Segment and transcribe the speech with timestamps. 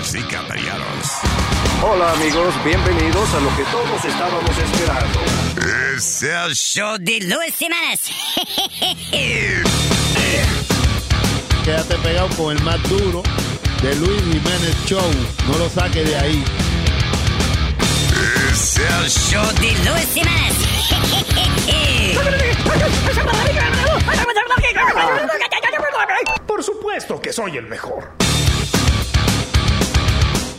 [0.00, 1.20] Damas y caballeros.
[1.82, 5.20] Hola amigos, bienvenidos a lo que todos estábamos esperando.
[5.94, 8.00] Es el show de Luis Semanas.
[11.64, 13.22] Quédate pegado con el más duro
[13.82, 15.02] de Luis Jiménez Show.
[15.48, 16.42] No lo saque de ahí.
[18.50, 20.54] Es el show de Luis Semanas.
[26.46, 28.29] Por supuesto que soy el mejor.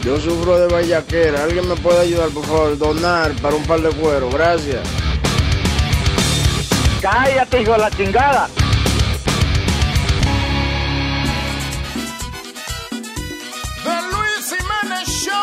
[0.03, 1.43] Yo sufro de vallaquera.
[1.43, 2.77] ¿Alguien me puede ayudar, por favor?
[2.77, 4.29] Donar para un par de cuero.
[4.29, 4.81] Gracias.
[7.01, 8.49] Cállate, hijo de la chingada.
[13.83, 15.33] The Luis Jiménez Show.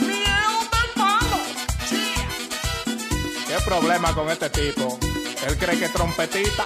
[0.00, 1.38] Miel del palo.
[3.46, 4.98] ¿Qué problema con este tipo?
[5.46, 6.64] Él cree que es trompetita.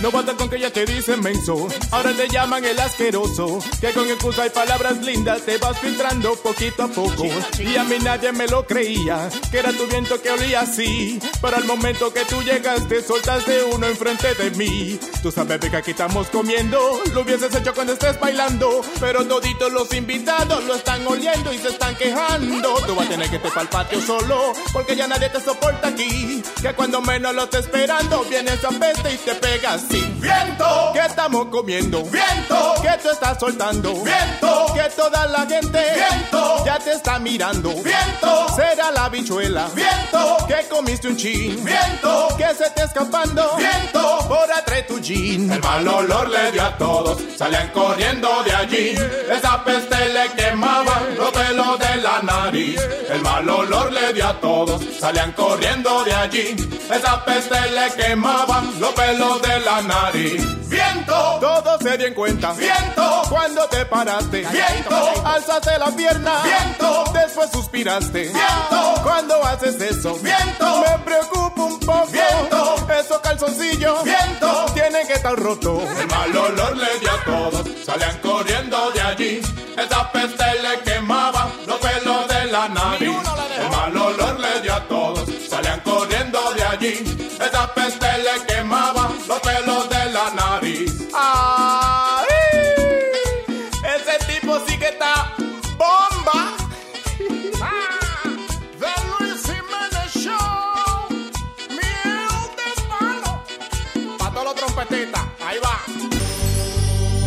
[0.00, 3.60] No basta con que ya te dicen menso, ahora te llaman el asqueroso.
[3.80, 7.24] Que con excusa y palabras lindas te vas filtrando poquito a poco.
[7.58, 11.18] Y a mí nadie me lo creía, que era tu viento que olía así.
[11.40, 15.00] Pero al momento que tú llegaste, soltaste uno enfrente de mí.
[15.22, 16.78] Tú sabes que aquí estamos comiendo,
[17.14, 18.82] lo hubieses hecho cuando estés bailando.
[19.00, 22.74] Pero toditos los invitados lo están oliendo y se están quejando.
[22.86, 26.42] Tú vas a tener que te pa'l patio solo, porque ya nadie te soporta aquí.
[26.60, 30.90] Que cuando menos lo estés esperando, viene esa peste y te pegas viento.
[30.92, 32.74] Que estamos comiendo viento.
[32.82, 34.66] Que tú estás soltando viento.
[34.74, 36.64] Que toda la gente viento.
[36.64, 38.46] Ya te está mirando viento.
[38.54, 40.36] Será la bichuela viento.
[40.46, 42.28] Que comiste un chin viento.
[42.36, 44.18] Que se te escapando viento.
[44.28, 45.50] Por atrás tu jean.
[45.52, 47.20] El mal olor le dio a todos.
[47.36, 48.94] Salían corriendo de allí.
[49.30, 52.80] Esa peste le quemaba los pelos de la nariz.
[53.10, 54.82] El mal olor le dio a todos.
[54.98, 56.56] Salían corriendo de allí.
[56.90, 60.68] Esa peste le quemaba los pelos de la nariz.
[60.68, 62.52] Viento, todos se dieron cuenta.
[62.52, 64.46] Viento, cuando te paraste.
[64.50, 66.42] Viento, alzaste la pierna.
[66.42, 68.22] Viento, después suspiraste.
[68.22, 70.14] Viento, cuando haces eso.
[70.16, 72.06] Viento, me preocupa un poco.
[72.10, 74.04] Viento, esos calzoncillos.
[74.04, 75.82] Viento, tienen que estar rotos.
[75.98, 77.66] El mal olor le dio a todos.
[77.84, 79.40] Salían corriendo de allí.
[79.76, 83.10] Esa peste le quemaba los pelos de la nariz.
[83.60, 85.28] El mal olor le dio a todos.
[85.48, 87.28] Salían corriendo de allí.
[87.40, 88.55] Esa peste le quemaba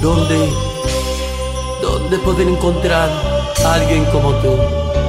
[0.01, 0.49] ¿Dónde?
[1.81, 3.09] ¿Dónde poder encontrar
[3.65, 4.53] a alguien como tú?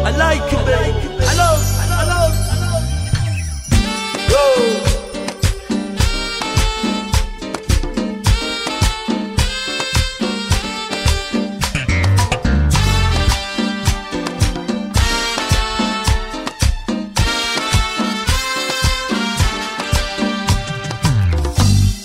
[0.04, 1.10] I like you, baby.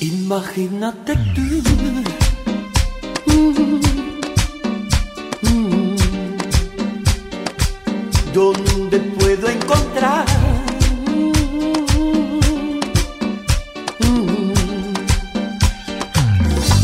[0.01, 1.74] Imagínate tú.
[5.41, 5.95] Mm.
[8.33, 10.25] ¿Dónde puedo encontrar
[13.99, 14.53] mm,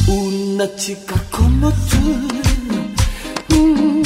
[0.07, 2.27] una chica como tú?
[3.49, 4.01] Mm,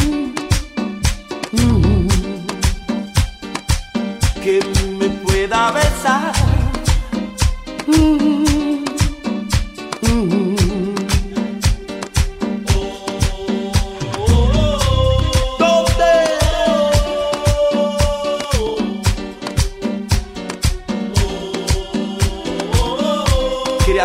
[4.44, 4.62] Que
[5.00, 6.32] me pueda besar.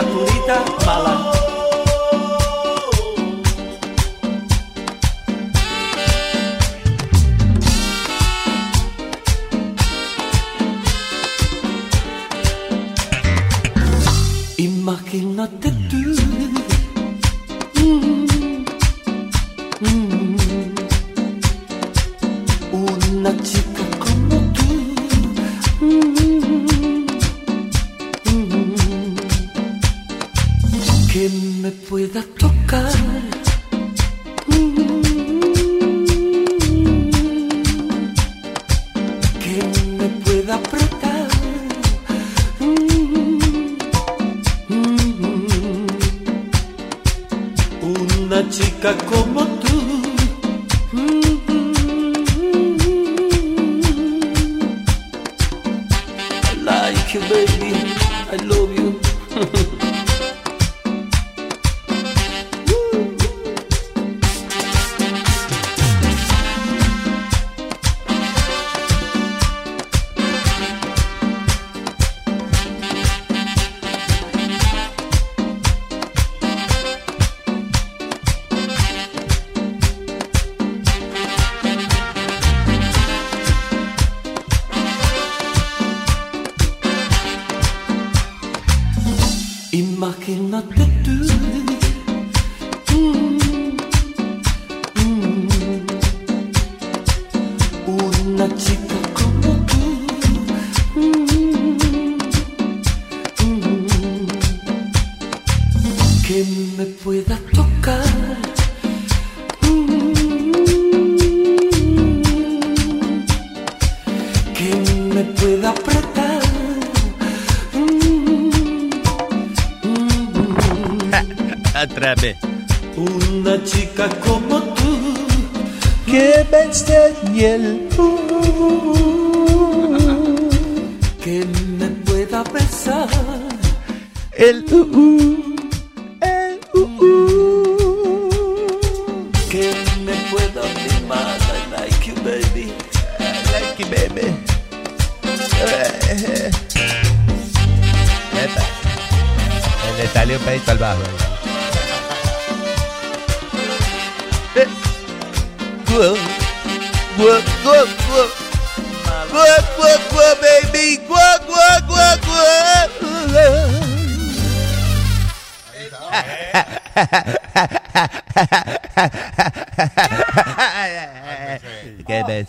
[0.01, 1.40] Criaturita mala.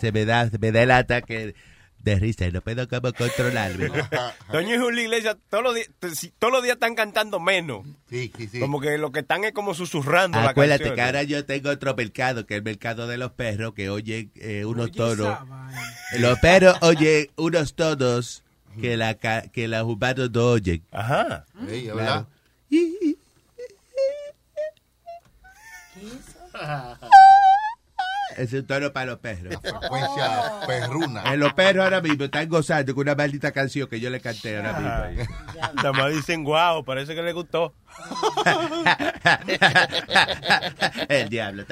[0.02, 1.54] Se me da, se me da el ataque
[2.00, 3.86] de risa y no puedo como controlarme.
[4.52, 5.88] Doña Julio Iglesias, todos los días,
[6.40, 7.86] todos los días están cantando menos.
[8.10, 8.58] Sí, sí, sí.
[8.58, 10.96] Como que lo que están es como susurrando la Acuérdate canción.
[10.96, 14.32] que ahora yo tengo otro mercado, que es el mercado de los perros, que oyen
[14.34, 15.38] eh, unos tonos.
[16.18, 18.42] Los perros oyen unos tonos
[18.80, 20.82] que, la, ca- que los humanos no oyen.
[20.90, 21.44] Ajá.
[21.68, 22.26] Sí, es verdad.
[28.36, 29.54] Es un tono para los perros.
[29.62, 31.22] Frecuencia perruna.
[31.32, 34.56] Eh, los perros ahora mismo están gozando con una maldita canción que yo le canté
[34.56, 34.90] ahora mismo.
[34.90, 35.16] ahí.
[35.74, 37.74] Nada más dicen, wow, parece que le gustó.
[41.08, 41.64] el diablo.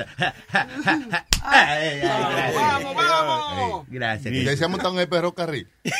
[1.42, 2.54] Ay, ay, gracias.
[2.54, 3.86] Vamos, vamos.
[3.88, 4.34] Gracias.
[4.34, 5.68] ¿Ustedes se han montado en el perro carril?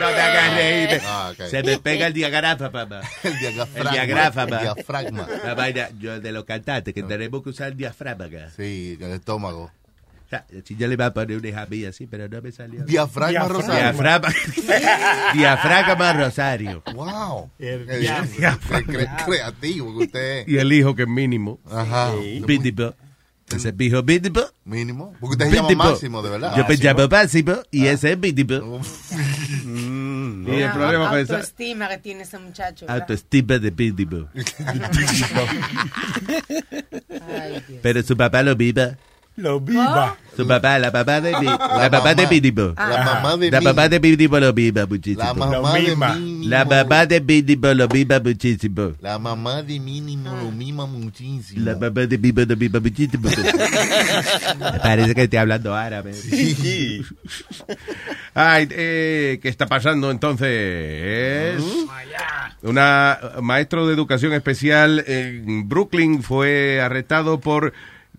[0.00, 1.00] No te hagas reír.
[1.48, 3.00] Se me pega el diagrama, papá.
[3.22, 3.80] El diafragma.
[3.80, 4.62] El diagrama, El papá.
[4.62, 5.26] diafragma.
[5.44, 8.50] La vaina, yo de los cantantes, que tenemos que usar el diafragma acá.
[8.56, 9.64] Sí, el estómago.
[10.26, 12.52] O sea, si yo le iba a poner una hija mía así, pero no me
[12.52, 12.84] salió.
[12.84, 13.82] Diafragma rosario.
[13.82, 14.28] Diafragma.
[15.34, 16.82] Diafragma Rosario.
[16.94, 17.50] Wow.
[17.58, 18.58] El diafragma.
[18.82, 20.48] cre- creativo que usted es.
[20.48, 21.58] Y el hijo que es mínimo.
[21.70, 22.12] Ajá.
[22.46, 22.94] Bídipo.
[23.50, 24.40] Ese es Bídipo.
[24.64, 25.14] Mínimo.
[25.20, 25.90] Porque usted se llama.
[25.90, 26.54] Máximo, de verdad.
[26.56, 28.80] Yo me llamo Máximo y ese es Bídipo.
[29.64, 32.86] Mm, Y el problema con esa autoestima que tiene ese muchacho.
[32.86, 33.02] ¿verdad?
[33.02, 34.26] autoestima de Dios.
[37.82, 38.96] Pero su papá lo viva.
[39.38, 40.16] Lo viva.
[40.36, 42.26] Su papá, la papá de, Bi- la papá de.
[42.26, 42.74] Bídipo.
[42.76, 45.22] La mamá de La papá de Bídipo lo viva muchísimo.
[45.24, 45.96] La mamá de.
[46.46, 48.92] La mamá de Bídipo lo viva muchísimo.
[49.00, 51.64] La mamá de mínimo lo mima muchísimo.
[51.64, 53.28] La mamá de Bídipo lo viva muchísimo.
[54.82, 56.12] Parece que estoy hablando árabe.
[58.34, 61.60] Ay, eh, ¿qué está pasando entonces?
[62.62, 67.72] Una maestro de educación especial en Brooklyn fue arrestado por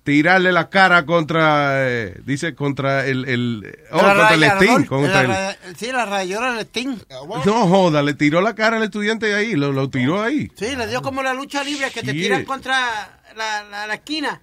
[0.03, 5.23] tirarle la cara contra, eh, dice, contra el, el, oh, La contra el Steam, contra
[5.23, 6.99] la el- Sí, la rayadora del Steam.
[7.45, 10.51] no joda, le tiró la cara al estudiante ahí, lo, lo tiró ahí.
[10.55, 12.23] Sí, le dio como la lucha libre que te Yeah.
[12.23, 14.41] tiran contra la, la, la esquina.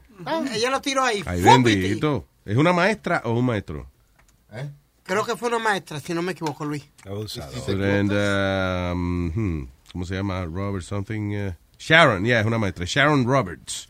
[0.52, 1.22] Ella lo tiró ahí.
[1.26, 2.26] Ay, bendito.
[2.44, 3.90] ¿Es una maestra o un maestro?
[4.52, 4.68] ¿Eh?
[5.02, 6.84] Creo que fue una maestra, si no me equivoco, Luis.
[7.04, 10.44] And, um, hmm, ¿Cómo se llama?
[10.44, 11.34] Robert something.
[11.48, 12.84] uh, Sharon, yeah, es una maestra.
[12.86, 13.88] Sharon Roberts.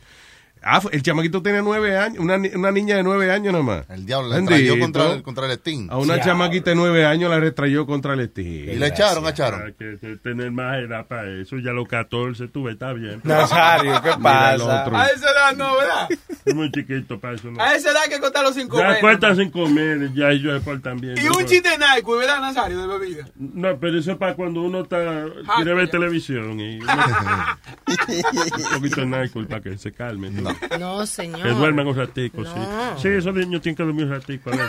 [0.69, 3.85] Ah, el chamaquito tenía nueve años, una, ni- una niña de nueve años nomás.
[3.89, 4.81] El diablo le trayó Bendito.
[4.81, 5.87] contra el, contra el Steam.
[5.91, 8.47] A una chamaquita de nueve años la retrayó contra el Steam.
[8.71, 9.73] Y le echaron, echaron.
[9.79, 11.57] que, que tener más edad para eso.
[11.59, 13.21] Ya los 14 tuve, está bien.
[13.23, 14.85] Nazario, ¿qué pasa?
[14.93, 16.09] A esa edad no, ¿verdad?
[16.45, 17.49] Es muy chiquito para eso.
[17.51, 17.63] No.
[17.63, 19.01] A esa edad hay que contar los cinco Ya meses.
[19.03, 21.15] cuentas sin comer, ya yo después también.
[21.17, 23.29] Y un chiste de Nike, ¿verdad, Nazario, de bebida?
[23.37, 26.93] No, pero eso es para cuando uno está, quiere ver televisión y uno-
[27.87, 30.31] un poquito de alcohol para que se calme.
[30.31, 30.56] ¿no?
[30.79, 31.43] No, señor.
[31.43, 32.53] Que duerman un ratico, No.
[32.97, 33.03] sí.
[33.03, 34.51] Sí, esos niños tienen que dormir un ratico.
[34.53, 34.69] A ver.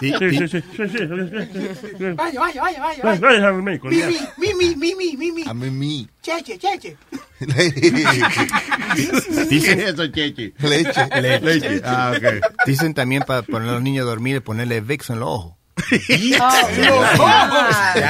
[0.00, 0.62] Sí, sí, sí.
[2.14, 3.18] Vaya, vaya, vaya, vaya.
[3.20, 3.52] Vaya.
[4.38, 5.44] Mimi, mimi, mimi, mimi.
[5.46, 6.08] A mí, mí.
[6.22, 6.96] Cheche, cheche.
[9.50, 10.54] Dicen eso, Chechi.
[10.58, 11.08] Leche.
[11.20, 11.80] Leche.
[11.84, 12.24] Ah, ok.
[12.66, 15.54] Dicen también para poner a los niños a dormir y ponerle Vicks en los ojos.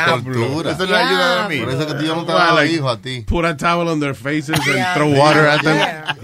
[0.07, 0.71] Tortura.
[0.73, 1.65] Eso le ayuda a dormir.
[1.65, 3.21] Por eso que tú ya no te das like, hijo a ti.
[3.27, 5.79] Put a towel on their faces and throw water at them.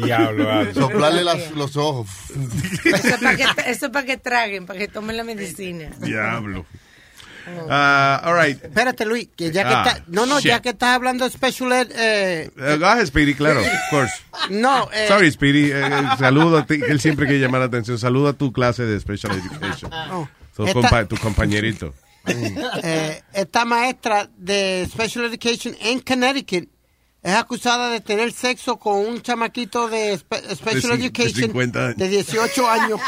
[0.05, 0.73] Diablo.
[0.75, 2.09] Soplarle los ojos.
[2.85, 5.91] Eso es para que, eso es para que traguen, para que tomen la medicina.
[5.99, 6.67] Diablo.
[7.69, 8.63] Ah, all right.
[8.63, 10.63] Espérate, Luis, que ya que Ah, está, no, no, ya shit.
[10.63, 14.13] que estás hablando de special ed, eh, Uh, go ahead, Speedy, claro, of course.
[14.51, 15.73] no, eh, Sorry, Speedy.
[15.73, 17.99] eh, eh, saludo a ti, él siempre quiere llamar la atención.
[17.99, 19.91] Saludo a tu clase de Special Education.
[19.91, 20.29] no.
[20.65, 21.95] Tu, Esta- compa- tu compañerito.
[22.27, 26.69] eh, esta maestra de special education en Connecticut
[27.23, 31.87] es acusada de tener sexo con un chamaquito de spe- special De de education 50
[31.87, 31.97] años.
[31.97, 33.01] de 18 años.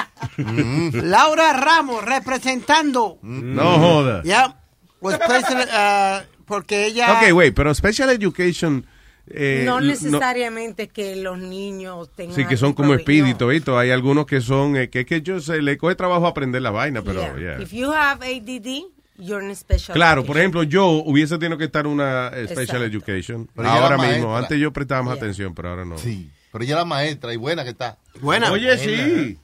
[0.92, 4.22] Laura Ramos representando No joda.
[4.22, 4.56] Yeah,
[5.00, 7.12] placed in, uh, porque ella...
[7.12, 8.86] Ok, wait, pero special education...
[9.28, 12.34] eh, no no- necesariamente que los niños tengan.
[12.36, 13.70] Sí, que son como espíritus, ¿viste?
[13.72, 16.70] Hay algunos que son, eh, que es que ellos se le coge trabajo aprender la
[16.70, 17.56] vaina, pero Yeah.
[17.56, 17.62] yeah.
[17.62, 18.84] If you have ADD,
[19.18, 19.94] you're in special.
[19.94, 20.38] Claro, por education.
[20.40, 22.84] ejemplo, yo hubiese tenido que estar en una eh, special Exacto.
[22.84, 23.48] education.
[23.54, 24.38] Pero ahora mismo, maestra.
[24.38, 25.22] antes yo prestaba más Yeah.
[25.24, 25.98] atención, pero ahora no.
[25.98, 26.30] Sí.
[26.50, 27.96] Pero ella era maestra y buena que está.
[28.20, 28.52] Buena.
[28.52, 29.38] Oye, sí.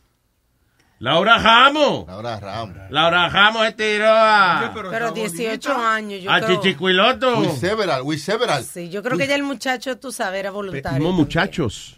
[1.01, 2.07] Laura Ramos.
[2.09, 2.77] Laura Ramos.
[2.91, 6.61] Laura Ramos se tiró a, Pero 18 años, yo a creo.
[6.61, 7.39] Chichicuiloto.
[7.39, 8.65] With several, with several.
[8.65, 11.07] Sí, yo creo que ya el muchacho, tú sabes, era voluntario.
[11.07, 11.95] No, muchachos.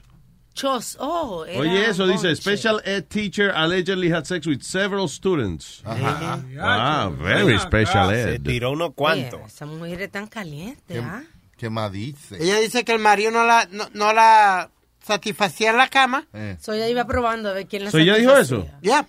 [0.52, 5.80] Chos, oh, era Oye, eso dice, special ed teacher allegedly had sex with several students.
[5.85, 6.40] Ajá.
[6.61, 8.42] Ah, very special Se ed.
[8.42, 9.40] tiró unos cuantos.
[9.40, 11.23] Oye, esa mujer es tan caliente, ¿ah?
[11.57, 12.37] ¿Qué más dice?
[12.42, 14.71] Ella dice que el marido no la, no, no la
[15.14, 16.26] satisfacía la cama.
[16.33, 18.67] Eh, So ella iba probando a ver quién la So ella dijo eso?
[18.83, 19.07] Ya.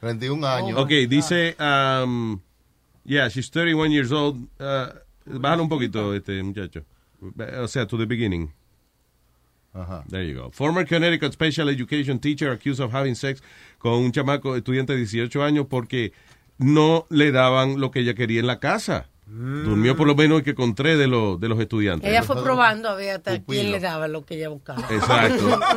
[0.00, 0.78] 31 años.
[0.78, 2.40] Ok, dice, um,
[3.04, 4.36] yeah, she's 31 years old.
[4.60, 4.92] Uh,
[5.24, 6.84] bájalo un poquito, este muchacho.
[7.62, 8.52] O sea, to the beginning.
[9.74, 10.04] Ajá.
[10.08, 10.50] There you go.
[10.50, 13.42] Former Connecticut special education teacher accused of having sex
[13.78, 16.12] con un chamaco estudiante de 18 años porque
[16.58, 19.08] no le daban lo que ella quería en la casa.
[19.34, 22.08] Durmió por lo menos que con tres de, los de los estudiantes.
[22.08, 23.60] Ella fue probando a ver hasta Pupilo.
[23.62, 24.80] quién le daba lo que ella buscaba.
[24.90, 25.58] Exacto.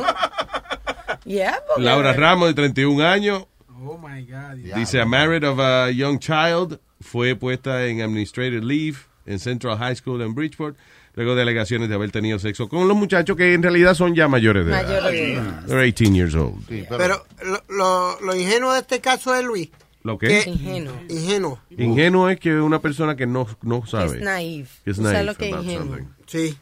[1.24, 3.46] Yeah, porque- Laura Ramos, de 31 años,
[3.84, 4.76] Oh my God.
[4.76, 8.96] dice, a married of a young child, fue puesta en administrative leave
[9.26, 10.76] en Central High School en Bridgeport,
[11.14, 14.28] luego de alegaciones de haber tenido sexo con los muchachos que en realidad son ya
[14.28, 14.82] mayores de edad.
[14.84, 15.64] Mayores de edad.
[15.66, 16.60] They're 18 years old.
[16.68, 19.70] Sí, pero, Pero lo, lo, lo ingenuo de este caso es Luis.
[20.06, 20.28] ¿Lo que?
[20.28, 20.94] que- Ingenuo.
[21.08, 21.58] Ingenuo.
[21.76, 24.20] Ingenuo es que una persona que no, no Es sabe.
[24.20, 24.68] naive.
[24.84, 25.86] Es Tú sabes naive lo que es about ingenuo.
[25.96, 26.04] something.
[26.26, 26.58] Sí.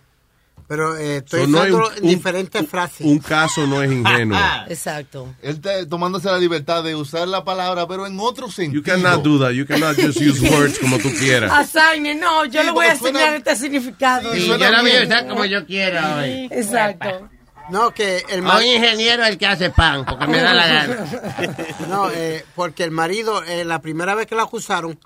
[0.67, 3.07] Pero eh, estoy So, no usándolo un- en un- diferentes frases.
[3.07, 4.39] Un caso no es ingenuo.
[4.69, 5.35] Exacto.
[5.43, 8.81] él está tomándose la libertad de usar la palabra, pero en otro sentido.
[8.81, 9.51] You cannot do that.
[9.53, 11.53] You cannot just use words como tú quieras.
[11.53, 14.33] Asagne, no, yo Sí, le voy a porque suena- enseñar este significado.
[14.33, 16.49] Sí, yo la voy a usar como yo quiera hoy.
[16.51, 17.29] Exacto.
[17.71, 18.75] No, que el A un marido...
[18.75, 21.07] ingeniero es el que hace pan, porque me da la gana.
[21.89, 24.99] No, eh, porque el marido, eh, la primera vez que la acusaron,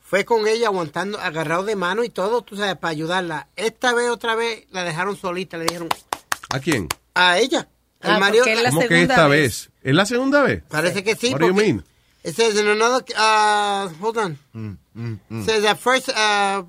[0.00, 3.48] fue con ella aguantando, agarrado de mano y todo, tú sabes, para ayudarla.
[3.56, 5.88] Esta vez, otra vez, la dejaron solita, le dijeron
[6.50, 6.88] ¿A quién?
[7.14, 7.66] a ella.
[8.00, 9.40] El Ah, marido, él la ¿Cómo que esta vez.
[9.40, 9.70] vez?
[9.82, 10.62] ¿Es la segunda vez?
[10.68, 11.32] parece que sí.
[11.32, 11.84] What do you porque mean?
[12.22, 14.38] It says in another, uh, hold on.
[14.54, 15.40] Mm, mm, mm.
[15.42, 16.62] It says at first, uh,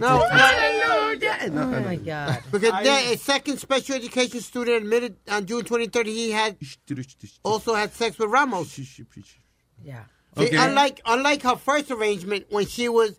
[0.00, 0.22] no,
[1.52, 2.42] Oh my God.
[2.50, 6.56] Because there, a second special education student admitted on June 23rd he had
[7.44, 8.70] also had sex with Ramos.
[8.70, 8.88] See,
[9.82, 10.04] Yeah.
[10.36, 10.56] Okay.
[10.56, 13.18] unlike unlike her first arrangement, when she was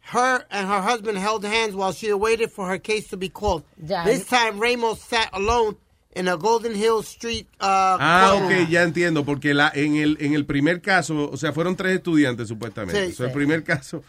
[0.00, 3.64] her and her husband held hands while she awaited for her case to be called.
[3.82, 4.04] Ya.
[4.04, 5.76] This time, Ramos sat alone
[6.16, 7.46] in a Golden Hill Street.
[7.60, 8.62] Uh, Ah, courtroom.
[8.64, 11.96] ok, ya entiendo, porque la, en, el, en el primer caso, o sea, fueron tres
[11.96, 13.12] estudiantes supuestamente.
[13.12, 13.34] Sí, El sí.
[13.34, 14.02] primer caso,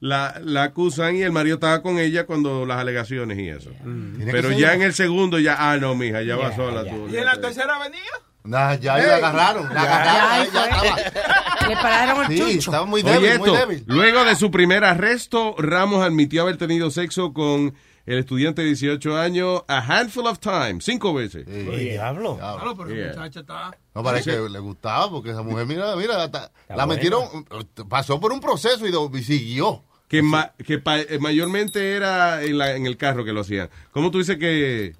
[0.00, 3.70] la, la acusan y el marido estaba con ella cuando las alegaciones y eso.
[4.16, 7.08] Tiene Pero ya en el segundo, ya, ah, no, mija, ya va sola tú.
[7.10, 8.02] ¿Y en la tercera avenida?
[8.46, 9.72] Nah, ya la agarraron.
[9.72, 10.46] La agarraron.
[10.52, 11.68] Ya, ya estaba.
[11.68, 12.58] Le pararon el Sí, chucho.
[12.70, 13.84] estaba muy Oye débil, muy esto, débil.
[13.86, 17.72] luego de su primer arresto, Ramos admitió haber tenido sexo con
[18.06, 21.46] el estudiante de 18 años a handful of times, cinco veces.
[21.46, 22.36] Oye, diablo.
[22.36, 23.04] Claro, pero Yeah.
[23.12, 23.76] el muchacho está...
[23.94, 26.86] No, parece que le gustaba porque esa mujer, mira, mira, hasta- la buena.
[26.86, 27.46] metieron,
[27.88, 29.82] pasó por un proceso y, do- y siguió.
[30.08, 33.70] Que, ma- que pa- eh, mayormente era en, la- en el carro que lo hacían.
[33.90, 34.94] ¿Cómo tú dices que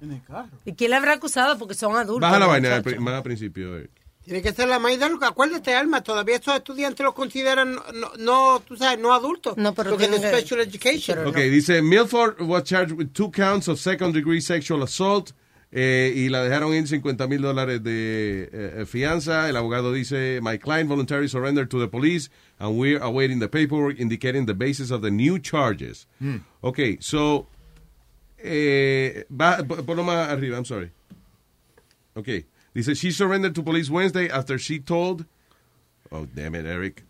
[0.00, 0.48] En el carro.
[0.64, 1.56] ¿Y quién le habrá acusado?
[1.56, 2.20] Porque son adultos.
[2.20, 3.78] baja la vaina más al principio?
[3.78, 3.88] eh?
[4.24, 5.18] Tiene que ser la más idónea.
[5.28, 9.56] Acuérdate, Alma, todavía estos estudiantes los consideran no, no, no, tú sabes, no adultos.
[9.58, 11.26] No, pero Porque que- special education.
[11.26, 15.32] Ok, dice Milford was charged with two counts of second degree sexual assault
[15.72, 19.48] eh, y la dejaron en 50 mil dólares de eh, fianza.
[19.50, 23.98] El abogado dice, my client voluntarily surrendered to the police and we're awaiting the paperwork
[24.00, 26.06] indicating the basis of the new charges.
[26.62, 27.46] Ok, so,
[28.38, 30.90] eh, va, ponlo más arriba, I'm sorry.
[32.14, 32.28] Ok,
[32.74, 35.24] dice, she surrendered to police Wednesday after she told,
[36.12, 37.02] oh, damn it, Eric.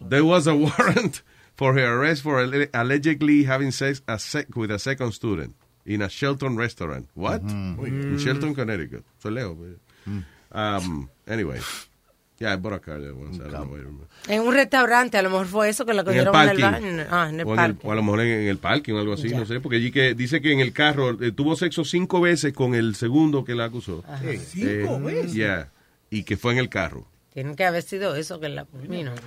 [0.00, 1.22] There was a warrant
[1.54, 2.40] for her arrest for
[2.74, 5.54] allegedly having sex a sec- with a second student
[5.86, 7.08] in a Shelton restaurant.
[7.14, 7.42] What?
[7.42, 9.04] In Shelton, Connecticut.
[9.20, 9.54] So leo.
[9.54, 10.22] pues.
[10.52, 11.60] Um, anyway.
[12.40, 13.36] Yeah, I bought a car there once.
[13.36, 14.06] I don't know.
[14.28, 16.60] En un restaurante, a lo mejor fue eso que la En el cogieron en el
[16.60, 16.96] parking.
[16.96, 17.06] baño.
[17.10, 17.86] Ah, en el o, en el- parque.
[17.88, 19.38] o a lo mejor en, en el parking o algo así, Ya.
[19.40, 19.58] no sé.
[19.60, 22.94] Porque allí que dice que en el carro eh, tuvo sexo cinco veces con el
[22.94, 24.04] segundo que la acusó.
[24.06, 24.24] Ajá.
[24.24, 25.32] Eh, Cinco veces.
[25.34, 25.70] Yeah.
[26.10, 27.06] Y que fue en el carro.
[27.38, 28.66] Tiene que haber sido eso que la,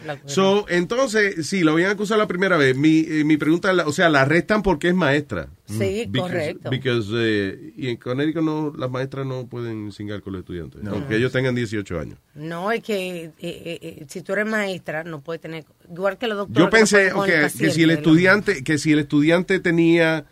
[0.05, 2.75] la- So, entonces, sí, lo habían acusado la primera vez.
[2.75, 5.47] Mi, eh, mi pregunta, es la- o sea, la arrestan porque es maestra.
[5.65, 6.69] Sí, Because- correcto.
[6.69, 11.15] Because, eh, y en Connecticut no, las maestras no pueden cingar con los estudiantes, aunque
[11.15, 12.17] ellos tengan 18 años.
[12.35, 15.63] No, es que eh, eh, eh, si tú eres maestra, no puedes tener.
[15.89, 16.57] Igual que los doctores.
[16.59, 17.93] Yo no pensé el que si el ¿no?
[17.93, 20.25] estudiante que si el estudiante tenía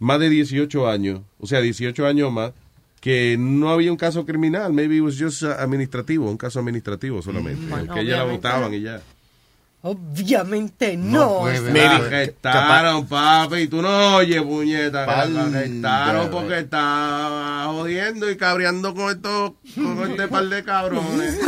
[0.00, 2.52] más de 18 años, o sea, 18 años o más,
[3.00, 7.66] que no había un caso criminal, maybe it was just administrativo, un caso administrativo solamente,
[7.66, 9.00] Bueno, que ella la votaban y ya.
[9.82, 11.42] Obviamente no.
[11.44, 18.36] Me eso- arrestaron, papi, tú no oyes, puñeta, que la arrestaron porque estaba jodiendo y
[18.36, 21.38] cabreando con estos, con este par de cabrones.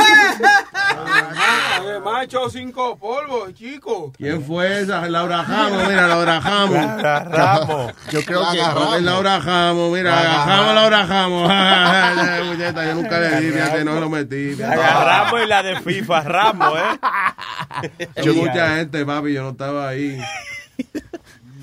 [2.03, 4.11] Macho, cinco polvos, chico.
[4.17, 5.07] ¿Quién fue esa?
[5.07, 6.73] Laura Jamo, mira, Laura Jamo.
[6.73, 7.93] Laura Ramos.
[8.11, 8.59] Yo creo que
[8.97, 12.45] Es Laura Jamo, mira, agarramos Laura Jamo.
[12.45, 14.61] Muñeca, yo nunca le di, fíjate, no lo metí.
[14.61, 18.07] Agarramos y la de FIFA, Ramos, ¿eh?
[18.25, 20.19] Yo, mucha gente, papi, yo no estaba ahí.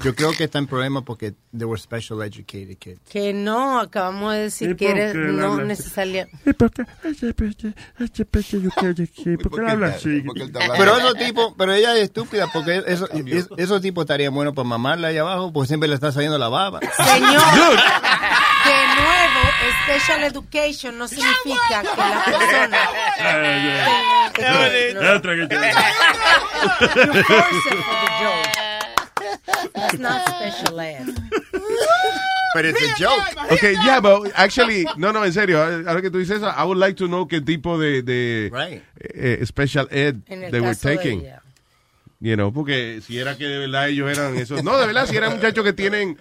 [0.03, 3.01] yo creo que está en problema porque they were special educated kids.
[3.11, 6.39] Que no, acabamos de ¿Y decir que eres qué no necesariamente.
[10.79, 14.69] Pero esos tipos, pero ella es estúpida porque eso, es- esos tipos estarían buenos para
[14.69, 16.81] mamarla ahí abajo porque siempre le está saliendo la baba.
[16.81, 17.77] Señor,
[18.65, 19.20] de nuevo,
[19.85, 22.79] special education no significa que la persona.
[29.75, 31.07] That's not special ed.
[32.55, 33.23] But it's a joke.
[33.53, 36.79] Okay, yeah, but actually, no, no, en serio, ahora que tú dices eso, I would
[36.79, 38.83] like to know qué tipo de, de Right.
[38.99, 41.27] eh, special ed they were taking.
[42.23, 44.63] You know, porque si era que de verdad ellos eran esos.
[44.63, 46.19] No, de verdad, si eran muchachos que tienen,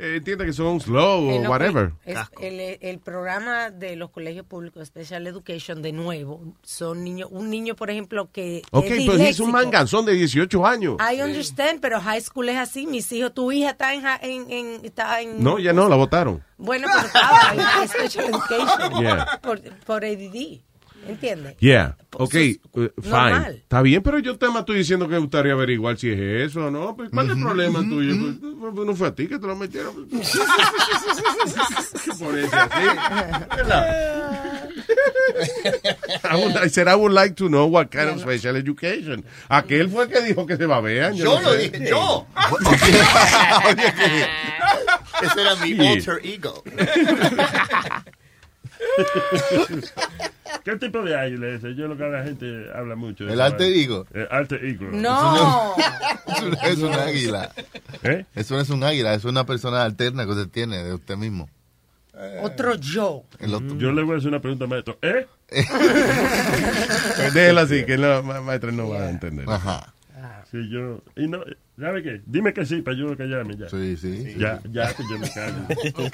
[0.00, 1.92] eh, entiende que son slow Eh, o whatever.
[2.04, 7.50] es- el, el programa de los colegios públicos Special Education, de nuevo, son niños, un
[7.50, 10.96] niño, por ejemplo, que, Ok, es pero es un manganzón de 18 años.
[11.00, 12.86] I understand, pero high school es así.
[12.86, 16.42] Mis hijos, tu hija está en, en, en- está en No, ya no, la votaron.
[16.56, 19.38] Bueno, pero estaba en Special Education Yeah.
[19.42, 20.60] por, por ADD.
[21.06, 21.56] ¿Entiendes?
[21.58, 22.88] Yeah, ok, uh, fine.
[23.02, 23.54] normal.
[23.56, 26.70] Está bien, pero yo te estoy diciendo que me gustaría averiguar si es eso o
[26.70, 26.94] no.
[26.94, 28.14] Pues, ¿Cuál es el problema tuyo?
[28.18, 28.34] Pues,
[28.74, 30.08] pues, no fue a ti que te lo metieron.
[30.08, 30.16] ¿Qué
[32.18, 32.86] ponerse así?
[36.24, 39.24] I, would, I said I would like to know what kind of special education.
[39.48, 41.14] Aquel fue el que dijo que se babean.
[41.14, 41.70] Yo no lo sé.
[41.70, 42.26] dije, yo.
[45.22, 46.62] Ese era mi alter ego.
[50.64, 51.74] ¿Qué tipo de águila es ese?
[51.74, 53.28] Yo lo que la gente habla mucho.
[53.28, 54.06] El alter ego.
[54.12, 54.88] El alter ego.
[54.92, 55.74] No.
[56.26, 57.50] Es un, es un águila.
[58.02, 58.24] ¿Eh?
[58.34, 61.48] Eso no es un águila, es una persona alterna que usted tiene de usted mismo.
[62.42, 63.24] Otro yo.
[63.38, 63.78] El otro.
[63.78, 64.98] Yo le voy a hacer una pregunta, maestro.
[65.02, 65.26] ¿Eh?
[67.16, 69.48] Pues déjelo así, que la maestra no va a entender.
[69.48, 69.92] Ajá.
[70.50, 71.00] Sí, yo.
[71.16, 71.44] Y no,
[71.78, 72.20] ¿sabe qué?
[72.26, 73.68] Dime que sí para yo callarme ya.
[73.68, 74.34] Sí, sí.
[74.36, 76.10] Ya, ya, que yo me callo.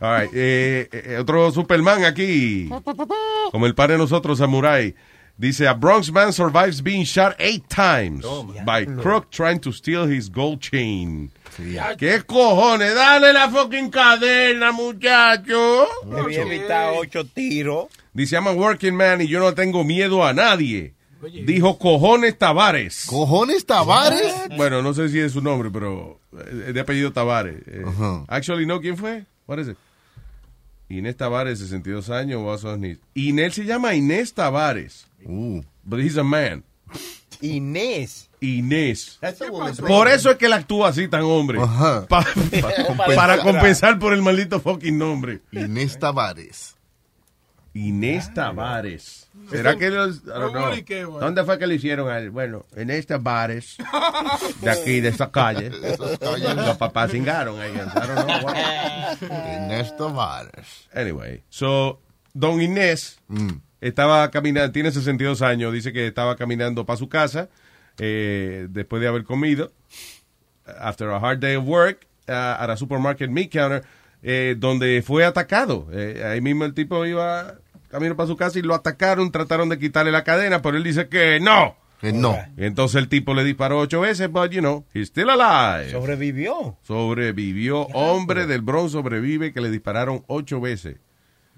[0.00, 2.68] All right, eh, eh, otro Superman aquí.
[3.50, 4.94] Como el padre de nosotros, Samurai.
[5.36, 8.24] Dice, a Bronx man survives being shot eight times
[8.64, 11.32] by crook trying to steal his gold chain.
[11.98, 12.94] ¿Qué cojones?
[12.94, 15.88] Dale la fucking cadena, muchacho.
[16.04, 17.86] Debí evitar ocho tiros.
[18.12, 20.94] Dice, I'm a working man y yo no tengo miedo a nadie.
[21.44, 23.06] Dijo Cojones Tavares.
[23.06, 24.34] ¿Cojones Tavares?
[24.56, 27.62] Bueno, no sé si es su nombre, pero eh, de apellido Tavares.
[27.66, 27.84] Eh.
[28.28, 29.24] Actually, no, ¿quién fue?
[29.46, 29.76] What is it?
[30.88, 35.06] Inés Tavares, 62 años, was on his- Inés se llama Inés Tavares.
[35.24, 35.62] Uh.
[35.84, 36.62] But he's a man.
[37.40, 38.28] Inés.
[38.40, 39.18] Inés.
[39.86, 41.58] Por eso es que él actúa así tan hombre.
[41.60, 42.06] Ajá.
[42.06, 42.24] Pa-
[42.96, 45.40] pa- para compensar por el maldito fucking nombre.
[45.52, 46.76] Inés Tavares.
[47.74, 49.28] Inés Tavares.
[49.50, 51.18] ¿Será que los, bueno.
[51.18, 52.30] ¿Dónde fue que le hicieron a él?
[52.30, 53.76] Bueno, en estas bares
[54.60, 55.70] de aquí, de esta calle.
[56.56, 57.72] Los papás cingaron ahí.
[57.72, 59.66] I don't know why.
[59.66, 60.88] Inés Tavares.
[60.94, 62.00] Anyway, so,
[62.32, 63.18] don Inés
[63.80, 67.48] estaba caminando, tiene 62 años, dice que estaba caminando para su casa
[67.98, 69.72] eh, después de haber comido,
[70.78, 73.84] after a hard day of work, uh, at a supermarket meat counter,
[74.22, 75.88] eh, donde fue atacado.
[75.92, 77.58] Eh, ahí mismo el tipo iba
[77.94, 81.08] camino para su casa y lo atacaron, trataron de quitarle la cadena, pero él dice
[81.08, 81.76] que no.
[82.00, 82.36] Que no.
[82.56, 85.92] Y entonces el tipo le disparó ocho veces, but you know, he's still alive.
[85.92, 86.76] Sobrevivió.
[86.82, 87.82] Sobrevivió.
[87.94, 90.96] Hombre del Bronx sobrevive que le dispararon ocho veces.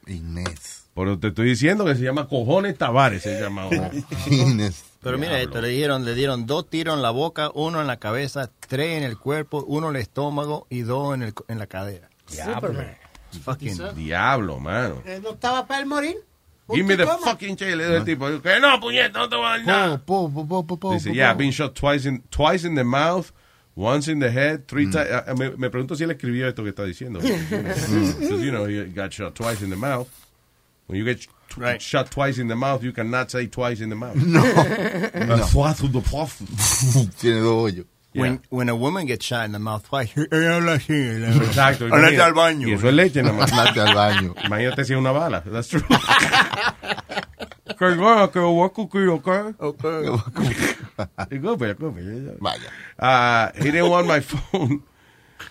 [0.07, 0.85] Inés.
[0.95, 3.69] Pero te estoy diciendo que se llama Cojones Tavares, se llama.
[4.31, 4.85] Inés.
[5.03, 7.97] Pero mira esto, le dieron, le dieron dos tiros en la boca, uno en la
[7.97, 11.67] cabeza, tres en el cuerpo, uno en el estómago y dos en, el, en la
[11.67, 12.11] cadera.
[12.27, 12.95] Superman.
[13.43, 15.03] Fucking Diablo, mano.
[15.05, 16.17] Eh, ¿No estaba para él morir?
[16.75, 17.79] Give me the fucking chain.
[17.79, 18.43] Le doy el tipo.
[18.43, 19.99] Que no, puñeta, no te voy a dar nada.
[19.99, 21.39] Po, po, po, po, po, Dice, po, yeah, po.
[21.39, 23.31] been shot twice in, twice in the mouth,
[23.77, 25.39] once in the head, three times.
[25.39, 27.21] me, me pregunto si él escribió esto que está diciendo.
[27.23, 30.09] Because, you know, he got shot twice in the mouth.
[30.89, 33.89] When you get sh- tw- shot twice in the mouth, you cannot say twice in
[33.91, 34.17] the mouth.
[34.17, 34.43] No.
[35.37, 35.37] No.
[37.21, 37.87] Tiene dos hoyos.
[38.17, 40.93] When, when a woman gets shot in the mouth twice, ella habla así.
[40.93, 41.89] Exacto.
[41.89, 42.23] Imagínate.
[42.23, 42.69] al baño.
[42.69, 43.53] Y eso es leche nada más.
[43.53, 44.35] Andate al baño.
[44.45, 45.43] Imagínate si es una bala.
[45.43, 45.83] That's true.
[47.79, 49.29] que va, que voy a cuquir, ¿ok?
[49.59, 49.77] Go,
[52.41, 52.71] Vaya.
[52.99, 54.83] Uh, he didn't want my phone.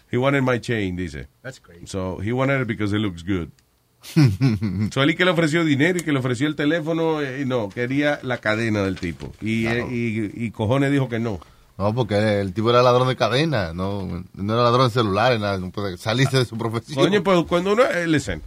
[0.09, 1.27] He wanted my chain, dice.
[1.43, 1.87] That's great.
[1.87, 3.51] So he wanted it because it looks good.
[4.91, 7.45] so él y que le ofreció dinero y que le ofreció el teléfono eh, y
[7.45, 9.33] no, quería la cadena del tipo.
[9.41, 11.39] Y, eh, y, y cojones dijo que no.
[11.77, 15.57] No, porque el tipo era ladrón de cadena, no, no era ladrón de celulares, nada,
[15.57, 16.95] no puede salirse de su profesión.
[16.95, 18.41] Coño, pues cuando uno, listen,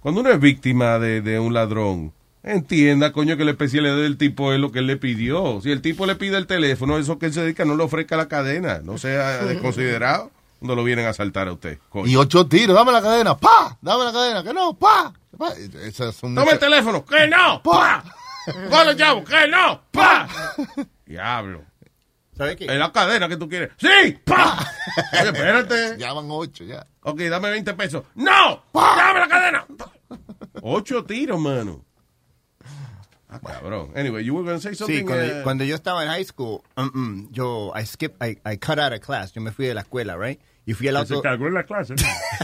[0.00, 4.52] cuando uno es víctima de, de un ladrón, entienda, coño, que la especialidad del tipo
[4.52, 5.60] es lo que él le pidió.
[5.60, 8.16] Si el tipo le pide el teléfono, eso que él se dedica, no le ofrezca
[8.16, 8.80] la cadena.
[8.82, 11.78] No sea desconsiderado cuando lo vienen a asaltar a usted.
[11.88, 12.06] coño.
[12.06, 15.12] Y ocho tiros, dame la cadena, pa, dame la cadena, que no, pa.
[15.36, 15.52] pa.
[15.84, 18.02] Esas son Toma el teléfono, que no, pa.
[18.70, 20.28] Coge llavo, que no, pa.
[21.06, 21.71] Diablo.
[22.42, 22.64] ¿Sabes qué?
[22.64, 23.70] Es la cadena que tú quieres.
[23.76, 24.18] ¡Sí!
[24.24, 24.58] ¡Pa!
[25.12, 25.96] Oye, espérate.
[25.98, 26.86] Ya van ocho, ya.
[27.02, 28.04] Ok, dame 20 pesos.
[28.14, 28.64] ¡No!
[28.74, 29.66] ¡Dame la cadena!
[30.62, 31.84] Ocho tiros, mano.
[33.28, 33.92] Ah, cabrón.
[33.96, 34.98] Anyway, you were going to say something.
[34.98, 38.36] Sí, cuando, uh, cuando yo estaba en high school, um, um, yo, I skipped, I,
[38.44, 39.32] I cut out of class.
[39.32, 40.38] Yo me fui de la escuela, right?
[40.66, 41.22] Y fui al Que se auto.
[41.22, 41.94] cagó en la clase.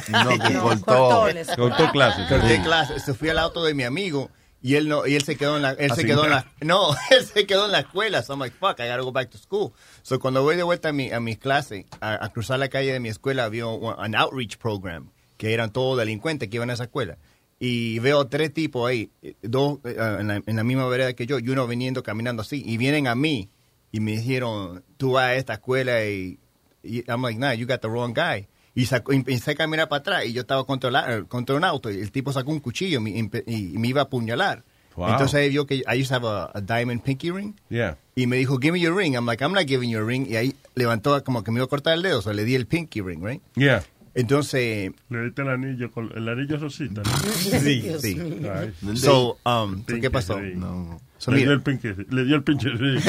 [0.08, 0.84] No, que No, cortó.
[0.87, 1.56] cortó.
[1.56, 2.26] Cortó clases.
[2.28, 2.98] Corté clase.
[3.00, 5.62] Se fui al auto de mi amigo y él no, y él se quedó en
[5.62, 6.46] la, él se quedó en nada.
[6.60, 8.22] la, no, él se quedó en la escuela.
[8.22, 9.72] So I'm like, fuck, I gotta go back to school.
[10.02, 12.92] So cuando voy de vuelta a mi, a mi clase, a, a cruzar la calle
[12.92, 16.84] de mi escuela, había un outreach program, que eran todos delincuentes que iban a esa
[16.84, 17.18] escuela.
[17.60, 19.10] Y veo tres tipos ahí,
[19.42, 22.62] dos eh, en, la, en la misma vereda que yo, y uno viniendo caminando así,
[22.64, 23.50] y vienen a mí,
[23.90, 26.38] y me dijeron, tú vas a esta escuela y,
[26.82, 28.48] y I'm like, nah, you got the wrong guy.
[28.80, 31.56] Y, sacó, y empecé a caminar para atrás y yo estaba contra, la- eh, contra
[31.56, 34.04] un auto y el tipo sacó un cuchillo y, me- empe- y me iba a
[34.04, 34.62] apuñalar.
[34.94, 35.10] Wow.
[35.10, 37.96] Entonces ahí vio que I used to have a, a diamond pinky ring Yeah.
[38.14, 39.14] y me dijo, give me your ring.
[39.14, 40.26] I'm like, I'm not giving you a ring.
[40.28, 42.54] Y ahí levantó como que me iba a cortar el dedo, o sea, le di
[42.54, 43.42] el pinky ring, right?
[43.56, 43.84] Yeah.
[44.14, 47.02] Entonces, Le diste el anillo, con, el anillo rosita.
[47.04, 47.10] ¿no?
[47.60, 48.16] sí, Dios sí.
[48.52, 50.38] Ay, So, um, so, pinky ¿qué pasó?
[50.40, 50.58] ring.
[50.58, 51.00] No.
[51.18, 53.00] So, le, dio el pinche, le dio el pinche ring.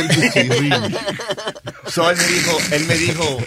[1.88, 3.38] so él me dijo, él me dijo,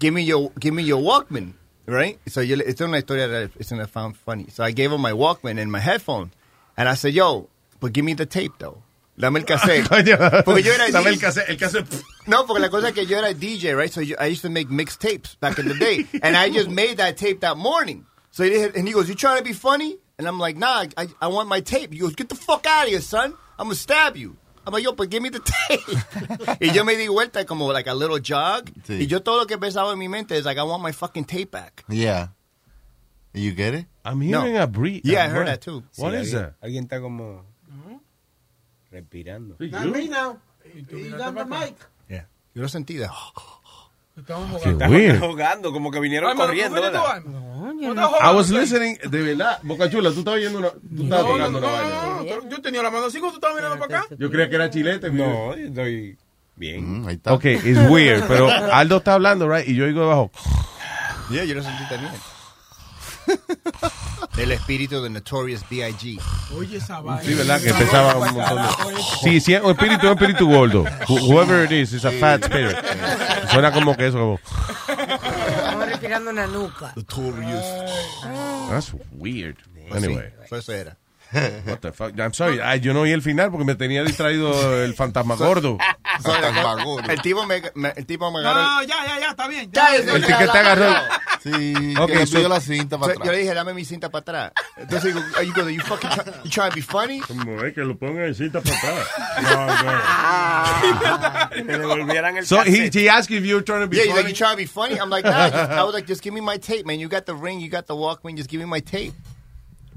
[0.00, 1.54] give me your, give me your Walkman,
[1.86, 2.18] right?
[2.28, 4.46] So yo, le- esta es una historia that it's gonna found funny.
[4.50, 6.30] So I gave him my Walkman and my headphone,
[6.76, 7.48] and I said, yo,
[7.80, 8.82] but give me the tape though.
[9.18, 9.86] Dame el cassette.
[10.44, 11.48] Porque yo era dame el cassette.
[11.48, 12.02] El cassette.
[12.26, 13.92] No, porque la cosa es que yo era DJ, right?
[13.92, 16.04] So I used to make mixed tapes back in the day.
[16.22, 18.06] and I just made that tape that morning.
[18.32, 19.98] So he, did- and he goes, you trying to be funny?
[20.18, 21.92] And I'm like, nah, I, I want my tape.
[21.92, 23.34] He goes, get the fuck out of here, son.
[23.56, 24.36] I'm to stab you.
[24.66, 26.58] I'm like, yo, but give me the tape.
[26.60, 28.70] y yo me di vuelta como like a little jog.
[28.86, 29.02] Sí.
[29.02, 31.24] Y yo todo lo que pensaba en mi mente es like, I want my fucking
[31.24, 31.84] tape back.
[31.88, 32.28] Yeah.
[33.34, 33.86] You get it?
[34.04, 34.62] I'm hearing No.
[34.62, 35.02] a breathe.
[35.04, 35.82] Yeah, I heard that too.
[35.96, 36.54] What Sí, is alguien, that?
[36.62, 37.96] Alguien está como mm-hmm.
[38.92, 39.56] respirando.
[39.58, 40.38] Not me now.
[40.90, 41.76] He's on the mic.
[42.08, 42.26] Yeah.
[42.54, 42.96] Yo lo sentí
[44.14, 44.86] Qué jugando.
[44.86, 45.18] weird.
[45.20, 46.76] jugando, como que vinieron Ay, corriendo.
[46.76, 47.22] ¿tú fuiste ¿verdad?
[47.22, 47.40] tú, Alma?
[47.40, 48.32] No, ¿No yo estás no.
[48.32, 49.58] I was listening, de verdad.
[49.62, 51.94] Boca Chula, tú estabas oyendo una, tú estabas No, no, tocando no, una vaina.
[51.94, 54.14] no, no, yo tenía la mano así cuando tú estabas mirando para acá.
[54.16, 55.10] Yo creía que era chilete.
[55.10, 56.16] No, yo estoy
[56.56, 57.02] bien.
[57.02, 57.32] Mm, ahí está.
[57.32, 59.68] Ok, it's weird, pero Aldo está hablando, right?
[59.68, 60.30] Y yo oigo debajo.
[61.30, 62.12] Yeah, yo lo sentí también.
[64.38, 66.18] El espíritu de Notorious B.I.G.
[66.56, 67.22] Oye, esa vaina.
[67.22, 67.60] Sí, ¿verdad?
[67.62, 68.68] Que empezaba un montón de...
[69.22, 70.84] Sí, sí, un espíritu, un espíritu gordo.
[71.08, 72.76] Wh- Whoever it is, it's a fat spirit.
[73.50, 74.40] Suena como que eso, como...
[74.88, 76.92] Estamos respirando en la nuca.
[76.96, 77.64] Notorious.
[78.70, 79.56] That's weird.
[79.92, 80.96] Anyway, Sí, eso era.
[81.66, 82.18] What the fuck.
[82.18, 85.78] I'm sorry, ay, yo no oí el final porque me tenía distraído el fantasma gordo.
[86.22, 87.10] Fantasma gordo.
[87.10, 88.62] El tipo me, me- el tipo me agarró.
[88.62, 89.70] No, ya, ya, ya, está bien.
[89.72, 90.94] Ya, Ya, ya, El ya, que te agarró.
[91.42, 93.34] Sí, Ok, que le so- pidió la cinta So, para yo atrás.
[93.34, 94.52] le dije, dame mi cinta para atrás.
[94.76, 97.20] Entonces digo, are you, you fucking try, you trying to be funny?
[97.20, 99.06] Como es que lo pongan en cinta para atrás.
[99.44, 101.50] No, no.
[101.50, 104.04] Que le devolvieran el So he, he asked if you were trying to be Yeah,
[104.04, 104.30] he's like, funny.
[104.30, 104.98] you trying to be funny?
[105.00, 105.50] I'm like, nah.
[105.50, 106.98] Just, I was like, just give me my tape, man.
[107.00, 109.12] You got the ring, you got the Walkman, just give me my tape.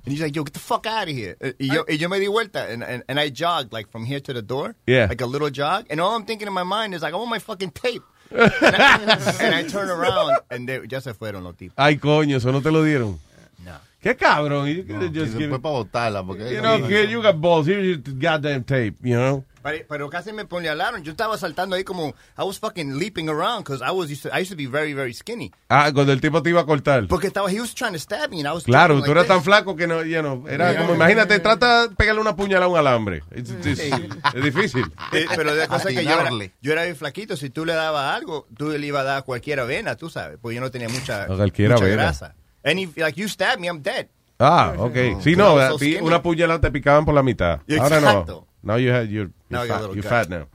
[0.08, 1.36] And he's like, yo, get the fuck out of here.
[1.42, 4.06] Uh, Y yo, y yo me di vuelta, and, and, and I jogged, like, from
[4.06, 4.74] here to the door.
[4.88, 5.08] Yeah.
[5.10, 5.86] Like a little jog.
[5.90, 8.04] And all I'm thinking in my mind is, like, I want my fucking tape.
[8.32, 11.74] and, I, and I turn around, and they, ya se fueron los tipos.
[11.78, 13.20] Ay, coño, eso no te lo dieron.
[13.66, 13.74] No.
[14.02, 14.68] Qué cabrón.
[14.74, 17.42] You No, could've y just después given- para botarla, porque You know, kid, you got
[17.42, 17.68] balls.
[17.68, 19.44] Here's your goddamn tape, you know?
[19.62, 21.04] Pero, casi me puñalaron.
[21.04, 24.30] Yo estaba saltando ahí como, I was fucking leaping around because I was used to,
[24.36, 25.52] I used to be very, very skinny.
[25.70, 27.08] Ah, cuando el tipo te iba a cortar.
[27.08, 29.28] Porque estaba, he was trying to stab me and I was Claro, tú like eras
[29.28, 30.44] tan flaco que no, ya no.
[30.48, 30.82] Era Yeah.
[30.82, 33.24] como, imagínate, trata de pegarle una puñalada a un alambre.
[33.36, 33.80] It's- it's-
[34.36, 34.86] es difícil.
[35.36, 36.30] Pero de cosa que yo era,
[36.62, 37.36] yo era bien flaquito.
[37.36, 40.38] Si tú le dabas algo, tú le ibas a dar a cualquiera vena, tú sabes.
[40.42, 42.36] Pues yo no tenía mucha, A cualquiera mucha grasa.
[42.64, 44.08] And if, like, you stab me, I'm dead.
[44.40, 45.22] Ah, ok.
[45.22, 47.62] Sí, no, So una puñalada te picaban por la mitad.
[47.80, 48.47] Ahora no.
[48.64, 50.48] Now you have, you're, Now you're, you're a fat, little you're fat now.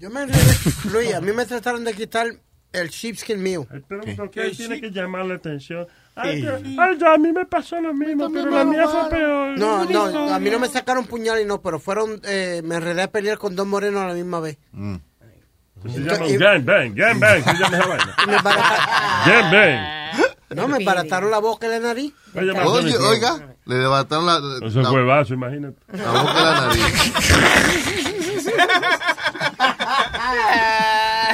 [0.00, 0.54] Yo me enredé,
[0.92, 2.26] Luis, a mí me trataron de quitar
[2.72, 3.66] el sheepskin mío.
[3.88, 5.86] Pero ¿por qué tiene que llamar la atención?
[6.16, 9.58] Ay, ya, ay, ya, a mí me pasó lo mismo, pero la mía fue peor.
[9.58, 13.02] No, no, a mí no me sacaron puñal y no, pero fueron, eh, me enredé
[13.02, 14.58] a pelear con dos morenos a la misma vez.
[14.72, 18.16] Se llama un gangbang, gangbang, se llama esa vaina.
[18.44, 20.30] Barata- Gangbang.
[20.50, 22.12] no, me barataron la boca y la nariz.
[22.34, 25.76] Oye, oiga, le debataron la, Eso es la, huevazo, imagínate.
[25.92, 27.12] la boca y la nariz.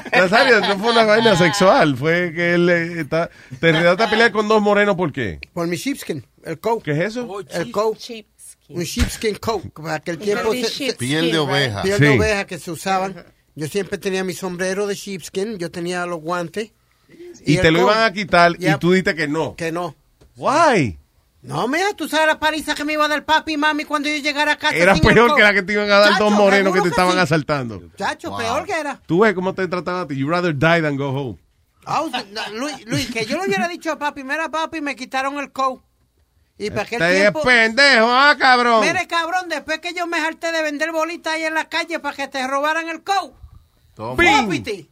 [0.12, 1.96] Nazario, no fue una vaina sexual.
[1.96, 4.96] Fue que él eh, está, te enredaste a pelear con dos morenos.
[4.96, 5.40] ¿Por qué?
[5.52, 6.82] Por mi sheepskin, el coat.
[6.82, 7.40] ¿Qué es eso?
[7.50, 7.98] El coat.
[8.68, 9.64] Un sheepskin coat.
[9.74, 10.52] Para aquel tiempo.
[10.52, 11.82] Se- Piel de oveja.
[11.82, 12.04] piel Sí.
[12.04, 13.24] de oveja que se usaban.
[13.54, 16.72] Yo siempre tenía mi sombrero de sheepskin, yo tenía los guantes.
[17.44, 17.94] Y, te lo coat.
[17.94, 18.78] iban a quitar y Yep.
[18.80, 19.54] tú dijiste que no.
[19.56, 19.94] Que no.
[20.36, 20.98] Why?
[21.46, 24.08] No, mira, tú sabes la paliza que me iba a dar papi y mami cuando
[24.08, 24.74] yo llegara a casa.
[24.74, 26.88] Era el peor que la que te iban a dar Chacho, dos morenos que te
[26.88, 27.18] estaban sí.
[27.20, 27.82] asaltando.
[27.96, 29.00] Chacho, peor que era.
[29.06, 30.16] Tú ves cómo te trataban a ti.
[30.16, 31.38] You rather die than go home.
[31.86, 35.52] No, Luis, Luis, que yo le hubiera dicho a papi, mira papi, me quitaron el
[35.52, 35.80] coat.
[36.58, 37.42] Y para aquel Este es tiempo...
[37.42, 38.80] pendejo, ah, cabrón.
[38.80, 42.16] Mire, cabrón, después que yo me harté de vender bolitas ahí en la calle para
[42.16, 43.32] que te robaran el coat.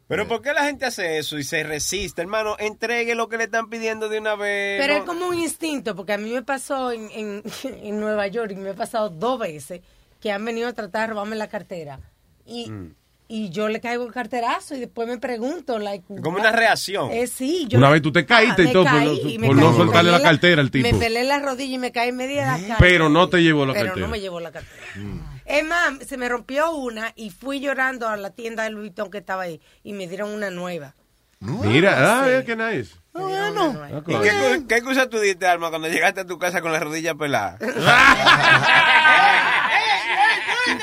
[0.08, 2.56] Pero ¿por qué la gente hace eso y se resiste, hermano?
[2.58, 4.80] Entregue lo que le están pidiendo de una vez.
[4.80, 8.26] Pero no- es como un instinto, porque a mí me pasó en, en, en Nueva
[8.28, 9.82] York y me ha pasado dos veces
[10.20, 12.00] que han venido a tratar de robarme la cartera.
[12.46, 12.94] Y, Mm.
[13.28, 17.10] y yo le caigo el carterazo y después me pregunto, like, Como una reacción.
[17.10, 19.48] Eh, sí, yo Una me- vez tú te caíste y todo por caí no- y
[19.60, 20.88] por soltarle la cartera al tipo.
[20.90, 22.74] Me pelé la rodilla y me caí en media de la calle.
[22.78, 24.06] Pero no te llevó la Pero cartera.
[24.06, 24.82] no me llevó la cartera.
[24.94, 29.10] Es más, se me rompió una y fui llorando a la tienda de Louis Vuitton
[29.10, 30.94] que estaba ahí y me dieron una nueva.
[31.40, 32.94] Mira, ah, qué nice.
[33.12, 33.86] bueno.
[34.06, 34.30] ¿Y qué,
[34.60, 37.58] cu- qué cosa tú diste, Alma, cuando llegaste a tu casa con la rodilla pelada?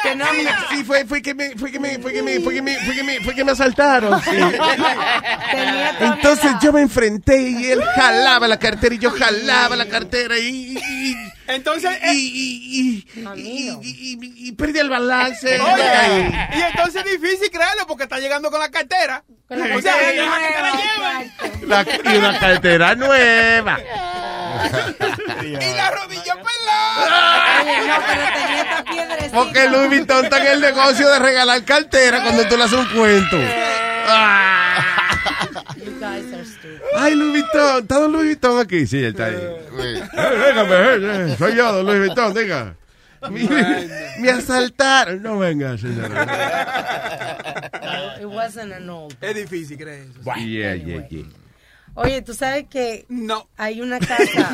[0.04, 2.54] Que no me- Sí, fue, fue que me, fue que me, fue que me, fue
[2.54, 4.22] que me, fue que me, fue que me asaltaron.
[4.22, 4.30] sí.
[6.00, 10.78] Entonces yo me enfrenté y él jalaba la cartera y yo jalaba la cartera y,
[10.78, 11.16] y,
[11.48, 15.60] Entonces, y, y, y, y- y- y- y perdí el balance.
[15.60, 19.24] oye, y entonces es difícil creerlo porque está llegando con la cartera.
[19.52, 19.94] Con la O sea,
[21.84, 23.78] que y una cartera nueva.
[25.42, 27.62] Y la rodilla pelada.
[27.62, 29.36] Oye, no, pero tenía esta piedrecita.
[29.38, 32.86] Porque Louis Vuitton está en el negocio de regalar cartera cuando tú le haces un
[32.98, 33.38] cuento.
[35.78, 36.80] You guys are stupid.
[36.98, 38.88] Ay, Louis Vuitton, ¿está don Louis Vuitton aquí?
[38.88, 39.36] Sí, él está ahí.
[39.36, 39.58] Eh,
[40.14, 42.74] Eh, Déjame, eh, eh, soy yo, don Louis Vuitton, diga.
[44.20, 45.22] Me, asaltaron.
[45.22, 46.26] No venga, señora.
[48.20, 49.16] It wasn't an old.
[49.22, 50.22] Es difícil creer eso.
[50.40, 51.26] Yeah, yeah, yeah.
[51.94, 53.50] Oye, tú sabes que No.
[53.58, 54.50] hay una casa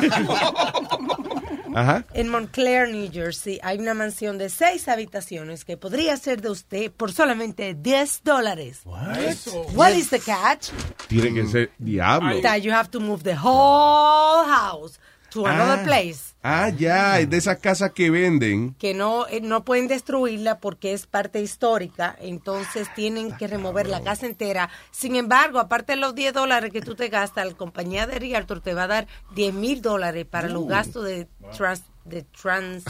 [1.74, 2.04] Ajá.
[2.14, 3.60] en Montclair, New Jersey.
[3.62, 8.80] Hay una mansión de seis habitaciones que podría ser de usted por solamente 10 dólares.
[8.84, 10.70] What is the catch?
[11.06, 12.40] Tiene que ser diablo.
[12.42, 14.98] That you have to move the whole house
[15.30, 15.84] to another Ah.
[15.84, 16.27] place.
[16.42, 18.74] Ah, ya, es de esas casas que venden.
[18.74, 24.02] que no, eh, no pueden destruirla porque es parte histórica, entonces tienen que remover la
[24.02, 24.70] casa entera.
[24.92, 28.60] Sin embargo, aparte de los 10 dólares que tú te gastas, la compañía de Realtor
[28.60, 32.84] te va a dar 10 mil dólares para los gastos de trans, de trans,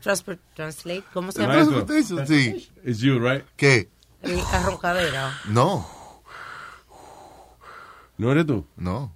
[0.00, 1.64] transport, translate, ¿cómo se llama?
[1.64, 2.26] Maestro.
[2.26, 2.68] Sí.
[2.84, 3.44] It's you, right?
[3.56, 3.88] ¿Qué?
[4.22, 5.38] El arroncadera.
[5.46, 5.86] No,
[8.18, 8.66] ¿No eres tú?
[8.76, 9.12] no.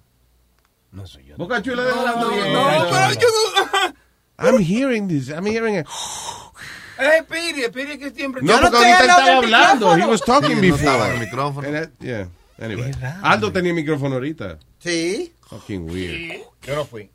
[1.37, 3.93] Boca chula de la No, pero yo no.
[4.39, 5.29] I'm hearing this.
[5.29, 5.85] I'm hearing it.
[6.97, 8.41] Eh, Piri, Piri que siempre.
[8.43, 9.97] No, porque ahorita estaba hablando.
[9.97, 10.79] He was talking Sí, no before.
[10.83, 11.67] estaba el micrófono.
[11.99, 12.27] Yeah.
[12.59, 12.91] Anyway.
[13.23, 14.57] Aldo tenía micrófono ahorita.
[14.79, 15.33] Sí.
[15.47, 16.41] Fucking weird.
[16.63, 17.09] Yo no fui.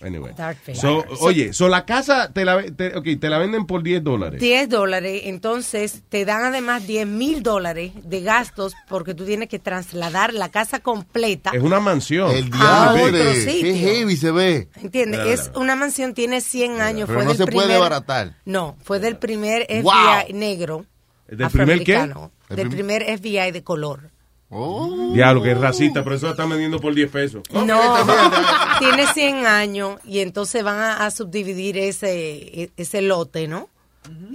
[0.00, 0.32] Anyway.
[0.36, 0.58] Dark.
[0.74, 4.40] So, oye, so la casa te la, te, okay, te la venden por 10 dólares.
[4.40, 9.58] 10 dólares, entonces te dan además 10 mil dólares de gastos porque tú tienes que
[9.58, 11.50] trasladar la casa completa.
[11.52, 12.30] Es una mansión.
[12.30, 13.02] El diablo.
[13.04, 13.74] otro Qué sitio.
[13.74, 14.68] heavy se ve.
[14.76, 15.16] ¿Entiendes?
[15.18, 15.60] Claro, Es claro.
[15.60, 17.06] una mansión, tiene 100 años.
[17.08, 18.36] Pero fue no del se puede primer- baratar.
[18.44, 19.94] No, fue del primer FBI Wow.
[20.38, 20.86] negro.
[21.26, 21.94] ¿Del primer qué?
[21.96, 24.10] afroamericano, ¿El Del prim- primer FBI de color.
[24.50, 25.10] Oh.
[25.12, 27.42] Diablo, que es racista, pero eso la están vendiendo por 10 pesos.
[27.52, 27.64] No,
[28.78, 33.68] tiene 100 años y entonces van a, a subdividir ese, e- ese lote, ¿no?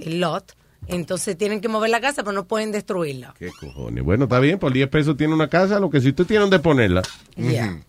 [0.00, 0.52] el lot.
[0.86, 3.34] Entonces tienen que mover la casa, pero no pueden destruirla.
[3.38, 4.04] ¿Qué cojones?
[4.04, 6.58] Bueno, está bien, por 10 pesos tiene una casa, lo que si usted tiene donde
[6.60, 7.02] ponerla,
[7.36, 7.80] Ya.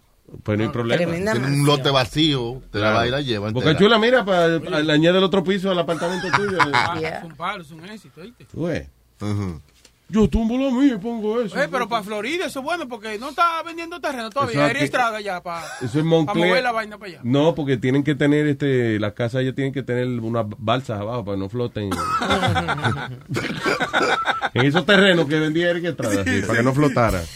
[0.43, 1.11] pues no hay problema.
[1.11, 3.51] Tiene un lote vacío, te la va y la lleva.
[3.51, 3.77] Boca entera.
[3.88, 6.57] Chula, mira, para le añade el otro piso al apartamento tuyo.
[6.99, 7.17] Yeah.
[7.19, 8.45] Es un palo, es un éxito, ¿oíste?
[8.45, 8.88] Tú ves.
[9.21, 9.61] Ujú.
[10.08, 11.60] Yo tumbo lo mío y pongo eso.
[11.60, 14.68] Eh, pero para Florida eso es bueno porque no está vendiendo terreno todavía.
[14.68, 16.48] Aquí- estrada ya para Eso es Moncler.
[16.48, 17.22] mover la vaina para allá.
[17.24, 21.26] No, porque tienen que tener, este, las casas ya tienen que tener unas balsas abajo
[21.26, 21.89] para que no floten.
[24.54, 27.24] en esos terrenos que vendía Eric Estrada, sí, para que no flotara.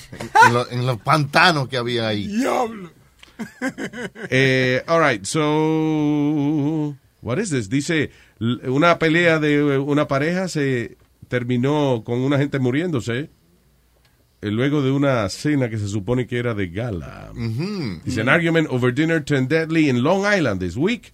[0.47, 2.27] En, lo- en los pantanos que había ahí.
[2.27, 2.91] Diablo.
[4.29, 5.39] Eh, all right, so
[7.21, 7.67] what is this?
[7.69, 10.97] Dice una pelea de una pareja se
[11.29, 13.29] terminó con una gente muriéndose
[14.41, 17.31] eh, luego de una cena que se supone que era de gala.
[17.33, 18.01] Ujú.
[18.03, 21.13] Dice an argument over dinner turned deadly in Long Island this week,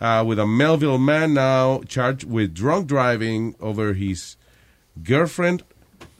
[0.00, 4.36] uh, with a Melville man now charged with drunk driving over his
[5.02, 5.62] girlfriend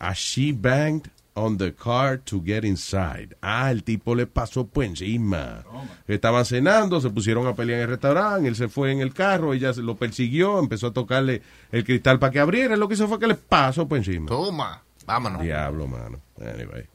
[0.01, 3.37] as she banged on the car to get inside.
[3.41, 5.65] Ah, el tipo le pasó por encima.
[6.07, 9.55] Estaban cenando, se pusieron a pelear en el restaurante, él se fue en el carro,
[9.55, 13.09] ella se lo persiguió, empezó a tocarle el cristal para que abriera, lo que hizo
[13.09, 14.27] fue que le pasó por encima.
[14.29, 15.43] Toma, vámonos.
[15.43, 16.21] Diablo, mano.
[16.41, 16.87] Anyway.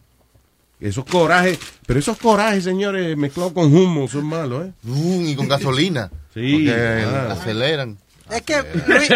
[0.79, 4.73] Esos corajes, pero esos corajes, señores, mezclados con humo son malos, ¿eh?
[4.83, 6.11] Mm, y con gasolina.
[6.35, 7.31] Sí, Porque ah.
[7.31, 7.97] aceleran.
[8.29, 9.09] Es que, Luis,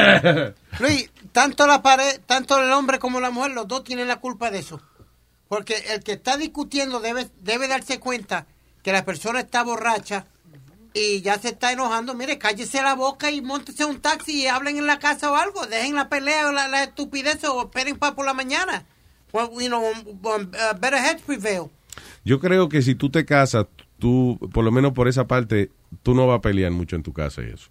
[0.80, 4.50] Luis, tanto la pared, tanto el hombre como la mujer, los dos tienen la culpa
[4.50, 4.82] de eso.
[5.52, 8.48] Porque el que está discutiendo debe, debe darse cuenta
[8.84, 10.26] que la persona está borracha
[10.94, 12.14] y ya se está enojando.
[12.14, 15.66] Mire, cállese la boca y montese un taxi y hablen en la casa o algo.
[15.66, 18.86] Dejen la pelea o la, estupidez o esperen para por la mañana.
[19.34, 21.70] Well, you know, um, um, uh, better heads prevail.
[22.24, 23.66] Yo creo que si tú te casas,
[24.00, 25.70] tú, por lo menos por esa parte,
[26.02, 27.70] tú no vas a pelear mucho en tu casa y eso.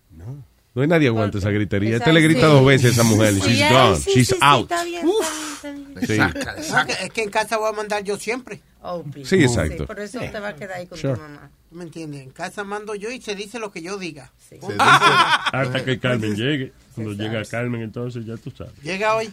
[0.74, 0.82] No.
[0.82, 1.96] Hay nadie aguanta esa gritería.
[1.96, 2.46] Este le grita Sí.
[2.46, 3.96] dos veces a esa mujer Sí, she's gone.
[3.96, 4.70] sí, she's sí, sí, out.
[4.70, 6.06] está bien, está bien, está bien.
[6.06, 6.16] Sí.
[6.16, 6.86] Saca, le No, saca.
[6.86, 8.60] que- es que en casa voy a mandar yo siempre.
[8.82, 9.28] Oh, please.
[9.36, 9.84] Sí, exacto.
[9.86, 11.14] por eso te va a quedar ahí con Sure.
[11.14, 11.50] tu mamá.
[11.72, 12.22] ¿Me entiendes?
[12.22, 14.30] En casa mando yo y se dice lo que yo diga.
[14.48, 16.72] Se dice- Hasta que Carmen llegue.
[16.94, 18.72] Cuando llega Carmen, entonces ya tú sabes.
[18.82, 19.32] Llega hoy.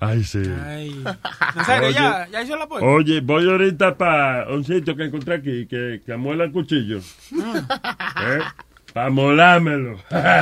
[0.00, 0.40] Ay, sí.
[0.64, 0.90] Ay.
[1.02, 1.92] Oye.
[1.92, 2.86] ya, ya hizo la puerta.
[2.86, 7.04] Oye, voy ahorita para un sitio que encontré aquí que, que amuela cuchillos.
[7.32, 8.38] ¿Eh?
[8.92, 9.96] Para molármelo.
[10.10, 10.34] Para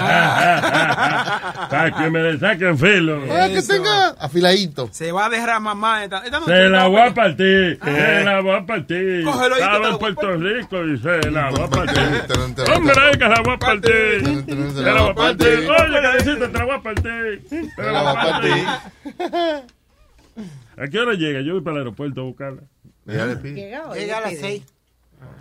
[1.96, 3.22] que me le saquen filo.
[3.30, 4.88] Ah, que tenga afiladito.
[4.90, 6.52] Se va a derramar más esta, esta noche.
[6.52, 7.78] Se la voy a partir.
[7.82, 9.22] Se la voy a partir.
[9.24, 12.24] Cógelo ahí, Estaba en voy a Puerto Rico y se la voy a partir.
[12.74, 14.44] Hombre, que la voy a partir.
[14.74, 15.70] Se la voy a partir.
[15.70, 17.44] Oye, que necesito, te la voy a partir.
[17.48, 18.66] Te Se la va a partir.
[20.76, 21.40] ¿A qué hora llega?
[21.42, 22.62] Yo voy para el aeropuerto a buscarla.
[23.06, 24.64] Llega a las seis.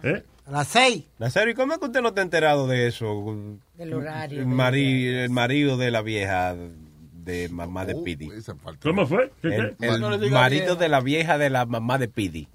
[0.03, 0.21] ¿Eh?
[0.49, 1.05] A las seis.
[1.19, 3.35] Nazario, ¿y cómo es que usted no está enterado de eso?
[3.77, 4.39] Del horario.
[4.39, 6.55] El, mari- el marido de la vieja
[7.13, 8.29] de mamá de Oh, Pidi.
[8.81, 9.31] ¿Cómo fue?
[9.43, 9.87] ¿Qué, El, qué?
[9.87, 10.79] el No le diga marido vieja.
[10.81, 12.47] de la vieja de la mamá de Pidi.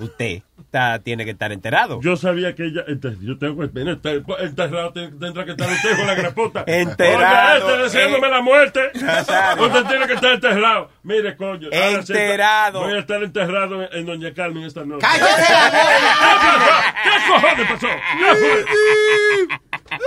[0.00, 2.00] Usted está, tiene que estar enterado.
[2.02, 2.82] Yo sabía que ella.
[2.88, 3.68] ente- Yo tengo que.
[3.72, 6.64] mira, enter- Enterrado ten- tendrá que estar usted con la gran puta.
[6.66, 8.30] Enterado, Oye, este deseándome eh.
[8.30, 8.80] la muerte.
[9.00, 9.66] Nazario.
[9.66, 10.90] Usted tiene que estar enterrado.
[11.02, 11.68] Mire, coño.
[11.72, 12.80] ahora Enterado.
[12.80, 15.06] Voy a estar enterrado en, en Doña Carmen esta noche.
[15.06, 16.94] ¡Cállese la boca!
[17.04, 17.88] ¿Qué cojones pasó?
[18.18, 20.00] ¿Qué fue?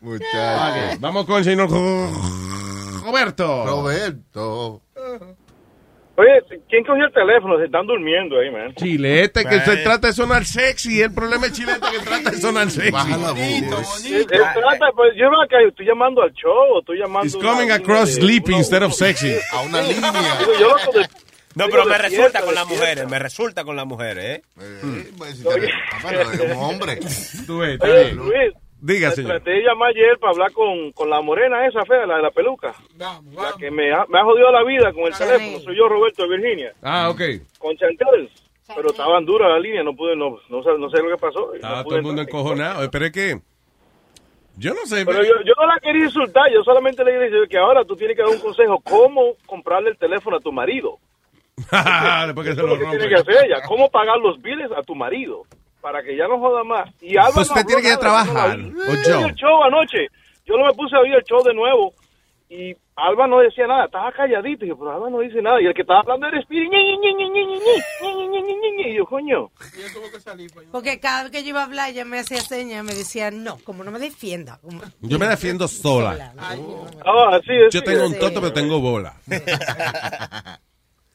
[0.00, 0.96] Muchacho.
[1.00, 3.66] Vamos con el señor Roberto.
[3.66, 4.82] Roberto.
[6.16, 6.30] Oye,
[6.68, 7.58] ¿quién cogió el teléfono?
[7.58, 8.72] Se están durmiendo ahí, man.
[8.76, 11.02] Chilete, que se trata de sonar sexy.
[11.02, 12.90] El problema es Chilete que trata de sonar sexy.
[12.92, 14.02] Baja la Bonito, voz.
[14.02, 14.28] Bonito.
[14.28, 17.26] trata, pues, yo no acá, estoy llamando al show, estoy llamando...
[17.26, 19.34] It's una coming across sleepy uno- instead of sexy.
[19.52, 20.12] A una línea.
[20.38, 21.08] Digo, yo loco de-
[21.56, 24.42] No, pero me resulta con las mujeres, me resulta con las mujeres, ¿eh?
[24.60, 25.70] Eh, pues, si te-
[26.02, 26.98] bueno, como hombre.
[27.46, 28.16] Tú ves, está Oye, bien.
[28.16, 28.52] Luis,
[28.84, 29.30] Diga, me señor.
[29.30, 32.30] traté de llamar ayer para hablar con, con la morena esa fea, la de la
[32.30, 32.74] peluca.
[32.96, 35.58] Vamos, La que me ha, me ha jodido la vida con el teléfono.
[35.60, 36.74] Soy yo, Roberto de Virginia.
[36.82, 37.20] Ah, ok.
[37.58, 38.28] Con Chantel.
[38.76, 41.54] Pero estaban duras la línea, no pude, no, no, sé, no sé lo que pasó.
[41.54, 42.40] Estaba todo el mundo entrar.
[42.40, 42.90] encojonado.
[42.90, 43.40] Pero es que.
[44.58, 45.06] Yo no sé.
[45.06, 48.16] Pero yo, yo no la quería insultar, yo solamente le dije que ahora tú tienes
[48.16, 50.98] que dar un consejo, cómo comprarle el teléfono a tu marido.
[51.56, 54.40] Después que se Eso es lo lo que tiene que hacer ella, cómo pagar los
[54.42, 55.44] biles a tu marido,
[55.84, 56.88] para que ya no joda más.
[57.02, 58.58] Y Álvaro pues usted tiene que ir a trabajar.
[58.58, 60.08] No yo el show anoche.
[60.46, 61.92] Yo no me puse a oír el show de nuevo.
[62.48, 64.64] Y Alba no decía nada, estaba calladito.
[64.64, 65.60] Y yo, pero Alba no dice nada.
[65.60, 66.70] Y el que estaba hablando era Speedy.
[68.86, 69.50] Y yo, coño.
[70.72, 73.58] Porque cada vez que yo iba a hablar, ella me hacía señas, me decía, no,
[73.58, 74.58] como no me defienda.
[74.62, 74.80] Como...
[75.02, 76.32] Yo me defiendo sola.
[77.70, 79.16] yo tengo un tonto, pero tengo bola.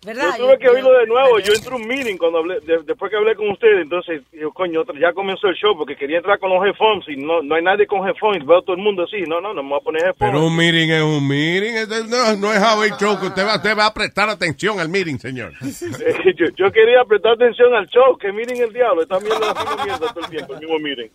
[0.05, 0.37] ¿Verdad?
[0.37, 1.39] Yo tuve que oírlo de nuevo.
[1.39, 3.81] Yo entré a un meeting cuando hablé, de- después que hablé con ustedes.
[3.81, 7.17] Entonces, yo, coño, otra- ya comenzó el show porque quería entrar con los headphones y
[7.17, 8.45] no, no hay nadie con headphones.
[8.45, 9.21] Veo a todo el mundo así.
[9.27, 10.31] No, no, no me voy a poner headphones.
[10.31, 11.73] Pero un meeting es un meeting.
[12.09, 15.17] No, no es How Show que usted va, usted va a prestar atención al meeting,
[15.17, 15.51] señor.
[15.61, 18.17] Eh, yo, yo quería prestar atención al show.
[18.17, 19.01] Que miren el diablo.
[19.01, 21.09] Están viendo la misma mierda todo el tiempo, el mismo meeting.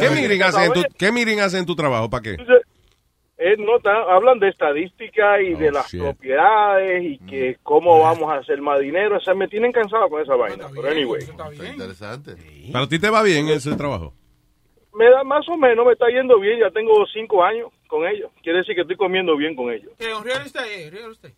[0.00, 2.10] ¿Qué meeting hace en tu, qué meeting hace en tu trabajo?
[2.10, 2.30] ¿Para qué?
[2.30, 2.66] Entonces,
[3.46, 3.74] eh, no,
[4.08, 8.80] hablan de estadística y Oh, de las propiedades y que cómo vamos a hacer más
[8.80, 9.18] dinero.
[9.18, 10.66] O sea, me tienen cansado con esa vaina.
[10.74, 11.22] Pero anyway,
[11.70, 12.36] Interesante.
[12.72, 14.14] ¿Para ti te va bien ese trabajo?
[14.94, 16.60] me da más o menos, me está yendo bien.
[16.60, 18.30] Ya tengo cinco años con ellos.
[18.42, 19.92] Quiere decir que estoy comiendo bien con ellos.
[19.98, 20.90] ¿Qué, un real estate?
[20.90, 21.34] real estate.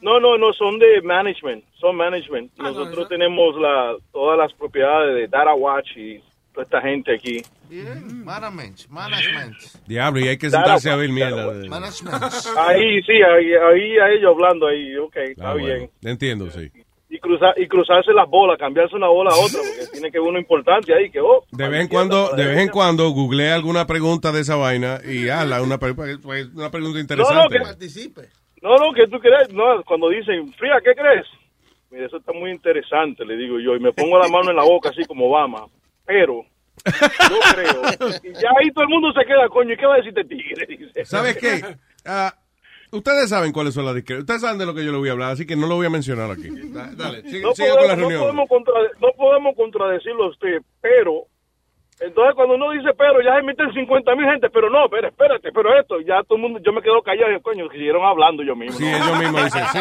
[0.00, 1.64] No, no, no, son de management.
[1.78, 2.50] Son management.
[2.58, 7.14] Ah, no, Nosotros tenemos la, todas las propiedades de Data Watch y toda esta gente
[7.14, 7.42] aquí.
[7.74, 9.56] Bien, management, management.
[9.88, 11.46] Diablo, y hay que Claro, sentarse a ver mierda.
[11.68, 12.22] Management.
[12.56, 14.96] Ahí, sí, ahí, ahí a ellos hablando ahí.
[14.96, 15.66] Ok, está Ah, bueno.
[15.66, 15.90] bien.
[16.02, 16.70] Entiendo, sí.
[17.10, 20.38] y cruzar y cruzarse las bolas, cambiarse una bola a otra, porque tiene que uno
[20.38, 24.30] importante ahí que oh, De vez en cuando, de vez en cuando, googlea alguna pregunta
[24.30, 27.58] de esa vaina y hazla una, pre- pues, una pregunta interesante.
[27.60, 28.28] participe.
[28.62, 31.26] No, no, que tú crees, no, cuando dicen, Fría, ¿qué crees?
[31.90, 34.64] Mira, eso está muy interesante, le digo yo, y me pongo la mano en la
[34.64, 35.66] boca así como Obama,
[36.06, 36.44] pero
[36.84, 37.82] yo creo,
[38.22, 40.24] y ya ahí todo el mundo se queda, coño, ¿y qué va a decir este
[40.34, 40.66] tigre?
[40.78, 41.04] Dice.
[41.04, 41.62] ¿Sabes qué?
[42.04, 42.34] Ah,
[42.92, 44.24] ustedes saben cuáles son las discrepancias.
[44.24, 45.86] Ustedes saben de lo que yo le voy a hablar, así que no lo voy
[45.86, 46.48] a mencionar aquí.
[46.72, 48.20] Da- Dale, sigue, no, sigue con la podemos, no, reunión.
[48.22, 51.26] podemos contra- no podemos contradecirlo a usted, pero
[52.00, 55.50] entonces cuando uno dice pero, ya se meten 50 mil gente, pero no, pero espérate,
[55.52, 58.54] pero esto, ya todo el mundo, yo me quedo callado y coño, siguieron hablando yo
[58.56, 58.76] mismo.
[58.76, 58.96] Sí, ¿no?
[58.96, 59.78] ellos mismos dicen, sí.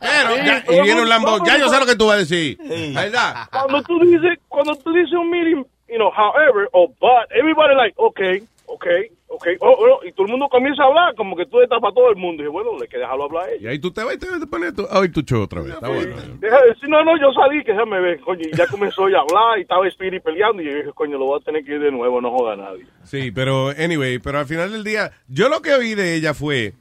[0.00, 2.18] Pero, Sí, ya- y viene un Lambo, ya yo sé lo que tú vas a
[2.20, 2.58] decir.
[2.94, 3.48] ¿Verdad?
[3.50, 7.94] Cuando tú dices, cuando tú dices un meeting, you know, however, or but, everybody like,
[7.98, 11.60] okay, okay, okay, oh, oh, y todo el mundo comienza a hablar como que tú
[11.60, 12.42] estás para todo el mundo.
[12.42, 13.62] Y bueno, le que dejarlo hablar a ellos.
[13.62, 15.42] Y ahí tú te vas y te vas a poner tu, a oír tu show
[15.42, 15.74] otra vez.
[15.74, 16.16] Está bueno.
[16.40, 19.18] Deja de decir, no, no, yo salí, que déjame ver, coño, y ya comenzó ya
[19.18, 21.74] a hablar y estaba Spirit peleando y yo dije, coño, lo voy a tener que
[21.74, 22.86] ir de nuevo, no joda a nadie.
[23.04, 26.72] Sí, pero, anyway, pero al final del día, yo lo que oí de ella fue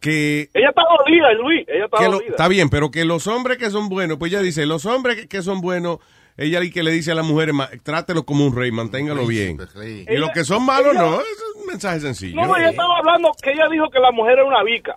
[0.00, 2.30] que Ella está dolida, Luis, ella está dolida.
[2.30, 5.28] está bien, pero que los hombres que son buenos, pues ella dice, los hombres que,
[5.28, 5.98] que son buenos,
[6.36, 9.58] ella y que le dice a las mujeres, trátelo como un rey, manténgalo bien.
[10.08, 11.26] Y los que son malos, no, es
[11.56, 12.36] un mensaje sencillo.
[12.44, 14.96] No, ella estaba hablando que ella dijo que la mujer era una vica.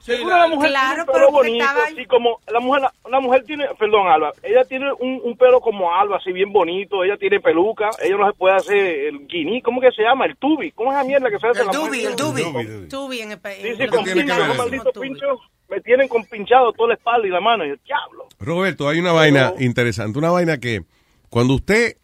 [0.00, 3.20] Seguro la mujer claro, tiene un pero pelo bonito, estaba- así como la mujer, la
[3.20, 7.16] mujer tiene, perdón, Alba, ella tiene un, un pelo como Alba, así bien bonito, ella
[7.16, 10.26] tiene peluca, ella no se puede hacer el guiní, ¿cómo que se llama?
[10.26, 11.60] El tubi, ¿cómo es esa mierda que se hace?
[11.60, 12.10] El la tubi, mujer?
[12.10, 12.88] el tubi.
[12.90, 13.58] Tubi en el país.
[13.62, 15.38] Sí, sí, con pincho, esos malditos pinchos
[15.68, 18.28] me tienen con pinchado toda la espalda y la mano, y yo, diablo.
[18.38, 20.84] Roberto, hay una vaina interesante, una vaina que
[21.30, 21.96] cuando usted,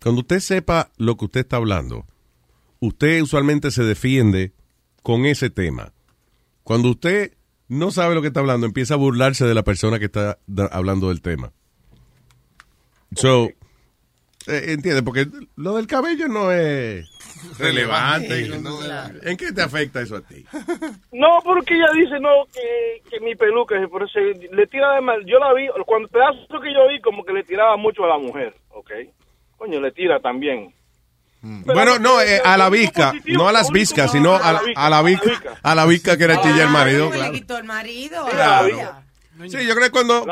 [0.00, 2.06] cuando usted sepa lo que usted está hablando,
[2.80, 4.52] usted usualmente se defiende
[5.02, 5.92] con ese tema.
[6.62, 7.32] Cuando usted
[7.68, 10.38] no sabe lo que está hablando, empieza a burlarse de la persona que está
[10.70, 11.52] hablando del tema.
[13.16, 13.50] So,
[14.48, 15.26] entiende, porque
[15.56, 17.06] lo del cabello no es
[17.58, 18.50] relevante.
[19.22, 20.44] ¿En qué te afecta eso a ti?
[21.12, 25.24] No, porque ella dice, no, que, que mi peluca, por eso le tira de mal.
[25.26, 28.08] Yo la vi, cuando el pedazo que yo vi, como que le tiraba mucho a
[28.08, 28.90] la mujer, ¿ok?
[29.56, 30.72] Coño, le tira también.
[31.40, 35.02] Bueno, no, eh, a la visca, no a las viscas, sino a, la- a la
[35.02, 35.30] visca,
[35.62, 37.10] a la visca que era chilla el marido.
[37.10, 37.32] Le claro.
[37.32, 38.26] quitó el marido.
[38.28, 38.68] Claro.
[39.48, 40.26] Sí, yo creo que cuando,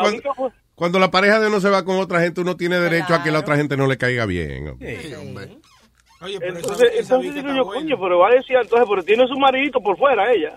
[0.76, 3.32] cuando la pareja de uno se va con otra gente, uno tiene derecho a que
[3.32, 4.76] la otra gente no le caiga bien.
[6.22, 7.80] Oye, pero Entonces, esa, esa entonces digo está yo, buena.
[7.82, 10.54] coño, pero va a decir, entonces, pero tiene su maridito por fuera ella.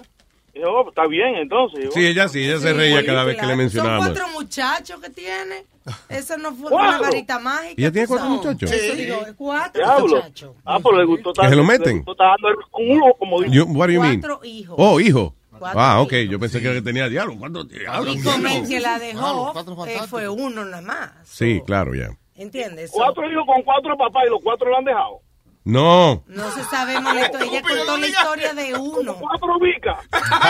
[0.53, 1.89] Y yo, oh, está bien, entonces.
[1.93, 4.07] Sí, ella sí, ella se reía cada vez que le Son mencionábamos.
[4.09, 5.65] cuatro muchachos que tiene.
[6.07, 6.89] Eso no fue Cuatro.
[6.99, 7.74] una varita mágica.
[7.78, 8.72] ¿Ella tiene cuatro muchachos?
[8.72, 9.01] Eso Sí.
[9.05, 10.51] digo, cuatro muchachos.
[10.65, 11.88] Ah, pero le gustó ¿Que se lo meten?
[11.93, 13.43] Le gustó estar dando el culo, como.
[13.43, 14.22] You- what do you mean?
[14.22, 14.76] Cuatro hijos.
[14.78, 15.36] Oh, hijo.
[15.60, 17.36] Cuatro Ah, ok, yo pensé que tenía diablo.
[17.38, 18.16] ¿Cuántos diablos?
[18.16, 21.12] Y con el que la dejó cuatro eh, fue uno nada más.
[21.26, 22.10] Sí, claro, ya.
[22.36, 22.89] ¿Entiendes?
[22.91, 25.22] Cuatro hijos con cuatro papás y los cuatro lo han dejado.
[25.66, 27.60] No, No se sabe historia.
[27.60, 29.16] Ella contó la historia de uno.
[29.20, 29.97] Cuatro vicas.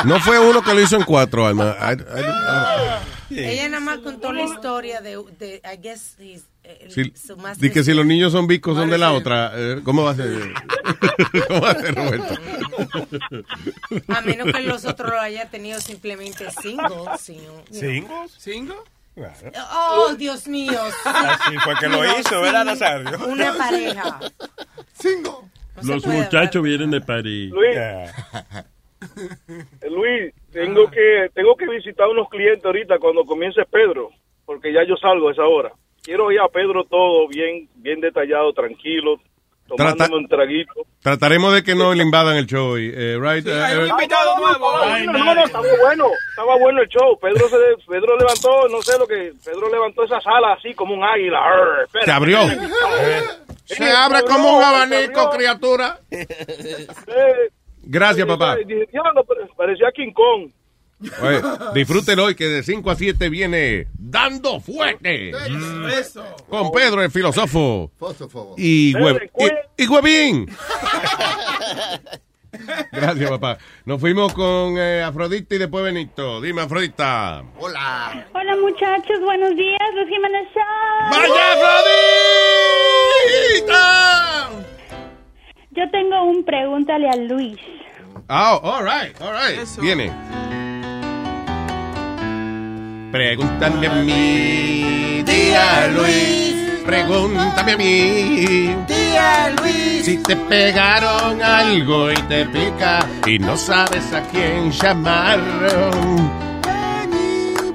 [0.06, 1.76] no fue uno que lo hizo en cuatro, Alma.
[1.82, 1.94] I-
[3.34, 6.46] I- I- Ella nada más contó la historia de, de I guess, his,
[6.90, 10.16] Si, que si los niños son bicos son de la otra, eh, ¿cómo va a
[10.16, 10.30] ser?
[11.48, 12.36] ¿Cómo va a ser, Roberto?
[14.08, 17.18] A menos que los otros lo haya tenido simplemente single.
[17.18, 18.36] sin un- ¿Singos?
[18.38, 18.84] ¿Cinco?
[19.74, 20.80] Oh, Dios mío.
[21.06, 23.18] Así fue que lo hizo, ¿verdad, Nazario?
[23.28, 24.20] Una pareja.
[24.94, 25.50] Cinco.
[25.84, 27.52] Los muchachos vienen de París.
[27.52, 28.06] Luis, eh,
[29.90, 34.10] Luis, tengo que tengo que visitar unos clientes ahorita cuando comience Pedro,
[34.46, 35.72] porque ya yo salgo a esa hora.
[36.10, 39.18] Quiero ir a Pedro todo bien bien detallado, tranquilo.
[39.68, 40.74] tomándome un traguito.
[41.04, 42.92] Trataremos de que no le invadan el show hoy.
[42.92, 44.72] eh, right, eh, Hay eh, un invitado nuevo.
[45.06, 47.20] No, no, no, estaba bueno, estaba bueno el show.
[47.22, 47.58] Pedro se,
[47.88, 51.38] Pedro levantó, no sé lo que, Pedro levantó esa sala así como un águila.
[51.46, 52.40] Arr, espera, Se abrió.
[53.66, 56.00] Sí, Se abre abrió, como un abanico, criatura.
[56.10, 56.88] Eh,
[57.84, 58.60] Gracias, papá.
[58.60, 60.50] y dije, "Diablo, pero parecía King Kong.
[61.22, 61.42] Oye,
[61.74, 65.32] disfruten hoy que de 5 a 7 viene Dando Fuerte.
[66.50, 67.92] Con Pedro, el filósofo.
[68.58, 69.30] Y, hue-
[69.78, 70.46] y, y Huevín.
[72.92, 73.58] Gracias, papá.
[73.86, 76.42] Nos fuimos con eh, Afrodita y después Benito.
[76.42, 77.44] Dime, Afrodita.
[77.58, 78.28] Hola.
[78.34, 80.64] Hola muchachos, buenos días, los Jiménez Show.
[81.12, 81.54] ¡Vaya,
[83.62, 84.50] Afrodita!
[85.72, 87.58] Yo tengo un pregúntale a Luis.
[88.28, 89.60] Oh, all right, all right.
[89.80, 90.12] Viene.
[93.12, 96.56] Pregúntame a mí, tía Luis.
[96.86, 98.76] Pregúntame a mí.
[98.88, 100.06] Tía Luis.
[100.06, 105.40] Si te pegaron algo y te pica y no sabes a quién llamar.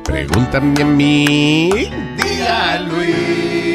[0.05, 3.75] Pregúntame a mí, tía Luis.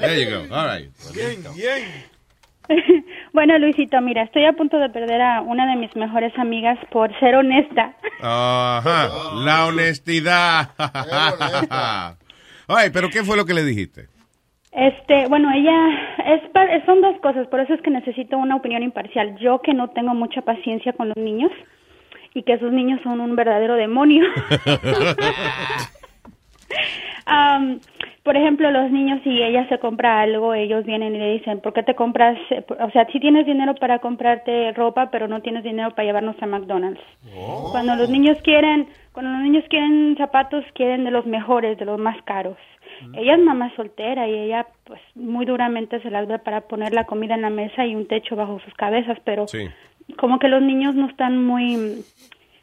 [0.00, 0.54] There you go.
[0.54, 0.90] All right.
[1.14, 2.09] Bien, bien.
[3.32, 7.10] bueno, Luisito, mira, estoy a punto de perder a una de mis mejores amigas por
[7.18, 7.94] ser honesta.
[8.20, 10.70] Ajá, la honestidad.
[12.68, 14.08] Ay, pero ¿qué fue lo que le dijiste?
[14.72, 15.88] Este, bueno, ella
[16.26, 16.42] es
[16.86, 19.36] son dos cosas, por eso es que necesito una opinión imparcial.
[19.38, 21.50] Yo que no tengo mucha paciencia con los niños
[22.34, 24.24] y que esos niños son un verdadero demonio.
[28.30, 31.72] por ejemplo, los niños, si ella se compra algo, ellos vienen y le dicen, ¿por
[31.72, 32.38] qué te compras?
[32.78, 36.46] O sea, si tienes dinero para comprarte ropa, pero no tienes dinero para llevarnos a
[36.46, 37.00] McDonald's.
[37.72, 41.98] Cuando los niños quieren, cuando los niños quieren zapatos, quieren de los mejores, de los
[41.98, 42.56] más caros.
[43.14, 47.06] Ella es mamá soltera y ella, pues, muy duramente se las ve para poner la
[47.06, 49.66] comida en la mesa y un techo bajo sus cabezas, pero Sí.
[50.18, 52.04] como que los niños no están muy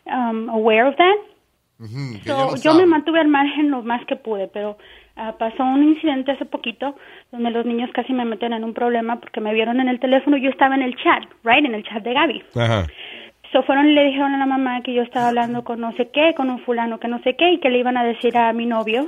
[0.06, 1.18] um, aware of that.
[2.26, 4.78] So, yo me mantuve al margen lo más que pude, pero
[5.18, 6.96] ah, pasó un incidente hace poquito
[7.32, 10.38] donde los niños casi me meten en un problema porque me vieron en el teléfono.
[10.38, 12.44] Yo estaba en el chat, right, en el chat de Gaby.
[12.56, 12.88] Ajá.
[13.52, 16.10] So fueron y le dijeron a la mamá que yo estaba hablando con no sé
[16.10, 18.52] qué, con un fulano que no sé qué, y que le iban a decir a
[18.54, 19.08] mi novio.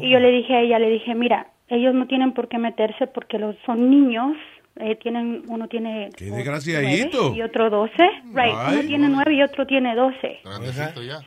[0.00, 3.06] Y yo le dije a ella, le dije, mira, ellos no tienen por qué meterse
[3.06, 4.36] porque los son niños.
[4.80, 7.34] Eh, tienen uno tiene Qué desgraciadito.
[7.34, 8.54] y otro doce, right?
[8.72, 10.40] Uno tiene nueve y otro tiene doce.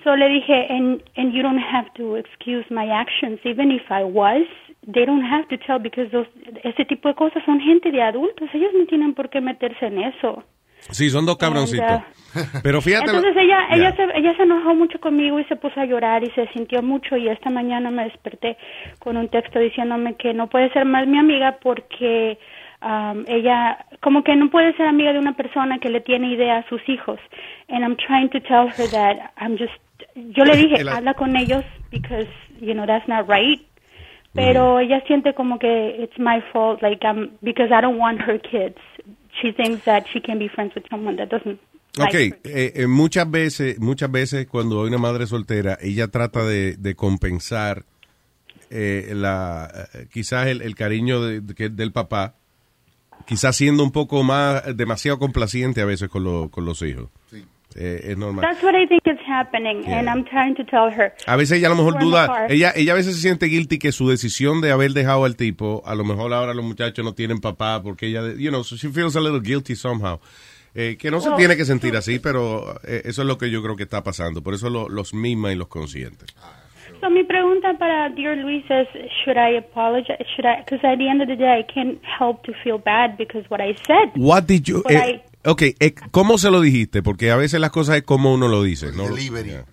[0.03, 4.03] So le dije, and, and you don't have to excuse my actions, even if I
[4.03, 4.43] was,
[4.91, 6.27] they don't have to tell because those,
[6.63, 9.99] ese tipo de cosas son gente de adultos, ellos no tienen por qué meterse en
[9.99, 10.43] eso.
[10.89, 11.85] Sí, son dos cabroncitos.
[12.33, 13.05] And, Pero fíjate.
[13.11, 16.23] lo- Entonces ella, ella, se, ella se enojó mucho conmigo y se puso a llorar
[16.23, 18.57] y se sintió mucho y esta mañana me desperté
[18.97, 22.39] con un texto diciéndome que no puede ser más mi amiga porque
[22.81, 26.57] um, ella, como que no puede ser amiga de una persona que le tiene idea
[26.57, 27.19] a sus hijos.
[27.69, 29.73] And I'm trying to tell her that I'm just,
[30.15, 32.27] yo le dije, habla con ellos because,
[32.59, 33.61] you know, that's not right.
[34.33, 38.39] Pero ella siente como que it's my fault, like, um, because I don't want her
[38.39, 38.77] kids.
[39.41, 41.59] She thinks that she can be friends with someone that doesn't
[41.99, 46.77] Ok, eh, eh, muchas veces, muchas veces cuando hay una madre soltera, ella trata de,
[46.77, 47.83] de compensar
[48.69, 52.35] eh, la, eh, quizás el, el cariño de- de del papá,
[53.31, 57.07] quizás siendo un poco más, demasiado complaciente a veces con, lo- con los hijos.
[57.75, 58.41] Eh, es normal.
[58.43, 61.13] That's what I think is happening, and I'm trying to tell her.
[61.25, 63.93] A veces ella a lo mejor duda, ella, ella a veces se siente guilty que
[63.93, 67.39] su decisión de haber dejado al tipo, a lo mejor ahora los muchachos no tienen
[67.39, 70.19] papá porque ella, you know, so she feels a little guilty somehow.
[70.75, 73.61] Eh, que no se tiene que sentir así, pero eh, eso es lo que yo
[73.63, 74.41] creo que está pasando.
[74.43, 76.25] Por eso lo- los mima y los consiente.
[77.01, 78.87] So mi pregunta para Dear Luis es,
[79.23, 80.23] should I apologize?
[80.35, 80.63] Should I?
[80.63, 83.59] Because at the end of the day, I can't help to feel bad because what
[83.59, 84.11] I said.
[84.15, 87.01] What did you, But eh, ok, eh, ¿cómo se lo dijiste?
[87.01, 88.91] Porque a veces las cosas es como uno lo dice.
[88.95, 89.09] ¿no?
[89.15, 89.65] Yeah.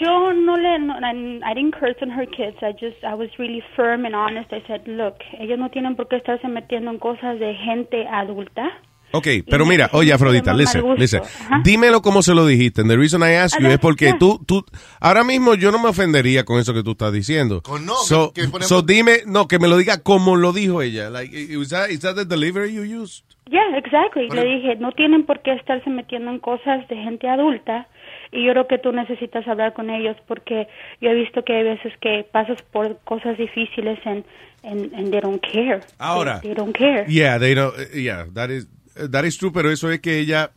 [0.00, 2.56] Yo no le, no, I, I didn't curse on her kids.
[2.62, 4.50] I just, I was really firm and honest.
[4.50, 8.72] I said, look, ellos no tienen por qué estarse metiendo en cosas de gente adulta.
[9.18, 11.22] Ok, pero mira, oye Afrodita, listen, listen.
[11.22, 11.60] Ajá.
[11.64, 12.80] Dímelo como se lo dijiste.
[12.82, 14.64] And the reason I ask you es porque tú, tú,
[15.00, 17.62] ahora mismo yo no me ofendería con eso que tú estás diciendo.
[17.82, 20.82] no, so, que- que, por so dime, no, que me lo diga como lo dijo
[20.82, 21.10] ella.
[21.10, 23.24] Like, is that, is that the delivery you used?
[23.48, 24.28] Yeah, exactly.
[24.28, 27.86] Le dije, no tienen por qué estarse metiendo en cosas de gente adulta
[28.32, 30.66] y yo creo que tú necesitas hablar con ellos porque
[31.00, 34.24] yo he visto que hay veces que pasas por cosas difíciles and,
[34.64, 35.78] and, and they don't care.
[35.98, 36.40] Ahora.
[36.40, 37.04] They, they don't care.
[37.08, 38.66] Yeah, they don't, eh, yeah, that is,
[39.10, 40.52] that is true, pero eso es que ella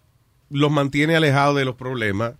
[0.49, 2.33] los mantiene alejados de los problemas.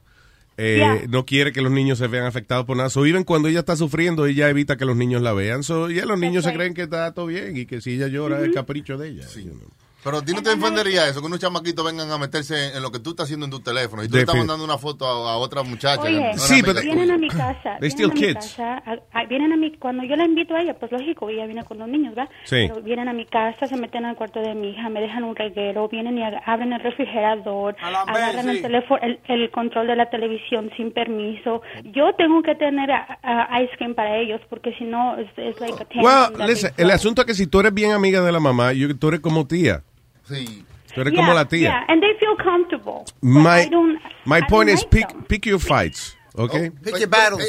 [0.62, 1.04] eh, Yeah.
[1.08, 2.90] no quiere que los niños se vean afectados por nada.
[2.90, 5.64] So, even cuando ella está sufriendo, ella evita que los niños la vean.
[5.64, 8.42] So, ya los niños se creen que está todo bien y que si ella llora
[8.46, 9.26] es capricho de ella.
[9.36, 9.70] you know.
[10.02, 12.90] Pero a ti no te ofendería eso, que unos chamaquitos vengan a meterse en lo
[12.90, 15.34] que tú estás haciendo en tu teléfono y tú le estás mandando una foto a,
[15.34, 16.02] a otra muchacha.
[16.02, 17.78] Oye, Sí, pero- vienen a mi casa.
[17.82, 18.36] They vienen still a mi kids.
[18.56, 21.46] casa, a- a- vienen a mi, cuando yo la invito a ella, pues lógico, ella
[21.46, 22.32] viene con los niños, ¿verdad?
[22.46, 22.66] Sí.
[22.70, 25.36] Pero vienen a mi casa, se meten al cuarto de mi hija, me dejan un
[25.36, 30.70] reguero, vienen y abren el refrigerador, agarran el teléfono, el, el control de la televisión
[30.78, 31.62] sin permiso.
[31.84, 36.48] Yo tengo que tener ice cream para ellos, porque si no, es like a Well,
[36.48, 39.10] listen, el asunto es que si tú eres bien amiga de la mamá, yo- tú
[39.10, 39.84] eres como tía.
[40.30, 40.66] Sí.
[40.94, 41.60] Tú eres Yeah, como la tía.
[41.70, 43.04] Yeah, and they feel comfortable.
[43.22, 45.24] My, I don't- my I point don't is like pick, them.
[45.26, 46.16] pick your fights.
[46.36, 46.54] ¿Ok?
[46.56, 46.72] Eh,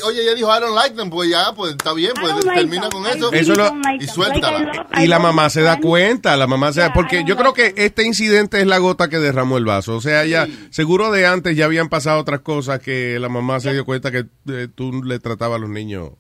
[0.04, 2.88] Oye, ella dijo, I don't like them, pues ya, pues está bien, pues like termina
[2.88, 2.90] them.
[2.90, 3.30] con I eso.
[3.30, 4.14] really Eso lo- like y them.
[4.14, 4.58] suéltala.
[4.58, 6.94] Like, I love- Y la mamá my se da cuenta, la mamá se da, Yeah,
[6.94, 9.94] porque yo creo que este incidente es la gota que derramó el vaso.
[9.96, 13.72] O sea, ya, seguro de antes ya habían pasado otras cosas que la mamá se
[13.72, 16.10] dio cuenta que eh, tú le tratabas a los niños.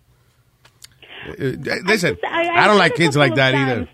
[1.38, 1.56] Eh,
[1.86, 3.86] listen, I- I I don't like kids like that either.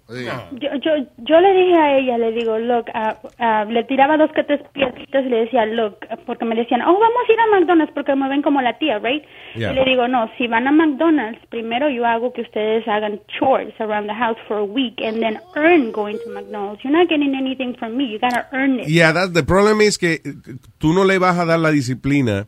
[0.60, 4.30] Yo, yo, yo le dije a ella, le digo, look, ah, ah, le tiraba dos
[4.32, 7.46] que tres piedritas y le decía, look, porque me decían, oh, vamos a ir a
[7.58, 9.24] McDonald's porque me ven como la tía, right?
[9.56, 9.72] Yeah.
[9.72, 13.74] Y le digo, no, si van a McDonald's, primero yo hago que ustedes hagan chores
[13.80, 16.82] around the house for a week and then earn going to McDonald's.
[16.84, 18.04] You're not getting anything from me.
[18.04, 18.88] You gotta earn it.
[18.88, 20.34] Yeah, that's the problem is que eh,
[20.78, 22.46] tú no le vas a dar la disciplina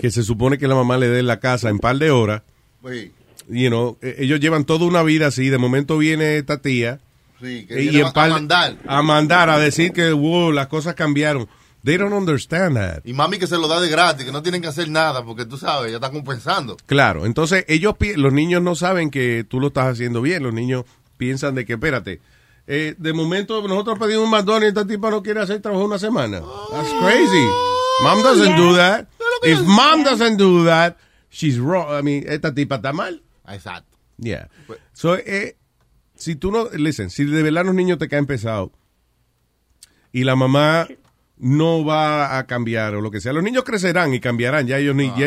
[0.00, 2.42] que se supone que la mamá le dé en la casa en par de horas.
[2.86, 3.12] Sí,
[3.50, 5.48] You know, eh, ellos llevan toda una vida así.
[5.48, 7.00] De momento viene esta tía
[7.40, 8.76] sí, que y a mandar.
[8.86, 11.48] a mandar a decir que wow, las cosas cambiaron.
[11.82, 13.00] They don't understand that.
[13.04, 15.46] Y mami que se lo da de gratis, que no tienen que hacer nada, porque
[15.46, 16.76] tú sabes, ella está compensando.
[16.86, 20.42] Claro, entonces ellos, los niños no saben que tú lo estás haciendo bien.
[20.42, 20.84] Los niños
[21.16, 22.20] piensan de que, espérate,
[22.66, 25.98] eh, de momento nosotros pedimos un McDonald's y esta tipa no quiere hacer trabajo una
[25.98, 26.42] semana.
[26.70, 27.46] That's crazy.
[28.02, 29.08] Mom doesn't do that.
[29.42, 30.96] If mom doesn't do that,
[31.30, 31.86] she's wrong.
[31.98, 33.22] I mean, esta tipa está mal.
[33.52, 33.98] Exacto.
[34.18, 34.48] Yeah.
[34.92, 35.56] So, eh,
[36.14, 38.70] si tú no, listen, si de verdad los niños te caen pesados
[40.12, 40.88] y la mamá
[41.40, 44.66] no va a cambiar o lo que sea, los niños crecerán y cambiarán.
[44.66, 45.26] Ya ellos ni, ya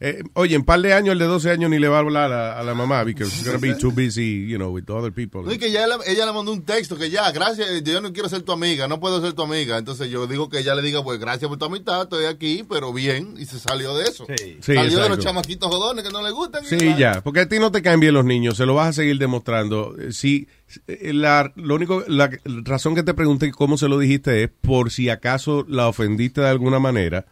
[0.00, 2.32] eh, oye, en par de años el de 12 años ni le va a hablar
[2.32, 5.42] a, a la mamá because she's gonna be too busy, you know, with other people.
[5.42, 8.12] No, y que ya ella, ella le mandó un texto que ya, gracias, yo no
[8.12, 9.78] quiero ser tu amiga, no puedo ser tu amiga.
[9.78, 12.92] Entonces yo digo que ella le diga, pues gracias por tu amistad, estoy aquí, pero
[12.92, 14.26] bien, y se salió de eso.
[14.36, 16.64] Sí, salió de los chamaquitos jodones que no le gustan.
[16.64, 18.88] y Sí, ya, porque a ti no te caen bien los niños, se lo vas
[18.88, 19.94] a seguir demostrando.
[19.98, 20.46] Eh, Si eh,
[20.86, 22.30] la, lo único, la
[22.64, 26.48] razón que te pregunté cómo se lo dijiste es por si acaso la ofendiste de
[26.48, 27.26] alguna manera,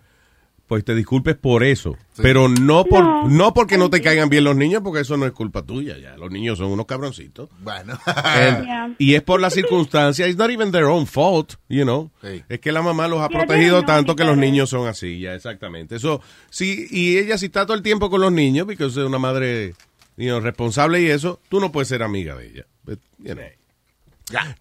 [0.67, 3.53] pues te disculpes por eso, pero no por no, No.
[3.53, 6.31] porque no te caigan bien los niños, porque eso no es culpa tuya, ya, los
[6.31, 7.49] niños son unos cabroncitos.
[7.61, 7.99] Bueno.
[8.07, 8.95] And- Yeah.
[8.99, 12.13] Y es por las circunstancias, it's not even their own fault, you know.
[12.23, 12.45] Sí.
[12.49, 15.35] Es que la mamá los ha Yeah, protegido tanto que los niños son así, ya,
[15.35, 15.97] exactamente.
[15.97, 16.21] Eso,
[16.51, 19.75] sí, y ella si está todo el tiempo con los niños, porque es una madre
[20.21, 22.67] you know, responsable y eso, tú no puedes ser amiga de ella.
[22.85, 23.45] But, you know.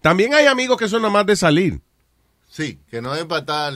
[0.00, 1.80] También hay amigos que son nada más de salir.
[2.48, 3.72] Sí, que no es para estar...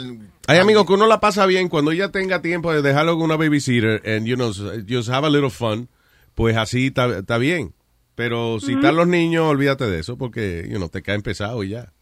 [0.48, 3.36] Hay amigos que uno la pasa bien cuando ella tenga tiempo de dejarlo con una
[3.36, 4.52] babysitter and you know,
[4.88, 5.88] just have a little fun,
[6.34, 7.72] pues así está está bien.
[8.16, 11.70] Pero si están los niños, olvídate de eso porque you know, te caen pesado y
[11.70, 11.92] ya.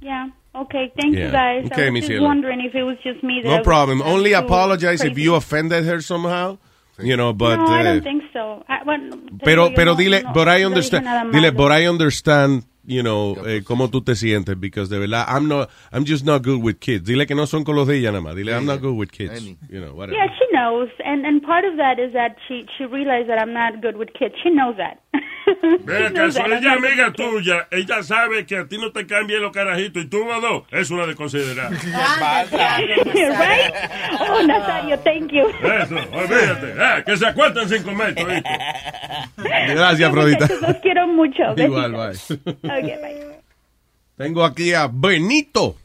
[0.00, 0.32] Yeah.
[0.54, 0.92] Okay.
[0.96, 1.26] Thank Yeah.
[1.26, 1.72] you guys.
[1.72, 2.24] Okay, I was mi just cielo.
[2.26, 3.40] wondering if it was just me.
[3.42, 4.02] That I No problem.
[4.02, 6.58] Only apologize if you offended her somehow.
[6.98, 8.64] You know, but no, I don't think so.
[8.68, 11.32] I, bueno, pero pero dile, but I understand.
[11.32, 15.48] Dile, but I understand, you know, eh, cómo tú te sientes because de verdad I'm
[15.48, 17.04] not I'm just not good with kids.
[17.04, 18.34] Dile que no son con los de ella nada más.
[18.34, 19.42] Dile I'm not good with kids.
[19.68, 20.16] You know, whatever.
[20.16, 23.52] Yeah, she knows, and and part of that is that she she realized that I'm
[23.52, 24.34] not good with kids.
[24.42, 25.00] She knows that.
[25.84, 26.46] Ve She knows acaso that.
[26.46, 30.04] I'm ella amiga tuya, ella sabe que a ti no te caen bien los carajitos
[30.04, 31.70] y tú o no, es una de considerar.
[32.52, 33.72] right?
[34.20, 35.48] Oh, Nazario, thank you.
[35.48, 36.74] Eso, olvídate.
[36.78, 38.48] Eh, que se acuerden sin comer, todito.
[39.36, 40.48] Gracias, Afrodita.
[40.60, 41.54] Los quiero mucho.
[41.56, 42.12] Igual, bye.
[42.78, 43.40] Okay, bye.
[44.16, 45.76] Tengo aquí a Benito.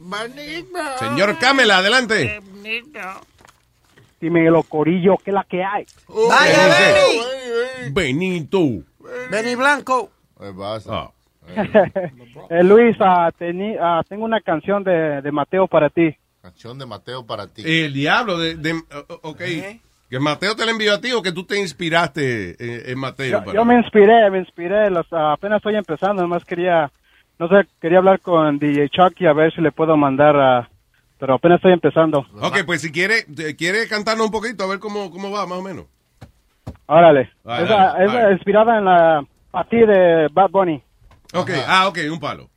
[0.99, 2.39] Señor Camela, adelante.
[4.19, 5.85] Dímelo, Corillo, ¿qué es la que hay?
[6.07, 7.91] Vaya, Benny.
[7.91, 8.59] Benito.
[9.31, 10.11] Benny Blanco.
[10.89, 11.09] Ah.
[12.49, 16.15] Eh, Luis, ah, teni- ah, tengo una canción de, de Mateo para ti.
[16.41, 17.61] Canción de Mateo para ti.
[17.65, 18.81] El diablo de, de-
[19.21, 19.41] ok.
[20.09, 23.39] Que Mateo te la envió a ti o que tú te inspiraste en, en Mateo.
[23.39, 26.89] Yo, para- yo me inspiré, me inspiré, los, apenas estoy empezando, nomás quería,
[27.39, 30.69] no sé, quería hablar con DJ Chucky a ver si le puedo mandar a,
[31.19, 32.25] pero apenas estoy empezando.
[32.41, 33.25] Ok, pues si quiere,
[33.57, 35.85] quiere cantarnos un poquito, a ver cómo, cómo va, más o menos.
[36.85, 37.29] Órale.
[37.43, 38.33] Esa- dale, esa dale.
[38.33, 40.81] inspirada en la, a ti de Bad Bunny.
[41.33, 42.49] Ok, ah, ok, un palo.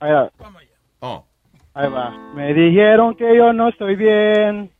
[0.00, 0.30] Ahí va.
[1.00, 1.24] Oh.
[1.72, 2.10] Ahí va.
[2.34, 4.70] Me dijeron que yo no estoy bien.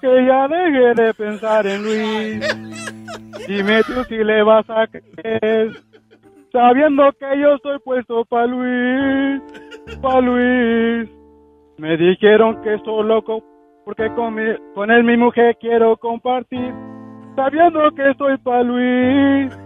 [0.00, 3.46] Que ya deje de pensar en Luis.
[3.46, 5.70] Dime tú si le vas a creer,
[6.52, 9.42] sabiendo que yo soy puesto para Luis,
[10.02, 11.10] para Luis.
[11.78, 13.42] Me dijeron que soy loco
[13.84, 16.72] porque con, mi- con él mi mujer quiero compartir,
[17.36, 19.56] sabiendo que soy para Luis,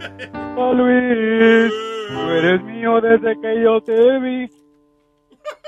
[0.54, 1.72] para Luis.
[2.08, 4.48] Tú eres mío desde que yo te vi.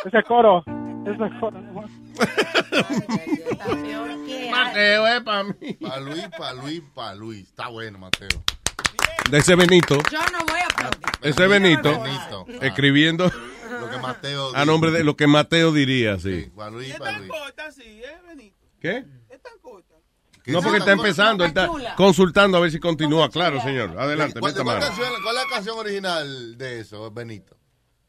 [0.05, 0.63] Ese coro,
[1.07, 1.59] ese coro.
[4.51, 5.75] Mateo es para mí.
[5.81, 7.49] Para Luis, para Luis, para Luis.
[7.49, 8.29] Está bueno, Mateo.
[9.31, 9.99] De ese Benito.
[10.11, 11.01] Yo no voy a aplaudir.
[11.23, 12.01] Ese Benito.
[12.01, 12.47] Benito.
[12.61, 13.31] Escribiendo
[13.81, 16.51] Lo que Mateo a nombre de lo que Mateo diría, sí.
[16.55, 17.31] Para Luis, para Luis.
[18.81, 19.05] ¿Qué?
[20.45, 23.31] ¿Qué No, porque está empezando, está consultando a ver si continúa.
[23.31, 23.99] Claro, señor.
[23.99, 27.57] Adelante, ¿Cuál, cuál canción, ¿Cuál es la canción original de eso, Benito?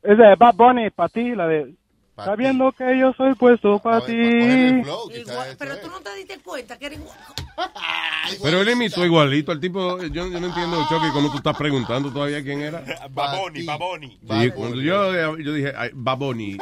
[0.04, 1.74] Es de Bad Bunny, para ti, la de...
[2.16, 4.14] Sabiendo que yo soy puesto para ti.
[4.14, 7.18] Pero tú no te diste cuenta que era igual.
[8.44, 10.02] Pero él imitó igualito al tipo.
[10.02, 12.84] Yo, yo no entiendo, Chucky, cómo tú estás preguntando todavía quién era.
[13.10, 14.20] Baboni, Baboni.
[14.30, 16.58] Sí, cuando yo, yo dije, ay, Baboni.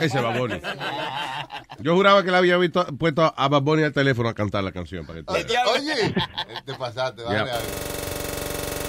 [0.00, 0.60] Ese Baboni.
[1.80, 5.06] Yo juraba que le había visto, puesto a Baboni al teléfono a cantar la canción.
[5.06, 6.14] Para que Oye,
[6.64, 7.50] te pasaste, vale.
[7.50, 7.58] Ya.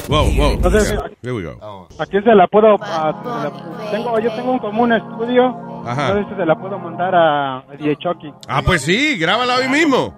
[0.08, 0.52] Wow, wow.
[0.54, 1.88] Entonces, Yeah, Here we go.
[2.00, 2.76] ¿A quién se la puedo...?
[2.82, 5.56] a- se la- tengo, yo tengo un común estudio.
[5.86, 6.10] Ajá.
[6.10, 8.32] Entonces se la puedo mandar a, a DJ Chucky.
[8.48, 10.14] Ah, pues sí, grábala hoy mismo.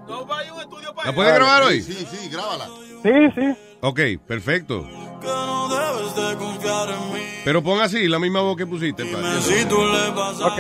[1.05, 1.81] ¿La puedes grabar hoy?
[1.81, 2.65] Sí, sí, grábala.
[3.03, 3.55] Sí, sí.
[3.81, 4.85] Ok, perfecto.
[7.45, 9.03] Pero pon así, la misma voz que pusiste.
[9.03, 10.59] Ok.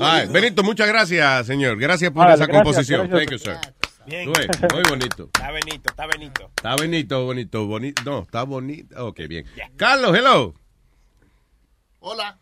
[0.00, 1.76] Ay, Benito, muchas gracias, señor.
[1.78, 3.08] Gracias por Vale, esa gracias, composición.
[3.08, 3.28] gracias.
[3.28, 3.74] Thank you, sir.
[4.08, 4.28] Bien.
[4.72, 5.24] Muy bonito.
[5.34, 6.50] Está Benito, está Benito.
[6.56, 8.02] Está bonito, bonito, bonito.
[8.04, 9.06] No, está bonito.
[9.06, 9.44] Ok, bien.
[9.76, 10.54] Carlos, hello.
[12.00, 12.38] Hola.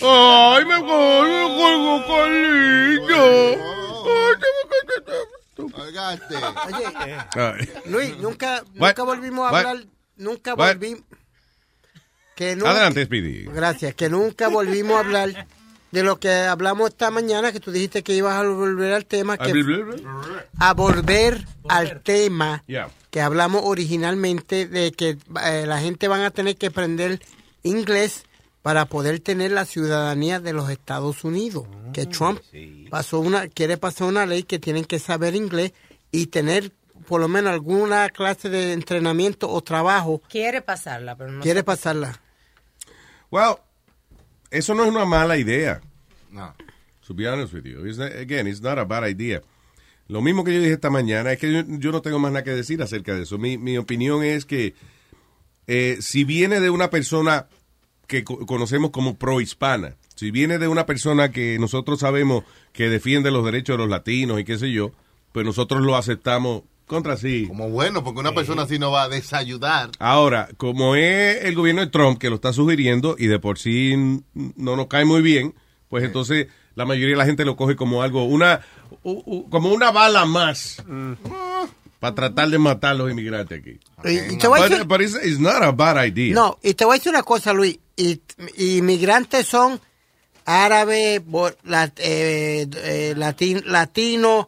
[0.00, 3.58] Ay, me colgo, Carlito.
[5.74, 6.34] Oigaste.
[6.36, 7.68] Oye, Ay.
[7.86, 9.66] Luis, nunca, nunca volvimos a What?
[9.66, 9.84] hablar,
[10.16, 11.04] nunca volvimos.
[12.34, 13.44] Que nunca- Adelante, Speedy.
[13.44, 15.46] Gracias, que nunca volvimos a hablar
[15.92, 19.36] de lo que hablamos esta mañana, que tú dijiste que ibas a volver al tema,
[19.38, 19.52] que
[20.58, 22.90] a volver al tema Yeah.
[23.10, 27.20] que hablamos originalmente de que eh, la gente van a tener que aprender
[27.62, 28.24] inglés
[28.62, 31.66] para poder tener la ciudadanía de los Estados Unidos.
[31.92, 32.40] que Trump
[32.90, 35.72] pasó una, quiere pasar una ley que tienen que saber inglés
[36.10, 36.72] y tener
[37.06, 40.22] por lo menos alguna clase de entrenamiento o trabajo.
[40.28, 41.42] Quiere pasarla, pero no.
[41.42, 42.18] Quiere pasarla.
[43.30, 43.56] Well,
[44.52, 45.80] eso no es una mala idea.
[46.30, 46.54] No.
[47.06, 47.84] To be honest with you.
[47.86, 49.42] It's not- again, it's not a bad idea.
[50.08, 52.44] Lo mismo que yo dije esta mañana es que yo, yo no tengo más nada
[52.44, 53.38] que decir acerca de eso.
[53.38, 54.74] Mi, mi opinión es que
[55.66, 57.46] eh, si viene de una persona
[58.06, 63.30] que co- conocemos como pro-hispana, si viene de una persona que nosotros sabemos que defiende
[63.30, 64.92] los derechos de los latinos y qué sé yo,
[65.32, 66.62] pues nosotros lo aceptamos
[66.92, 67.46] contra sí.
[67.48, 69.90] Como bueno, porque una persona así no va a desayudar.
[69.98, 73.94] Ahora, como es el gobierno de Trump que lo está sugiriendo y de por sí
[74.34, 75.54] no nos cae muy bien,
[75.88, 78.60] pues entonces la mayoría de la gente lo coge como algo, una,
[79.02, 80.82] u- u- como una bala más
[82.00, 83.78] para tratar de matar a los inmigrantes aquí.
[84.04, 86.34] Y- y te voy a But- decir- but it's, it's not a bad idea.
[86.34, 87.78] No, y te voy a decir una cosa, Luis.
[87.96, 88.20] Y,
[88.56, 89.80] inmigrantes son
[90.44, 91.22] árabes,
[91.64, 94.46] lat- eh, eh, latin- latinos,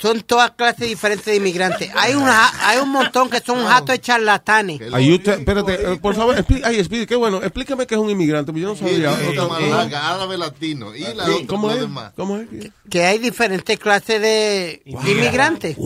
[0.00, 1.90] son todas clases diferentes de inmigrantes.
[1.94, 4.80] Hay un, ja- hay un montón que son jatos de charlatanes.
[4.92, 8.46] Ay, usted- espérate, eh, por favor, expli- ay, qué bueno, explícame qué es un inmigrante,
[8.52, 9.10] porque yo no sabía.
[9.48, 10.94] más larga, árabe latino.
[10.94, 11.80] Y la Sí, otra, ¿Cómo lo es?
[11.80, 12.12] demás.
[12.16, 12.48] ¿Cómo es?
[12.88, 15.76] Que hay diferentes clases de inmigrantes.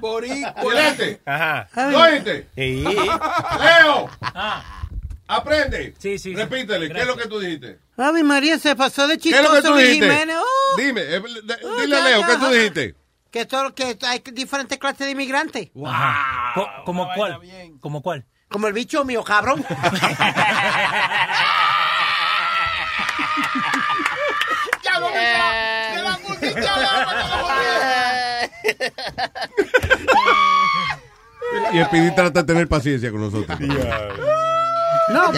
[0.00, 1.20] Oyente.
[1.26, 1.68] Ajá.
[1.76, 2.46] Oyente.
[2.56, 2.84] Sí.
[2.84, 4.08] Leo.
[5.30, 5.94] Aprende.
[5.98, 6.34] Sí, sí.
[6.34, 7.78] Repítele, ¿qué es lo que tú dijiste?
[7.98, 10.08] Ave María se pasó de ¿Qué es lo que chistoso tú Luis dijiste?
[10.10, 10.36] Jiménez.
[10.40, 12.52] Oh, Dime, eh, de- Oh, dile a ya, Leo, ya, ¿qué tú ajá.
[12.52, 12.94] dijiste?
[13.30, 15.68] Que, todo, que hay diferentes clases de inmigrantes.
[16.54, 17.38] Co- ¿Como cuál?
[17.80, 18.24] ¿Como cuál?
[18.48, 19.64] Como el bicho mío, cabrón.
[24.82, 25.18] Ya no me
[25.96, 26.18] de la
[31.72, 33.58] Y el Pidi trata de tener paciencia con nosotros.
[33.60, 35.32] No.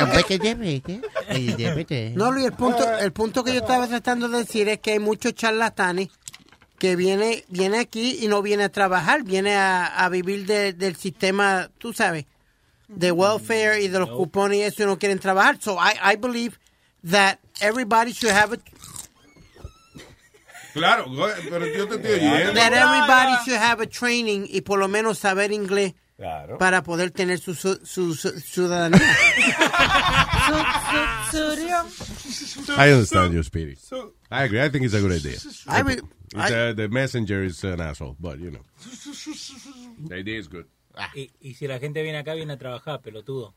[2.17, 4.99] No, Luis, el punto, el punto que yo estaba tratando de decir es que hay
[4.99, 6.09] muchos charlatanes
[6.81, 10.97] que viene, viene aquí y no viene a trabajar, viene a, a vivir de- del
[10.97, 12.25] sistema, tú sabes,
[12.89, 15.59] de welfare y de los cupones y eso y no quieren trabajar.
[15.61, 16.59] So I, I believe
[17.09, 18.59] that everybody should have a,
[20.73, 21.07] Claro,
[21.51, 22.55] pero yo te estoy oyendo.
[22.55, 26.59] that everybody should have a training y por lo menos saber inglés Claro.
[26.59, 29.01] para poder tener su, su, su- su ciudadanía.
[32.79, 33.77] I understand you, Speedy.
[34.31, 34.61] I agree.
[34.61, 35.39] I think it's a good idea.
[35.67, 36.01] I mean,
[36.33, 38.61] It's, uh, the messenger is an asshole, but you know.
[40.09, 40.67] The idea is good.
[41.17, 43.55] Y, y si la gente viene acá, viene a trabajar, pelotudo.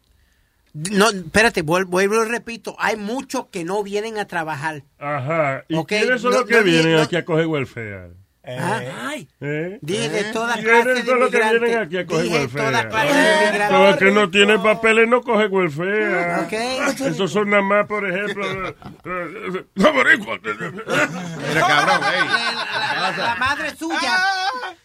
[0.74, 4.84] No, espérate, vuel- vuelvo y repito, hay muchos que no vienen a trabajar.
[4.98, 5.66] Ajá.
[5.68, 8.14] ¿Y Ok, quiénes son no- los que no, vienen no- aquí a coger welfare?
[8.46, 9.30] Ay.
[9.40, 9.80] ¿Eh?
[9.82, 12.66] Dije de toda ¿Quiénes clase de los que vienen aquí a coger welfare?
[13.90, 16.42] el que no tiene papeles no coge welfare.
[16.42, 16.52] Ok.
[17.06, 18.46] Esos son nada más, por ejemplo...
[18.68, 18.76] eh,
[19.06, 20.74] eh, los.
[20.74, 24.18] Mira, cabrón, La, la madre suya.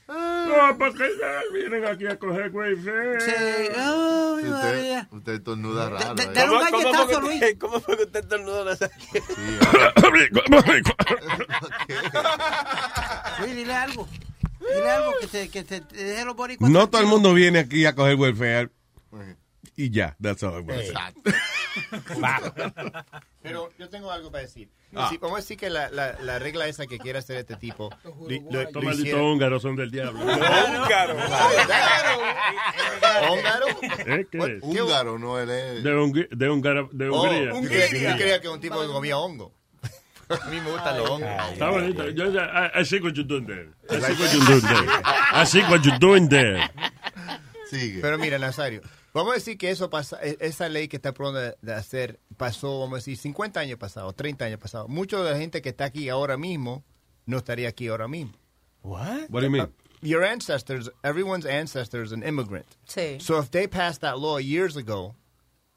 [0.09, 3.21] No, porque ya vienen aquí a coger welfare.
[3.21, 3.33] Sí.
[4.41, 6.15] Sí, usted, usted estornuda raro.
[6.15, 6.27] de- ¿eh?
[6.51, 7.35] un ¿Cómo- cómo galletazo, fue que Luis.
[7.35, 8.77] usted- ¿Cómo fue que usted estornudó la
[13.55, 14.09] Dile algo.
[14.61, 15.13] Dile algo
[15.53, 16.71] que te deje los boricuas.
[16.71, 18.71] No todo el mundo viene aquí a coger welfare.
[19.77, 20.93] Y ya, that's all it was.
[23.43, 24.69] Pero yo tengo algo para decir.
[24.95, 25.07] Ah.
[25.11, 27.91] Sí, vamos a decir que la, la, la regla esa que quiere hacer este tipo.
[28.05, 30.21] lo- lo- Estos lo malditos hiciera- húngaros son del diablo.
[30.25, 31.17] Húngaro.
[33.31, 33.67] ¿Húngaro?
[34.07, 34.27] ¿Eh?
[34.31, 34.63] ¿Qué es?
[34.63, 35.85] Húngaro, no él es.
[35.85, 36.37] De, Hungría- de,
[36.93, 37.53] de Oh, Hungría.
[37.53, 39.53] yo creía- yo creía que un tipo que comía hongo.
[40.29, 41.29] A mí me gustan los hongos.
[41.53, 42.09] Está bonito.
[42.11, 43.71] Yo, I, I see what you're doing there.
[43.91, 45.03] I see what you're doing there.
[45.33, 46.71] I see what you're doing there.
[47.71, 48.01] Sigue.
[48.01, 48.81] Pero mira, Nazario,
[49.13, 52.81] vamos a decir que eso pasa, esa ley que está pronto de, de hacer pasó,
[52.81, 54.89] vamos a decir, 50 años pasados, 30 años pasados.
[54.89, 56.85] Mucha de la gente que está aquí ahora mismo
[57.27, 58.33] no estaría aquí ahora mismo.
[58.83, 59.29] What?
[59.31, 59.63] What do you mean?
[59.65, 59.69] Uh,
[60.01, 62.67] your ancestors, everyone's ancestor is an immigrant.
[62.87, 63.21] Sí.
[63.21, 65.15] So if they passed that law years ago,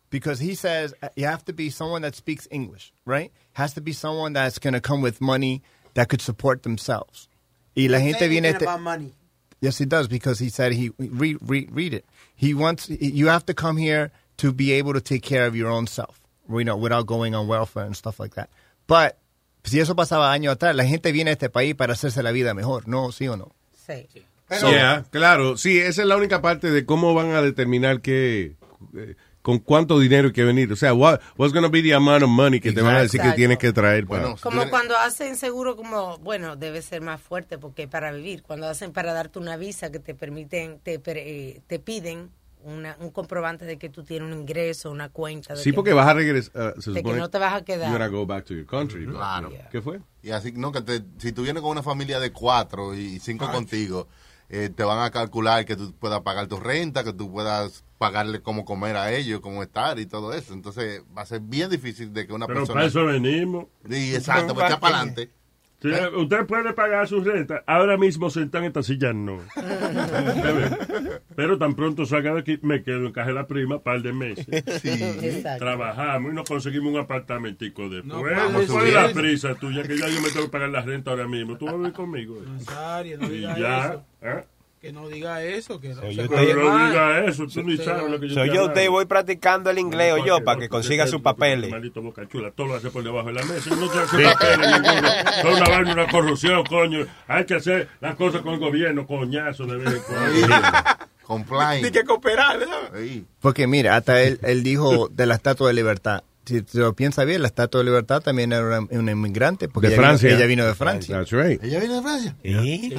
[0.09, 3.31] because he says uh, you have to be someone that speaks English, right?
[3.53, 5.61] Has to be someone that's going to come with money
[5.93, 7.27] that could support themselves.
[7.75, 8.49] Y la gente viene...
[8.49, 9.13] Thinking about money.
[9.61, 12.05] Yes, he does because he said he read read read it.
[12.35, 15.69] He wants you have to come here to be able to take care of your
[15.69, 18.49] own self, you know, without going on welfare and stuff like that.
[18.87, 19.19] But
[19.63, 22.55] si eso pasaba años atrás, la gente viene a este país para hacerse la vida
[22.55, 23.11] mejor, ¿no?
[23.11, 23.51] ¿Sí o no?
[23.87, 24.07] Sí.
[24.49, 25.55] Yeah, claro.
[25.57, 28.55] Sí, esa es la única parte de cómo van a determinar qué,
[28.97, 30.71] eh, con cuánto dinero hay que venir.
[30.71, 33.01] O sea, what, what's going to be the amount of money que te van a
[33.01, 34.35] decir que tienes que traer para...
[34.35, 38.91] Como cuando hacen seguro como, bueno, debe ser más fuerte porque para vivir, cuando hacen
[38.91, 42.29] para darte una visa que te permiten, te, eh, te piden
[42.63, 45.55] una, un comprobante de que tú tienes un ingreso, una cuenta.
[45.55, 46.75] De Sí, que- porque vas a regresar.
[46.79, 47.89] se de que no te vas a quedar.
[47.89, 49.07] You're gonna go back to your country.
[49.07, 49.51] Claro.
[49.71, 49.99] ¿Qué fue?
[50.21, 53.51] Y así, no, que te- si tú vienes con una familia de cuatro y cinco
[53.51, 54.07] contigo,
[54.53, 58.41] eh, te van a calcular que tú puedas pagar tu renta, que tú puedas pagarle
[58.41, 60.53] cómo comer a ellos, cómo estar y todo eso.
[60.53, 62.79] Entonces va a ser bien difícil de que una Pero persona...
[62.79, 63.67] para eso venimos.
[63.89, 65.31] Sí, exacto, pues echa para adelante.
[65.81, 67.63] Sí, usted puede pagar su renta.
[67.65, 69.39] Ahora mismo esta silla no.
[71.35, 74.13] Pero tan pronto salga de aquí, me quedo en caja de la prima par de
[74.13, 74.45] meses.
[74.49, 75.65] Exacto.
[75.65, 78.05] Trabajamos y nos conseguimos un apartamentico después.
[78.05, 79.81] No, ¿Cuál vamos es la prisa tuya?
[79.83, 81.57] Que ya yo me tengo que pagar la renta ahora mismo.
[81.57, 82.41] ¿Tú vas a vivir conmigo?
[82.45, 83.85] Nazario, no Y ya.
[83.85, 84.05] eso.
[84.21, 84.43] ¿eh?
[84.81, 85.79] Que no diga eso.
[85.79, 86.89] Que no, se yo, te- mal.
[86.89, 90.13] diga eso, tú ni sabes lo que yo Soy yo, usted voy practicando el inglés
[90.13, 91.69] o yo para que consiga sus papeles.
[91.69, 93.69] Maldito boca chula, todo lo hace por debajo de la mesa.
[93.75, 95.09] No tiene sus papeles ninguno.
[95.43, 97.05] Son una vaina, una corrupción, coño.
[97.27, 100.57] Hay que hacer las cosas con el gobierno, coñazo de vez en cuando.
[101.21, 101.85] Compliant.
[101.85, 102.91] Hay que cooperar, ¿verdad?
[103.39, 106.23] Porque mira, hasta él, él dijo de la Estatua de Libertad.
[106.43, 109.69] Si se lo piensa bien, la Estatua de Libertad también era una, una inmigrante.
[109.69, 110.27] Porque De ella Francia.
[110.29, 111.17] Vino, ella vino de Francia.
[111.17, 111.63] That's right.
[111.63, 112.35] ¿Ella viene de Francia?
[112.43, 112.91] ¿Eh?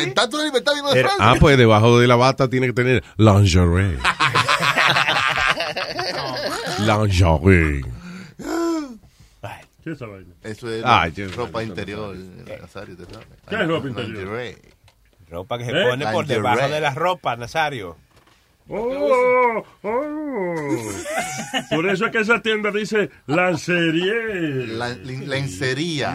[0.00, 1.16] El tanto de libertad vino de Francia.
[1.30, 3.98] ah, pues debajo de la bata tiene que tener lingerie.
[6.78, 7.82] lingerie.
[9.84, 9.98] ¿Qué es?
[10.44, 12.16] Eso es Ah, yo- ropa interior,
[12.60, 13.26] Nazario, te sabes.
[13.48, 14.16] ¿Qué es ropa interior?
[14.16, 14.58] Lingerie.
[15.28, 15.84] Ropa que se ¿Eh?
[15.90, 17.96] pone por debajo de la ropa, Nazario.
[18.68, 20.56] Oh, oh.
[21.70, 24.66] Por eso es que esa tienda dice lancerie.
[24.68, 26.14] La, lencería.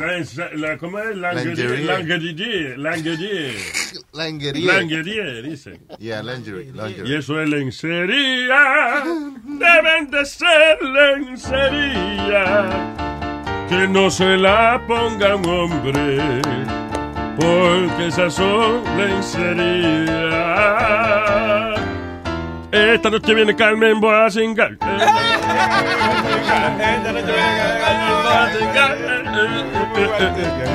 [0.56, 1.16] La- ¿Cómo es?
[1.16, 1.84] Lingerie.
[1.86, 2.78] Langerie.
[2.78, 3.54] Langerie.
[4.14, 4.66] Langerie.
[4.66, 5.80] Langerie, dice.
[6.00, 6.64] Yeah, lingerie.
[6.68, 7.18] Y lingerie.
[7.18, 9.04] eso es lencería.
[9.44, 12.46] Deben de ser lencería.
[13.70, 16.42] Que no se la ponga un hombre.
[17.38, 20.26] Porque esas son lencería.
[22.78, 24.70] Esta noche viene Carmen Boazinga.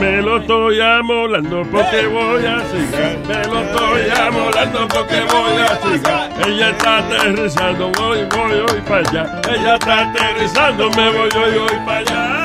[0.00, 3.18] Me lo estoy amolando porque voy a cingar.
[3.28, 6.30] Me lo estoy amolando porque voy a cingar.
[6.44, 9.40] Ella está aterrizando, voy, voy, voy para allá.
[9.48, 12.44] Ella está aterrizando, me voy, voy, voy para allá.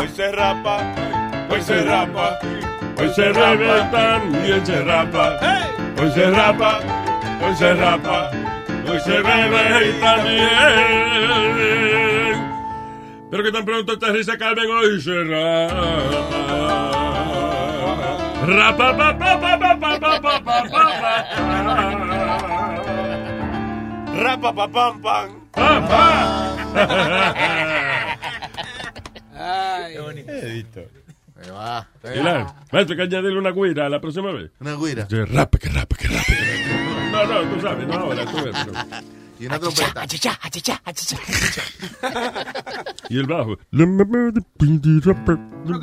[0.00, 0.78] Hoy se rapa,
[1.48, 2.38] hoy se rapa.
[2.98, 5.38] Hoy se reventan y hoy se rapa.
[6.00, 6.80] Hoy se rapa,
[7.44, 8.30] hoy se rapa.
[8.88, 10.52] Hoy se bebe y también.
[13.30, 16.42] Pero que tan pronto aterriza Carmen hoy se rapa.
[18.44, 21.14] Rapa, pa, pa, pa, pa, pa, pa, pa, pa, pa, pa.
[24.14, 25.28] Rapa, pa, pam, pam.
[25.52, 26.04] Pa, pa.
[29.38, 30.32] Ay, qué bonito.
[30.32, 31.86] Ahí va.
[32.02, 34.50] Pilar, maestro, que añadirle una guira la próxima vez.
[34.60, 35.06] Una guira.
[35.08, 36.91] Rapa, que rapa, que rapa.
[37.26, 37.32] Que.
[37.34, 38.56] No, no, tú sabes, no ahora, tú ves.
[38.64, 38.78] pero-
[39.38, 40.06] Y una trompeta.
[43.08, 43.56] Y el bajo.
[43.70, 45.38] La mamá de Pinky Rapa.
[45.66, 45.78] La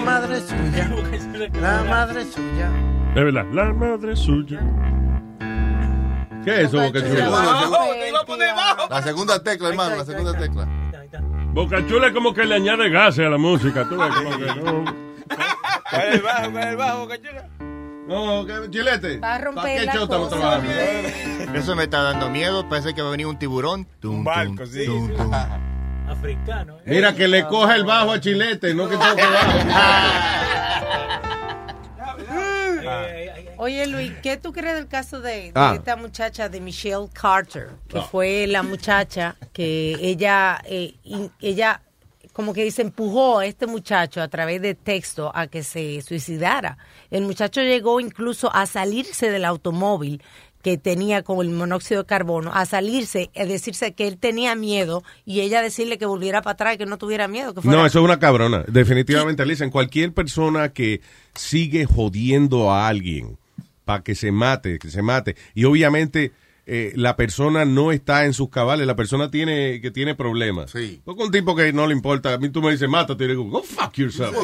[0.00, 0.90] madre suya.
[1.60, 2.70] La madre suya.
[3.10, 4.60] Es verdad, la madre suya.
[6.44, 7.28] ¿Qué es eso, Boca Chula?
[8.88, 10.68] La segunda tecla, hermano, la segunda tecla.
[11.52, 13.86] Boca Chula es como que le añade gases a la música.
[13.88, 14.84] Tú ves, como que no.
[15.90, 16.50] ¿Cuál es el bajo?
[16.52, 17.48] ¿Cuál es el bajo, cachula?
[18.10, 19.18] No, chilete.
[19.20, 20.60] Va a romper ¿Para qué la cosa.
[21.54, 22.68] Eso me está dando miedo.
[22.68, 23.86] Parece que va a venir un tiburón.
[24.02, 24.84] Un barco, sí.
[26.08, 26.78] Africano.
[26.78, 26.82] ¿eh?
[26.86, 29.58] Mira, que le coja el bajo a Chilete, no que toque bajo.
[33.58, 35.74] Oye, Luis, ¿qué tú crees del caso de, de Ah.
[35.76, 37.68] esta muchacha de Michelle Carter?
[37.88, 38.08] Que Ah.
[38.10, 41.80] fue la muchacha que ella, eh, in- ella
[42.32, 46.78] como que se empujó a este muchacho a través de texto a que se suicidara.
[47.10, 50.22] El muchacho llegó incluso a salirse del automóvil
[50.62, 55.02] que tenía con el monóxido de carbono, a salirse, a decirse que él tenía miedo
[55.24, 57.54] y ella decirle que volviera para atrás y que no tuviera miedo.
[57.54, 58.64] Que fuera- No, eso es una cabrona.
[58.68, 61.00] Definitivamente, Listen, cualquier persona que
[61.34, 63.38] sigue jodiendo a alguien
[63.86, 65.34] para que se mate, que se mate.
[65.54, 66.32] Y obviamente
[66.72, 70.70] eh, la persona no está en sus cabales, la persona tiene que tiene problemas.
[70.70, 71.00] Sí.
[71.04, 73.32] Porque un tipo que no le importa, a mí tú me dices, mátate, y le
[73.32, 74.36] digo, go fuck yourself.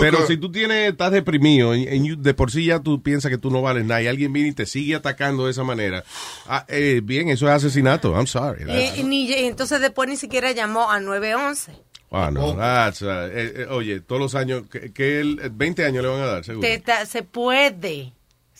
[0.00, 3.30] ¿Pero si tú tienes, estás deprimido, y, y you- de por sí ya tú piensas
[3.30, 6.04] que tú no vales nada, y alguien viene y te sigue atacando de esa manera,
[6.46, 8.64] ah, eh, bien, eso es asesinato, I'm sorry.
[8.96, 11.72] Y- ni- entonces después ni siquiera llamó a 911.
[12.10, 15.84] Ah, no, that's, uh, eh, eh, oye, todos los años, que, que él, eh, 20
[15.84, 16.66] años le van a dar, seguro.
[16.66, 18.12] Te- ta- se puede.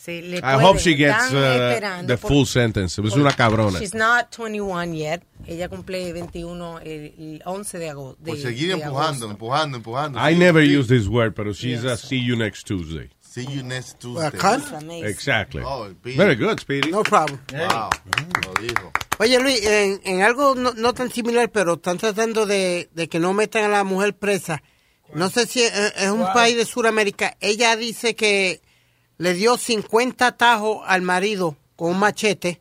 [0.07, 0.63] Se le I puede.
[0.65, 2.97] hope she gets uh, the por- full sentence.
[3.03, 3.81] Es una cabrona.
[3.81, 5.25] She's not 21 yet.
[5.49, 8.23] Ella cumple 21 el, el 11 de agosto.
[8.25, 10.19] Por seguir empujando, empujando, empujando.
[10.21, 10.77] I Sí, never sí.
[10.79, 13.11] use this word, pero she's a see you next Tuesday.
[13.21, 15.03] See you next Tuesday.
[15.05, 15.63] Exactly.
[15.67, 15.93] Oh.
[16.05, 16.91] Very good, Speedy.
[16.93, 17.41] No problem.
[17.53, 17.91] Wow,
[18.47, 18.93] lo dijo.
[19.19, 23.19] Oye, Luis, en, en algo no, no tan similar, pero están tratando de, de que
[23.19, 24.63] no metan a la mujer presa.
[25.15, 27.37] No sé si es, es un país de Sudamérica.
[27.41, 28.61] Ella dice que
[29.19, 32.61] le dio 50 tajos al marido con un machete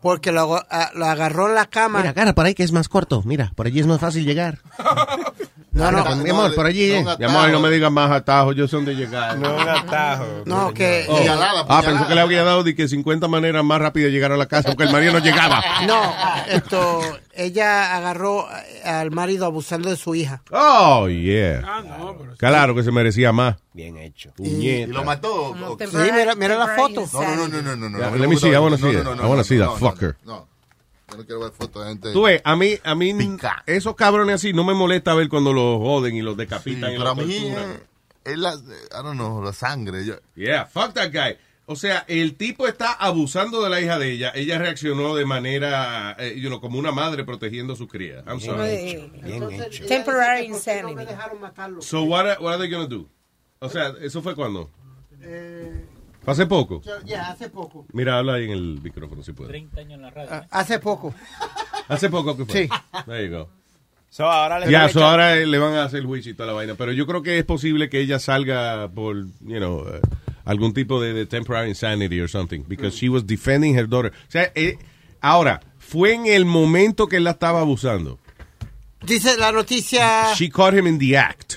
[0.00, 2.00] porque lo agarró en la cama.
[2.00, 3.22] Mira, cara, por ahí que es más corto.
[3.24, 4.60] Mira, por allí es más fácil llegar.
[5.76, 7.04] No, no, mi amor, por allí, eh.
[7.18, 9.38] Mi amor, no me digas más atajos, yo sé dónde llegar.
[9.38, 10.24] No, un atajo.
[10.46, 11.04] No, que...
[11.06, 11.18] Oh.
[11.68, 14.38] Ah, pensó que le había dado de que 50 maneras más rápidas de llegar a
[14.38, 15.62] la casa porque el marido no llegaba.
[15.86, 16.00] No,
[16.48, 17.00] esto,
[17.34, 18.46] ella agarró
[18.84, 20.42] al marido abusando de su hija.
[20.50, 21.62] Oh, yeah.
[21.64, 23.56] Ah, Claro que se merecía más.
[23.72, 24.30] Bien hecho.
[24.34, 24.90] Puñeta.
[24.90, 25.54] ¿Y lo mató?
[25.78, 27.04] Sí, mira, mira la foto.
[27.12, 27.98] No, no, no, no, no, no.
[27.98, 29.04] No, let no, me see, I wanna no, see no, it.
[29.04, 30.16] no, no, I wanna no, see no, that no, fucker.
[30.24, 30.48] No,
[31.10, 32.12] yo no quiero ver fotos de gente.
[32.12, 33.14] Tú ves, a mí, a mí,
[33.66, 36.96] esos cabrones así no me molesta ver cuando los joden y los Sí, decapitan y
[36.98, 37.80] pero a los mí eh,
[38.24, 40.04] es la, I don't know, la sangre.
[40.04, 41.36] Yo, Yeah, fuck that guy.
[41.68, 44.30] O sea, el tipo está abusando de la hija de ella.
[44.34, 48.22] Ella reaccionó de manera, eh, you know, como una madre protegiendo a su cría.
[48.26, 48.62] I'm sorry.
[48.68, 49.10] Eh,
[49.88, 51.06] Temporary insanity.
[51.80, 53.08] So what are, what are they gonna do?
[53.58, 54.70] O sea, ¿eso fue cuando?
[55.18, 55.84] ¿Fue
[56.26, 56.82] hace poco?
[57.04, 57.86] Ya, hace poco.
[57.92, 59.50] Mira, habla ahí en el micrófono si puedes.
[59.50, 60.28] 30 años en la radio.
[60.32, 61.14] Ah, Hace poco.
[61.88, 62.62] ¿Hace poco que fue?
[62.64, 62.68] Sí.
[63.06, 63.48] There you go.
[64.10, 66.32] So, ahora le Ya, van a so echar- ahora eh, le van a hacer juicio
[66.32, 66.74] y toda la vaina.
[66.74, 70.00] Pero yo creo que es posible que ella salga por, you know, eh,
[70.44, 72.62] algún tipo de, de temporary insanity or something.
[72.66, 74.12] Because she was defending her daughter.
[74.12, 74.78] O sea, eh,
[75.20, 78.18] ahora, fue en el momento que él la estaba abusando.
[79.02, 80.32] Dice la noticia.
[80.34, 81.56] She caught him in the act.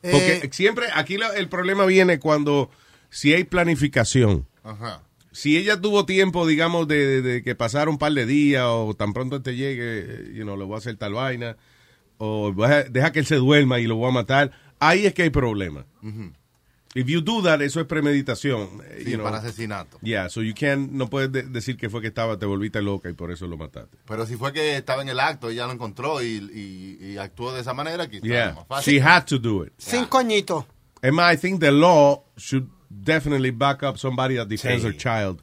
[0.00, 2.70] Porque Eh, siempre, aquí la- el problema viene cuando,
[3.12, 4.46] si hay planificación.
[4.64, 5.02] Ajá.
[5.30, 8.94] Si ella tuvo tiempo, digamos, de, de- de que pasara un par de días o
[8.94, 11.56] tan pronto te llegue, eh, you know, le voy a hacer tal vaina,
[12.18, 14.50] o a- deja que él se duerma y lo voy a matar,
[14.80, 15.86] ahí es que hay problema.
[16.94, 18.82] If you do that, eso es premeditación.
[18.84, 19.24] eh, Sí, you know.
[19.24, 19.98] para asesinato.
[20.02, 23.08] Yeah, so you can't, no puedes de- decir que fue que estaba, te volviste loca
[23.08, 23.96] y por eso lo mataste.
[24.06, 27.54] Pero si fue que estaba en el acto, ella lo encontró y, y, y actuó
[27.54, 28.92] de esa manera, quizás Yeah, más fácil.
[28.92, 29.72] she had to do it.
[29.78, 30.66] Sin coñito.
[31.00, 32.68] Emma, I think the law should
[33.00, 34.90] definitely back up somebody that defends Sí.
[34.90, 35.40] their child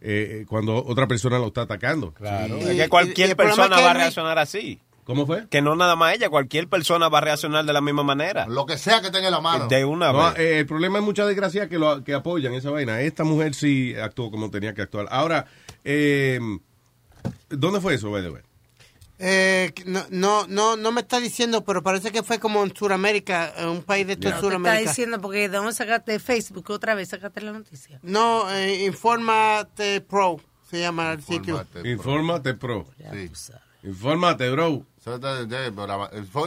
[0.00, 2.12] eh, eh, cuando otra persona lo está atacando.
[2.12, 2.58] Claro.
[2.58, 4.80] Y- es que cualquier persona que va a reaccionar así.
[5.04, 5.48] ¿Cómo fue?
[5.48, 8.46] Que no nada más ella, cualquier persona va a reaccionar de la misma manera.
[8.46, 9.66] Lo que sea que tenga en la mano.
[9.66, 10.38] De una No, vez.
[10.38, 13.00] eh, el problema es mucha desgracia que, lo, que apoyan esa vaina.
[13.00, 15.08] Esta mujer sí actuó como tenía que actuar.
[15.10, 15.46] Ahora,
[15.84, 16.38] eh,
[17.48, 18.42] ¿dónde fue eso, by the way?
[19.24, 23.52] Eh, no, no, no, no me está diciendo, pero parece que fue como en Sudamérica,
[23.56, 24.90] en un país de estos No te está Sudamérica.
[24.90, 28.00] diciendo porque de dónde sacaste de Facebook otra vez, sacaste la noticia.
[28.02, 31.64] No, eh, Informate Pro se llama el sitio.
[31.84, 32.86] Infórmate pro.
[33.84, 34.86] Infórmate, bro.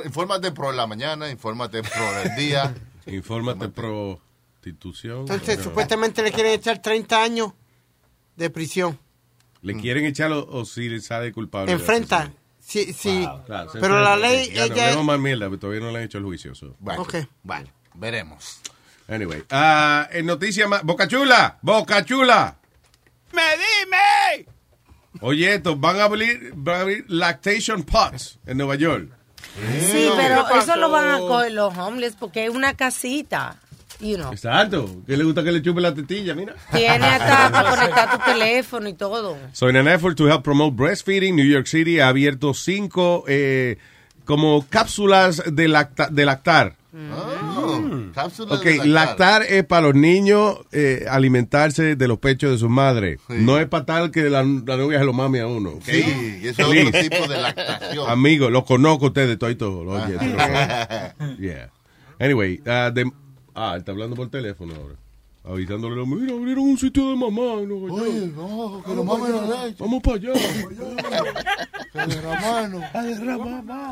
[0.03, 2.75] Infórmate pro en la mañana, infórmate pro en el día.
[3.05, 5.19] Infórmate prostitución.
[5.21, 7.53] Entonces, supuestamente le quieren echar 30 años
[8.35, 8.97] de prisión.
[9.61, 11.71] ¿Le quieren echarlo o si le sale culpable?
[11.71, 12.33] Enfrenta.
[12.67, 13.27] Sí, sí.
[13.45, 14.83] Claro, pero la ley, Ya no, ella...
[14.85, 16.55] hablemos más mierda, pero todavía no le han hecho el juicio.
[16.55, 16.75] so.
[16.79, 17.15] Bueno, Ok.
[17.43, 18.59] bueno, veremos.
[19.07, 20.81] Anyway, ah, en noticia más.
[20.83, 22.57] Boca Chula, Boca Chula.
[23.33, 24.47] ¡Me dime!
[25.21, 29.09] Oye, esto, van a abrir, van a abrir lactation pots en Nueva York.
[29.79, 33.57] Sí, pero ¿Qué eso lo van a coger los homeless porque es una casita.
[33.99, 34.31] You know.
[34.31, 34.89] Exacto.
[35.07, 36.33] ¿Qué le gusta que le chupe la tetilla?
[36.35, 36.53] Mira.
[36.71, 39.37] Tiene hasta para conectar tu teléfono y todo.
[39.53, 43.77] So, in an effort to help promote breastfeeding, New York City ha abierto cinco eh,
[44.25, 46.75] como cápsulas de, lacta- de lactar.
[46.97, 47.81] Oh,
[48.13, 52.69] cápsulas Ok, de lactar es para los niños eh, alimentarse de los pechos de su
[52.69, 53.19] madre.
[53.27, 55.79] No es para tal que la, la novia se lo mame a uno.
[55.83, 58.09] Sí, y eso es otro tipo de lactación.
[58.09, 59.83] Amigo, los conozco ustedes, todo y todo.
[60.07, 61.69] Pero- yeah.
[62.19, 63.11] Anyway, uh, de-
[63.55, 64.95] ah, está hablando por teléfono ahora.
[65.47, 67.53] Avisándole, mira, abrieron un sitio de mamá.
[67.53, 69.75] Oye, no, que lo mamen la leche.
[69.77, 70.33] Vamos para allá.
[70.33, 72.81] Que de la mano.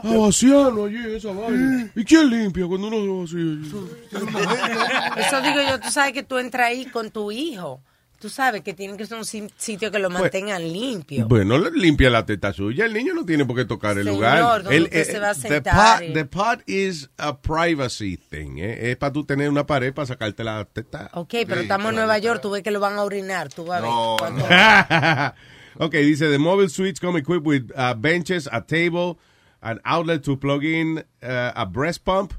[0.04, 1.92] A vaciarlo allí, esa vaina.
[1.96, 5.22] ¿Y quién limpia cuando uno se vacía allí?
[5.22, 7.80] Eso digo yo, tú sabes que tú entras ahí con tu hijo.
[8.24, 11.28] Tú sabes que tiene que ser un si- sitio que lo Pues, mantengan limpio.
[11.28, 12.86] Bueno, limpia la teta suya.
[12.86, 14.64] El niño no tiene por qué tocar el Señor, lugar.
[14.64, 16.12] donde El- usted eh, se va a the sentar, pot- eh.
[16.14, 18.60] The pot is a privacy thing.
[18.60, 18.92] eh.
[18.92, 21.10] Es para tú tener una pared para sacarte la teta.
[21.16, 23.84] Ok, pero estamos en Nueva York, tú ves que lo van a orinar, tú vas
[23.84, 23.92] a ver.
[24.40, 25.36] cuánto-
[25.86, 29.18] ok, dice, the mobile suites come equipped with uh, benches, a table,
[29.62, 32.34] an outlet to plug in uh, a breast pump,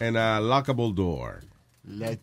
[0.00, 1.42] and a lockable door.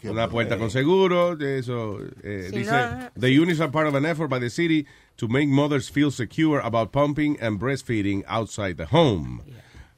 [0.10, 2.00] Una puerta con seguro, eso.
[2.24, 4.86] eh, Si dice, no- the units are part of an effort by the city
[5.18, 9.42] to make mothers feel secure about pumping and breastfeeding outside the home.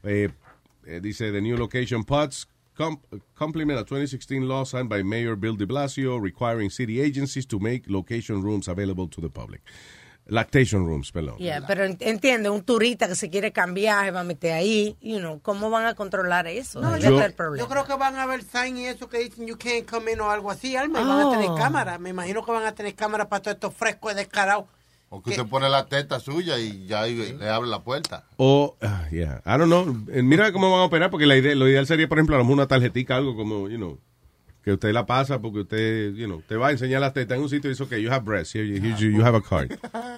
[0.03, 0.29] Eh,
[0.87, 2.99] eh, dice, the new location pots com-
[3.35, 7.83] complement a 2016 law signed by Mayor Bill de Blasio requiring city agencies to make
[7.87, 9.61] location rooms available to the public.
[10.27, 11.37] Lactation rooms, perdón.
[11.39, 14.95] Yeah, pero ent- entiende, un turista que se quiere cambiar, se va a meter ahí,
[15.01, 16.79] you know, ¿cómo van a controlar eso?
[16.79, 17.65] No, yo, es el problema.
[17.67, 20.21] yo creo que van a haber sign y eso que dicen you can't come in
[20.21, 21.55] o algo así, Alma, y van a tener Oh.
[21.55, 21.97] cámara.
[21.97, 24.65] Me imagino que van a tener cámara para todos estos frescos descarados.
[25.09, 28.23] O que usted pone la teta suya y ya ahí le abre la puerta.
[28.37, 29.85] O, ah, yeah, I don't know.
[30.23, 32.45] Mira cómo van a operar, porque la idea, lo ideal sería, por ejemplo, a lo
[32.45, 33.99] mejor una tarjetita, algo como, you know,
[34.63, 37.43] que usted la pasa porque usted, you know, te va a enseñar las tetas en
[37.43, 39.71] un sitio y dice, okay, you have breasts, you, you have a card.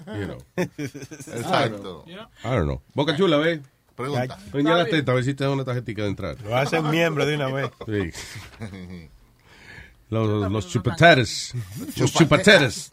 [0.08, 0.38] You know.
[0.58, 2.06] Exacto.
[2.08, 2.82] I don't know.
[2.94, 3.62] Boca Chula, ve.
[3.96, 4.38] Pregunta.
[4.48, 6.36] Enseña las tetas, a ver si te da una tarjetita de entrar.
[6.42, 7.70] Lo hacen miembro de una vez.
[7.86, 9.10] Sí.
[10.10, 11.54] Los, los chupateres.
[11.98, 12.92] Los chupateres.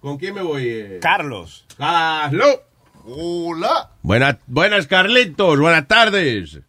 [0.00, 0.68] ¿Con quién me voy?
[0.68, 0.98] eh?
[1.00, 1.64] Carlos.
[1.76, 2.60] Carlos.
[3.04, 3.90] Hola.
[4.02, 5.58] Buenas, buenas, Carlitos.
[5.58, 6.60] Buenas tardes.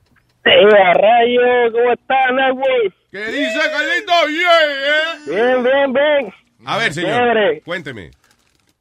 [0.44, 1.72] ¡Eh, rayo!
[1.72, 2.94] ¿Cómo está, Network?
[3.12, 4.28] ¿Qué dice, Carlitos?
[4.30, 6.34] Yeah, Bien, bien, bien.
[6.66, 7.12] A ver, señor.
[7.12, 7.62] Chévere.
[7.62, 8.12] Cuénteme.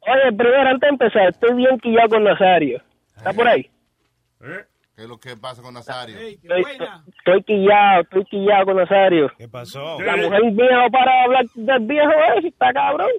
[0.01, 2.81] Oye, primero, antes de empezar, estoy bien quillado con Nazario.
[3.15, 3.69] ¿Está por ahí?
[4.39, 6.17] ¿Qué es lo que pasa con Nazario?
[6.17, 6.63] Estoy,
[7.17, 9.31] estoy quillado, estoy quillado con Nazario.
[9.37, 10.01] ¿Qué pasó?
[10.01, 13.09] La mujer vieja para hablar del viejo ese, está cabrón.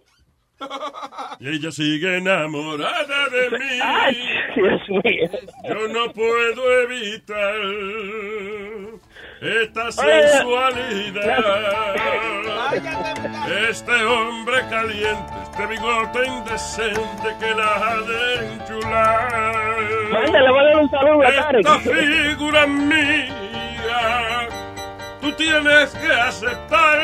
[1.40, 3.78] Y ella sigue enamorada de mí.
[3.82, 4.16] Ay,
[4.54, 5.28] Dios mío.
[5.68, 7.54] Yo no puedo evitar
[9.40, 11.44] esta sensualidad.
[13.68, 19.76] Este hombre caliente, este bigote indecente que la ha de enchular.
[20.12, 21.66] Mándale, un saludo a Tarek.
[21.66, 24.48] Esta figura mía,
[25.20, 26.98] tú tienes que aceptar.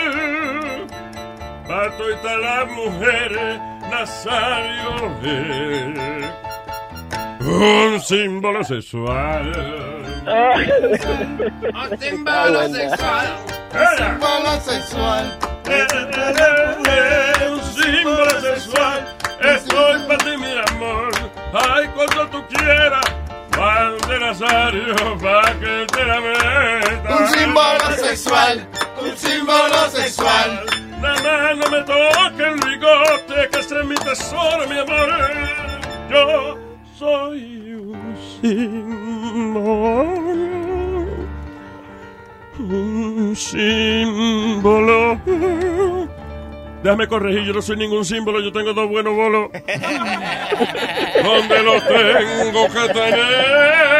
[1.68, 6.24] Pato y tal las mujeres, Nazario es
[7.40, 9.52] un símbolo sexual.
[11.74, 13.26] Un símbolo sexual.
[14.00, 15.38] Símbolo sexual.
[17.50, 19.16] Un símbolo sexual.
[19.42, 21.10] Estoy para ti, mi amor.
[21.52, 23.04] Ay, cuando tú quieras.
[23.54, 27.16] Juan de Nazario, pa' que te la meta.
[27.18, 28.68] Un símbolo sexual.
[29.02, 30.87] Un símbolo sexual.
[31.00, 35.08] Nada más no me toque el bigote, que ese es mi tesoro, mi amor.
[36.10, 36.58] Yo
[36.96, 39.68] soy un símbolo.
[42.58, 45.18] Un símbolo
[46.82, 49.50] déjame corregir, yo no soy ningún símbolo, yo tengo dos buenos bolos.
[51.22, 53.98] ¿Dónde los tengo que tener?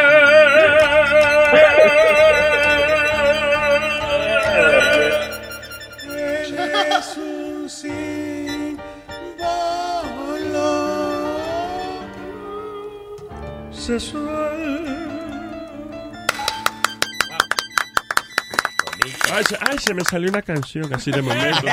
[13.89, 14.59] Sexual.
[19.31, 21.61] Ay, se, ay, se me salió una canción así de momento.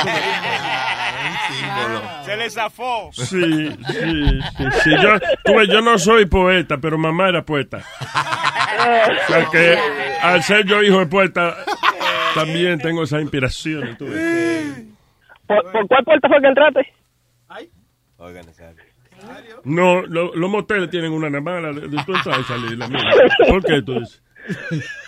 [2.24, 3.10] Se le zafó.
[3.12, 4.90] Sí, sí, sí, sí.
[5.00, 7.78] Yo, tú ves, yo no soy poeta, pero mamá era poeta.
[7.78, 9.78] O sea que
[10.22, 11.56] al ser yo hijo de poeta,
[12.34, 13.96] también tengo esa inspiración.
[13.96, 14.84] tú ves.
[15.46, 16.92] ¿Por, por cuál puerta fue que entraste?
[19.64, 22.78] No, lo- los moteles tienen una nada de, de tú y salir.
[22.78, 23.00] La mía.
[23.48, 24.22] ¿Por qué tú dices?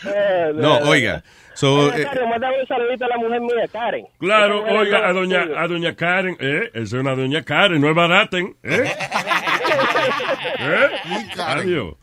[0.07, 1.23] Eh, No, oiga.
[1.55, 4.07] So, eh, mándame un saludito a la mujer mía, Karen.
[4.21, 6.71] Claro, oiga, a doña, a doña Karen, ¿eh?
[6.73, 8.85] Esa es una doña Karen, no es baraten, ¿eh?
[10.61, 10.89] ¿Eh?
[11.45, 11.95] Adiós.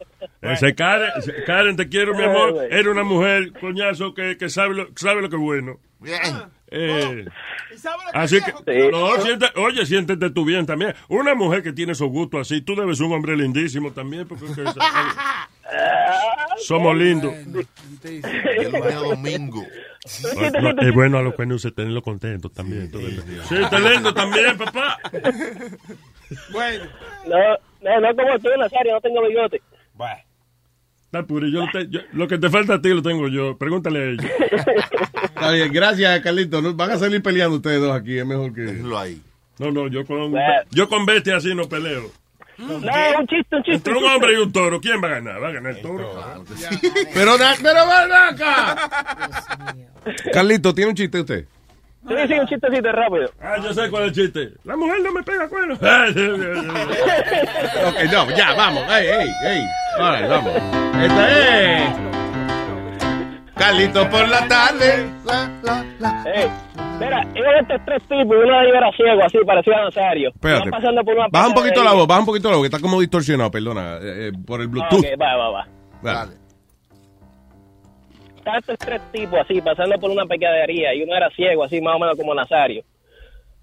[0.41, 2.67] Ese Karen, ese- Karen, te quiero, mi amor.
[2.69, 5.79] Era una mujer, coñazo, que, que sabe, lo, sabe lo que es bueno.
[5.99, 6.19] Bien.
[6.71, 7.25] Eh,
[8.13, 10.95] así que, no, siente- oye, siéntete tú bien también.
[11.07, 14.45] Una mujer que tiene esos gustos así, tú debes ser un hombre lindísimo también, porque
[16.57, 17.33] somos lindos.
[18.03, 19.17] El
[20.81, 22.91] es bueno a los cuernos se tenerlo contento también.
[22.91, 23.23] ves.
[23.47, 24.99] Sí, está lindo también, papá.
[26.51, 26.85] Bueno.
[27.27, 27.37] No,
[27.81, 29.61] no, no como tú, Nazario, no tengo bigote.
[31.15, 33.57] Está puro, yo, lo te- yo- lo que te falta a ti lo tengo yo.
[33.57, 34.29] Pregúntale a ella.
[35.23, 36.61] Está bien, gracias, Carlito.
[36.75, 38.81] Van a salir peleando ustedes dos aquí, es mejor que...
[38.97, 39.21] ahí.
[39.57, 40.33] No, no, yo con,
[40.71, 42.11] yo con bestia así no peleo.
[42.57, 42.81] No, un
[43.27, 43.71] chiste, un chiste.
[43.75, 45.41] Entre un hombre y un toro, ¿quién va a ganar?
[45.41, 46.43] Va a ganar el toro.
[47.13, 48.75] Pero, pero ven acá.
[50.33, 51.45] Carlito, ¿tiene un chiste usted?
[52.07, 53.29] Sí, sí, un chistecito rápido.
[53.41, 54.51] Ah, yo sé cuál es el chiste.
[54.63, 55.75] La mujer no me pega cuerno.
[57.87, 58.83] Ok, no, ya, vamos.
[58.91, 59.63] Ey, ey, ey.
[59.99, 60.53] Ahora, vamos.
[61.01, 61.89] Esta es...
[63.55, 65.05] Carlito por la tarde.
[66.27, 66.49] Eh,
[66.99, 70.29] mira, iban estos tres tipos y uno de ellos era ciego, así, parecido a Nazario.
[70.29, 70.69] Espérate.
[70.69, 72.79] Pasando por una Baja un poquito la voz, baja un poquito la voz, que está
[72.81, 74.99] como distorsionado, perdona, eh, eh, por el Ah, Bluetooth.
[74.99, 75.67] ok, va, va, va.
[76.01, 76.31] Dale.
[78.45, 81.95] Estaban estos tres tipos así, pasando por una pecadería y uno era ciego, así más
[81.95, 82.83] o menos como Nazario.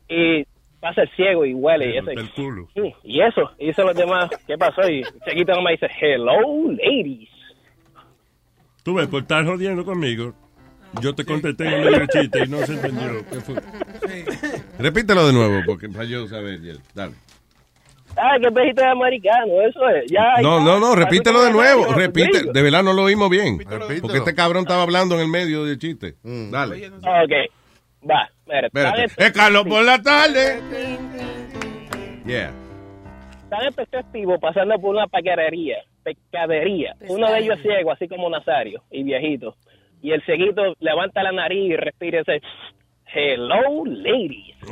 [0.09, 0.45] Y
[0.81, 2.11] pasa el ciego y huele y ese.
[2.13, 2.69] El culo.
[2.75, 4.83] "Mm, Y eso, y dicen los demás, ¿qué pasó?
[4.89, 6.33] Y Chiquito nomás dice, hello,
[6.73, 7.29] ladies.
[8.83, 10.35] Tú ves, por estar jodiendo conmigo,
[11.01, 13.25] yo te contesté en el medio del chiste y no se entendió.
[13.31, 13.55] ¿Qué fue?
[14.81, 16.59] Repítelo de nuevo, porque para yo saber.
[16.93, 17.15] Dale.
[18.17, 20.11] Ah, que pejito de americano, eso es.
[20.11, 20.65] Ya, No, ya.
[20.65, 21.81] no, no, repítelo de nuevo.
[21.83, 22.53] Nazario, Repite, gringo.
[22.53, 23.59] de verdad no lo oímos bien.
[24.01, 26.15] Porque este cabrón estaba hablando en el medio del chiste.
[26.23, 26.89] Dale.
[26.89, 27.33] Ok,
[28.11, 29.05] va, Espérate.
[29.05, 30.61] están Es Carlos por la tarde.
[32.27, 32.53] Yeah.
[33.45, 36.95] Están estos tres tipos pasando por una pecadería, pecadería.
[37.09, 39.57] Uno de ellos es ciego, así como Nazario, y viejito.
[40.03, 42.41] Y el cieguito levanta la nariz y respira y dice,
[43.15, 44.55] hello, ladies.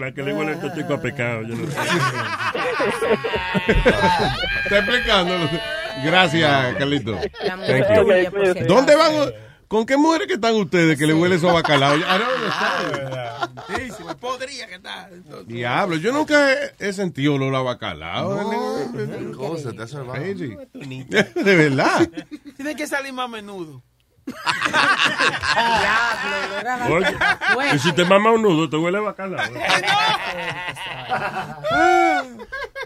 [0.00, 1.42] La que le huele a este chico a pecado.
[1.42, 1.78] Yo no sé.
[4.64, 5.34] Está explicando.
[6.04, 7.16] Gracias, Carlito.
[7.66, 8.66] Thank you.
[8.66, 9.12] ¿Dónde van?
[9.74, 11.96] ¿Con qué mujeres que están ustedes que le huele eso a bacalao?
[11.96, 12.22] I don't
[13.66, 14.16] understand.
[14.20, 15.10] podría que está.
[15.46, 18.38] Diablo, yo nunca he, he sentido olor a bacalao.
[19.36, 20.22] Cosa, te hace mal.
[20.22, 20.56] Crazy.
[20.72, 22.08] De verdad.
[22.54, 23.82] Tiene que salir más a menudo.
[26.96, 27.16] Oye,
[27.74, 29.44] y si te mama un nudo, te huele a bacalao.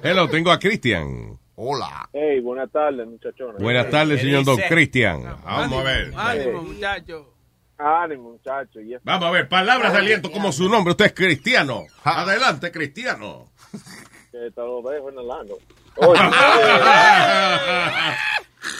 [0.02, 1.38] Hello, tengo a Cristian.
[1.68, 2.08] Hola.
[2.12, 3.60] Hey, buenas tardes, muchachones.
[3.60, 5.24] Buenas tardes, señor Don Cristian.
[5.44, 6.12] Vamos a ver.
[6.16, 7.34] Ánimo, muchacho.
[7.76, 8.80] Ánimo, muchacho.
[8.80, 10.92] y es- Vamos a ver, palabras de aliento como su nombre.
[10.92, 11.82] Usted es cristiano.
[12.04, 13.50] Adelante, cristiano.
[14.30, 15.54] Que te lo dejo en el ano.
[15.96, 16.20] Oye,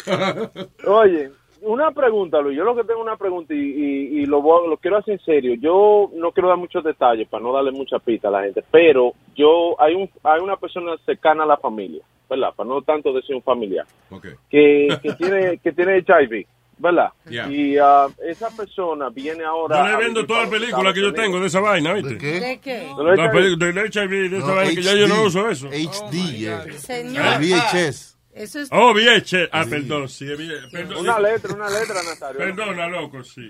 [0.86, 1.30] oye,
[1.62, 2.56] una pregunta, Luis.
[2.56, 5.24] Yo lo que tengo una pregunta y, y, y lo, voy- lo quiero hacer en
[5.24, 5.54] serio.
[5.60, 9.12] Yo no quiero dar muchos detalles para no darle mucha pista a la gente, pero
[9.36, 12.50] yo hay un hay una persona cercana a la familia, ¿verdad?
[12.56, 13.86] Para no tanto decir un familiar,
[14.50, 16.46] que, que tiene que tiene HIV,
[16.78, 17.08] ¿verdad?
[17.28, 17.50] Yeah.
[17.50, 19.78] Y ah, esa persona viene ahora.
[19.90, 22.14] Yo le vendo toda la película que yo tengo de esa vaina, ¿viste?
[22.14, 22.40] ¿De qué?
[22.40, 22.86] ¿De qué?
[23.16, 25.26] La película del HIV, de esa No, vaina que ya yo no HD.
[25.26, 25.68] uso eso.
[25.68, 26.14] HD,
[26.46, 26.72] eh.
[26.74, 27.24] Señor.
[27.26, 28.17] El VHS.
[28.38, 28.68] Eso es...
[28.72, 29.48] Oh, VH.
[29.52, 30.26] Ah, perdón, sí,
[30.70, 30.98] perdón.
[30.98, 32.38] Una letra, una letra, Nazario.
[32.38, 33.48] Perdona, loco, sí.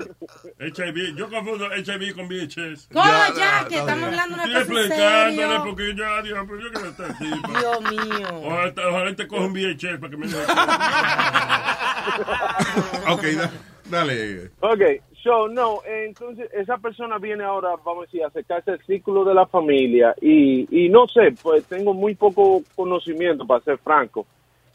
[0.60, 2.88] HIV, yo confundo HIV con VHS.
[2.92, 3.04] ¿Cómo
[3.36, 3.66] ya?
[3.68, 6.86] Que estamos hablando de una Estoy cosa explicándole porque yo, Dios, pero yo que no
[6.86, 7.24] está así.
[7.26, 8.28] Dios mío.
[8.44, 10.26] Ojalá, ojalá te coja un VHS para que me
[13.12, 13.50] Ok, da-
[13.90, 14.50] Dale.
[14.60, 14.80] Ok,
[15.22, 19.34] so, no, entonces esa persona viene ahora, vamos a decir, a acercarse al círculo de
[19.34, 24.26] la familia y, y no sé, pues tengo muy poco conocimiento, para ser franco,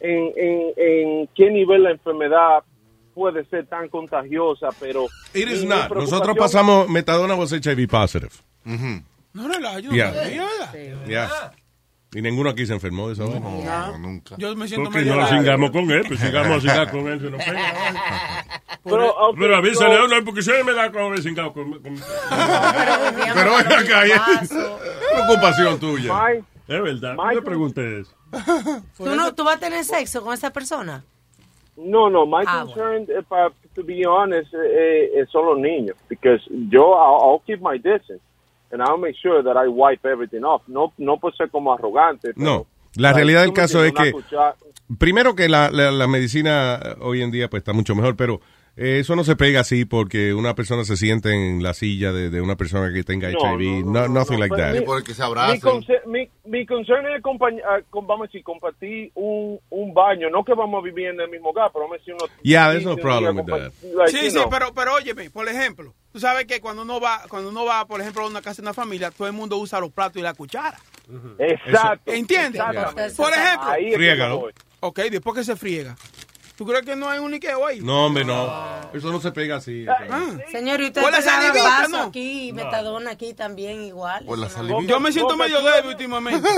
[0.04, 2.64] en, en, en qué nivel la enfermedad
[3.16, 5.06] puede ser tan contagiosa, pero...
[5.34, 5.90] It is not.
[5.92, 8.30] Nosotros pasamos metadona was HIV positive.
[8.66, 10.12] No relajo, yo Yeah.
[10.12, 11.06] no ¿verdad?
[11.08, 11.30] Yeah.
[12.16, 13.26] Y ninguno aquí se enfermó de eso.
[13.28, 14.36] No, nunca.
[14.38, 15.40] Yo me siento Porque medio no raro.
[15.40, 17.20] sigamos con él, pues sigamos a cingar con él.
[17.20, 18.46] se nos pega.
[18.84, 21.52] Pero, ok, Pero avísale so- a uno, porque si él me da con el cingado
[21.54, 21.96] con, con-
[23.34, 24.50] Pero ven acá, es
[25.12, 26.14] preocupación tuya.
[26.14, 28.12] My- Es verdad, no Michael- le pregunté eso.
[28.98, 31.04] ¿Tú, no, ¿Tú vas a tener sexo con esa persona?
[31.76, 35.96] No, no, my Ah, concern, if I, to be honest, eh, eh, son los niños.
[36.08, 38.22] Because yo, I'll, I'll keep my distance.
[38.72, 40.62] And I'll make sure that I wipe everything off.
[40.68, 42.34] No, no por ser como arrogante.
[42.34, 44.14] pero- No, la Like, realidad del caso es que,
[44.98, 48.40] primero que la, la, la medicina eh, hoy en día pues está mucho mejor, pero
[48.76, 52.30] eh, eso no se pega así porque una persona se siente en la silla de,
[52.30, 53.86] de una persona que tenga No, HIV.
[53.86, 54.80] No, nothing like Pero that.
[54.80, 58.44] mi- porque se Mi, conce- mi, mi concern es, compañ- ah, con- vamos a decir,
[58.44, 60.30] compartir un, un baño.
[60.32, 62.26] No que vamos a vivir en el mismo hogar, pero vamos a decir uno...
[62.42, 63.96] Yeah, there's no problem with compa- that.
[63.96, 64.50] like, Sí, you sí, know.
[64.50, 68.02] pero, pero óyeme, por ejemplo, tú sabes que cuando uno va, cuando uno va, por
[68.02, 70.34] ejemplo, a una casa de una familia, todo el mundo usa los platos y la
[70.34, 70.80] cuchara.
[71.38, 72.12] Exacto.
[72.12, 72.62] ¿Entiendes?
[73.16, 73.70] Por ejemplo.
[73.70, 74.36] Ahí es que Friégalo.
[74.36, 74.54] yo voy.
[74.80, 75.96] Ok, después que se friega.
[76.56, 77.80] ¿Tú crees que no hay un liqueo ahí?
[77.82, 78.46] No, hombre, no.
[78.94, 79.88] Eso no se pega así.
[79.88, 80.28] Ah.
[80.52, 82.04] Señor, y usted Por la salivita, vaso ¿no?
[82.04, 84.24] aquí, y metadona aquí también igual.
[84.26, 84.88] Por la no- salivita.
[84.94, 86.48] Yo me siento medio débil últimamente.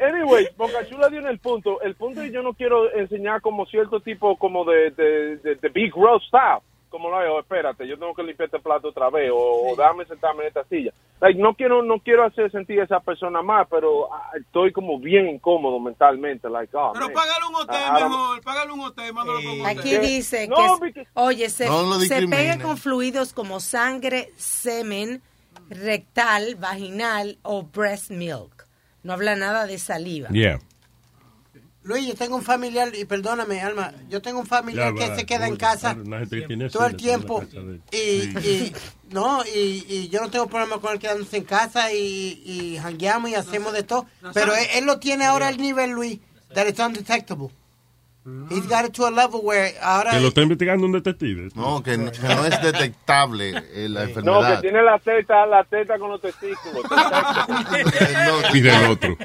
[0.00, 1.80] Anyway, Boca Chula dio en el punto.
[1.82, 5.54] El punto es que yo no quiero enseñar como cierto tipo como de, de, de,
[5.56, 6.60] de big road style.
[6.94, 10.04] Como lo hago, espérate, yo tengo que limpiar este plato otra vez o, o déjame
[10.04, 10.92] sentarme en esta silla.
[11.20, 15.00] Like, no quiero no quiero hacer sentir a esa persona más, pero ah, estoy como
[15.00, 16.48] bien incómodo mentalmente.
[16.48, 17.14] Like, oh, Pero man.
[17.14, 19.76] págale un hotel Ah, mejor, págale un hotel, mándalo con un hotel.
[19.76, 25.20] Aquí dice No, que, porque- oye, se, No se pega con fluidos como sangre, semen,
[25.68, 28.68] rectal, vaginal o breast milk.
[29.02, 30.28] No habla nada de saliva.
[30.28, 30.60] Yeah.
[31.84, 35.16] Luis, yo tengo un familiar, y perdóname, Alma, yo tengo un familiar Ya que va,
[35.16, 35.94] se queda en casa
[36.72, 37.44] todo el tiempo
[37.92, 38.72] y,
[39.10, 43.30] no y, y yo no tengo problema con él quedándose en casa y, y jangueamos
[43.30, 46.20] y hacemos de todo pero él, él lo tiene ahora al nivel Luis
[46.54, 47.50] that it's undetectable
[48.50, 51.50] he's got it to a level where ahora Que lo está investigando un detective.
[51.54, 54.60] No, que, no- que no es detectable eh, la No, que enfermedad.
[54.60, 56.84] tiene la teta, la teta con los testículos.
[58.54, 59.16] Y del otro.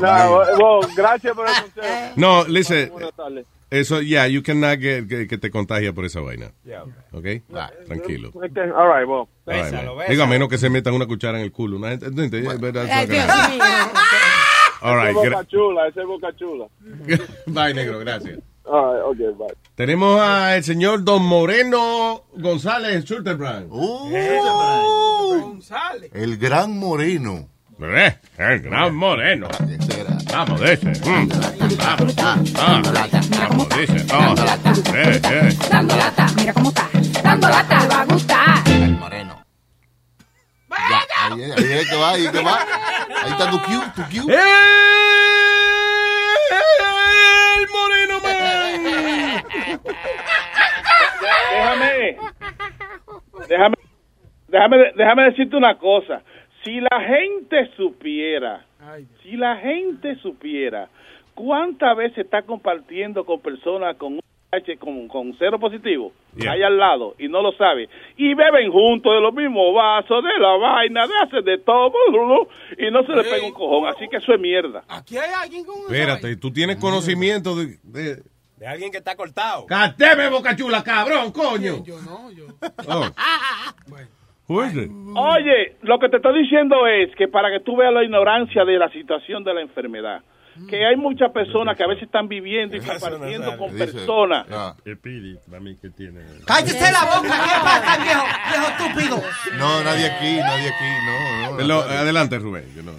[0.00, 2.12] no, well, gracias por el consejo.
[2.16, 2.90] No, listen.
[2.90, 3.46] Buenas tardes.
[3.70, 6.52] Eso, yeah, you cannot get que, que te contagia por esa vaina.
[6.64, 6.84] Yeah.
[7.12, 7.42] ¿Ok?
[7.86, 8.30] Tranquilo.
[8.32, 9.26] Okay, all right, well.
[9.46, 9.88] All right, man.
[10.08, 11.78] Digo, a menos que se metan una cuchara en el culo.
[11.78, 13.64] Una gente, Ay, Dios mío.
[14.84, 16.66] All right, Ese es boca chula, ese es boca chula.
[17.46, 18.38] Bye, negro, gracias.
[18.66, 19.54] All right, okay, bye.
[19.76, 23.70] Tenemos al señor Don Moreno González Schulterbrand.
[25.40, 26.10] González.
[26.12, 27.48] El gran moreno.
[27.80, 29.48] Eh, el gran moreno.
[30.30, 30.90] Vamos, de ese.
[30.90, 31.28] Mm.
[31.78, 32.82] Vamos, ah, ah.
[33.48, 34.06] Vamos, dice.
[34.12, 34.34] Oh.
[34.94, 35.56] Eh, eh.
[35.70, 36.90] Dando lata, mira cómo está.
[37.22, 38.63] Dando lata, le va a gustar.
[41.32, 42.58] Ahí, ahí es que va, ahí es que va.
[43.22, 44.30] Ahí está tu Q, tu Q.
[44.30, 44.38] El
[47.72, 49.44] moreno man.
[51.48, 52.18] déjame,
[53.48, 53.76] déjame,
[54.48, 56.22] déjame, déjame decirte una cosa.
[56.62, 58.66] Si la gente supiera,
[59.22, 60.88] si la gente supiera
[61.34, 64.20] cuántas veces está compartiendo con personas con un
[64.78, 66.52] con, con cero positivo, Yeah.
[66.52, 70.40] ahí al lado, y no lo sabe, y beben juntos de los mismos vasos, de
[70.40, 71.92] la vaina, de hacer de todo,
[72.76, 74.82] y no se le pega un cojón, así que eso es mierda.
[74.88, 77.78] Aquí hay alguien con Espérate, tú tienes conocimiento de...
[77.82, 78.22] de...
[78.56, 79.66] De alguien que está cortado.
[79.66, 81.84] ¡Cateme, boca chula, cabrón, coño!
[81.84, 82.46] Yo no, yo.
[82.88, 83.04] Oh.
[84.46, 88.78] Oye, lo que te estoy diciendo es que para que tú veas la ignorancia de
[88.78, 90.22] la situación de la enfermedad,
[90.68, 94.46] que hay muchas personas que a veces están viviendo y compartiendo con personas.
[94.84, 96.20] Espíritu, para mí que tiene.
[96.46, 99.22] cállese la boca ¿qué pasa viejo viejo estúpido
[99.58, 101.56] No, nadie aquí, nadie aquí, no.
[101.58, 101.80] no, no.
[101.80, 102.64] adelante, Rubén.
[102.74, 102.92] yo no-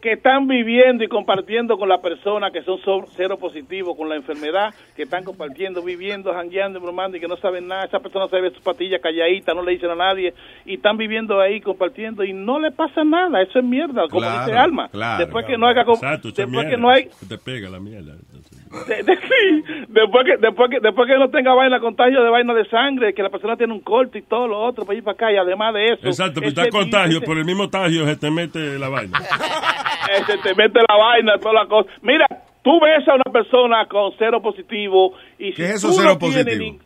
[0.00, 4.16] que están viviendo y compartiendo con las personas que son so- cero positivos con la
[4.16, 7.84] enfermedad, que están compartiendo, viviendo, jangueando, bromando y que no saben nada.
[7.84, 10.32] Esa persona se ve su patilla calladita, no le dicen a nadie
[10.64, 13.42] y están viviendo ahí compartiendo y no le pasa nada.
[13.42, 14.88] Eso es mierda, como Claro, dice Alma.
[14.88, 15.24] claro.
[15.24, 18.14] después que no haga Exacto, después que no hay te pega la mierda.
[18.86, 22.54] De- de- sí, después que, después que después que no tenga vaina, contagio de vaina
[22.54, 25.14] de sangre, que la persona tiene un corte y todo lo otro para ir para
[25.14, 26.06] acá y además de eso.
[26.06, 29.18] Exacto, pero está contagio, por el mismo tagio se te mete la vaina.
[30.20, 31.90] ese te mete la vaina, toda la cosa.
[32.02, 32.26] Mira,
[32.62, 36.10] tú ves a una persona con cero positivo y si ¿Qué es eso, tú cero
[36.12, 36.72] no tienes positivo?
[36.72, 36.78] ni-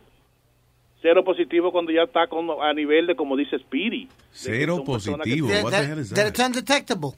[1.03, 4.07] cero positivo cuando ya está con, a nivel de como dice Speedy.
[4.31, 5.49] Cero positivo.
[5.49, 6.27] That- What the that- hell is that that?
[6.29, 7.11] it's undetectable.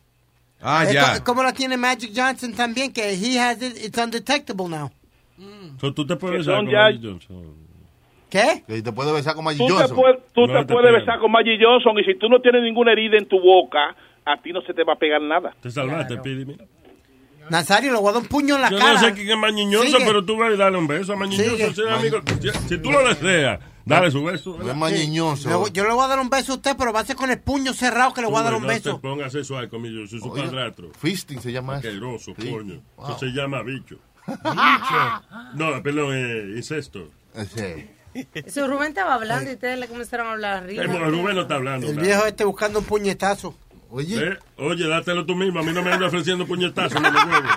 [0.61, 1.17] Ah, Es ya.
[1.19, 4.91] co- como la tiene Magic Johnson también, que he has it, it's undetectable now.
[5.79, 7.67] So, tú te puedes Que besar con ya- Magic Johnson.
[8.29, 8.63] ¿Qué?
[8.67, 9.95] Y te puedes besar con Magic Tú te, Johnson.
[9.95, 11.05] puedes, tú No te te puedes pegan.
[11.05, 14.41] besar con Magic Johnson y si tú no tienes ninguna herida en tu boca, a
[14.41, 15.53] ti no se te va a pegar nada.
[15.61, 16.65] Te salvaste, Pidi, mira.
[17.49, 18.93] Nazario, le voy a dar un puño en la Yo cara.
[18.93, 20.03] no sé quién es Mañiñoso, Sigue.
[20.05, 21.55] pero tú vas a darle un beso a Mañiñoso.
[21.55, 22.19] Ese amigo.
[22.41, 24.57] Si, si tú lo deseas, dale su beso.
[24.61, 25.65] No es mañiñoso.
[25.65, 27.29] Le- Yo le voy a dar un beso a usted, pero va a ser con
[27.31, 28.99] el puño cerrado que le voy a dar un no beso.
[29.01, 30.91] pongas eso ahí conmigo, yo soy su padrastro.
[30.99, 31.87] Fisting se llama eso.
[31.87, 32.49] Asqueroso, Sí.
[32.51, 32.81] coño.
[32.97, 33.09] Wow.
[33.09, 33.97] Eso se llama bicho.
[35.55, 37.09] No, perdón, eh, incesto.
[37.55, 37.89] Sí.
[38.33, 40.83] Eso Rubén estaba hablando y ustedes le comenzaron a hablar arriba.
[40.83, 41.87] Eh, Rubén no está hablando.
[41.87, 42.07] El nada.
[42.07, 43.55] viejo este buscando un puñetazo.
[43.89, 44.17] Oye.
[44.31, 45.59] Eh, Oye, dátelo tú mismo.
[45.59, 47.47] A mí no me anda ofreciendo puñetazos, no me huevo.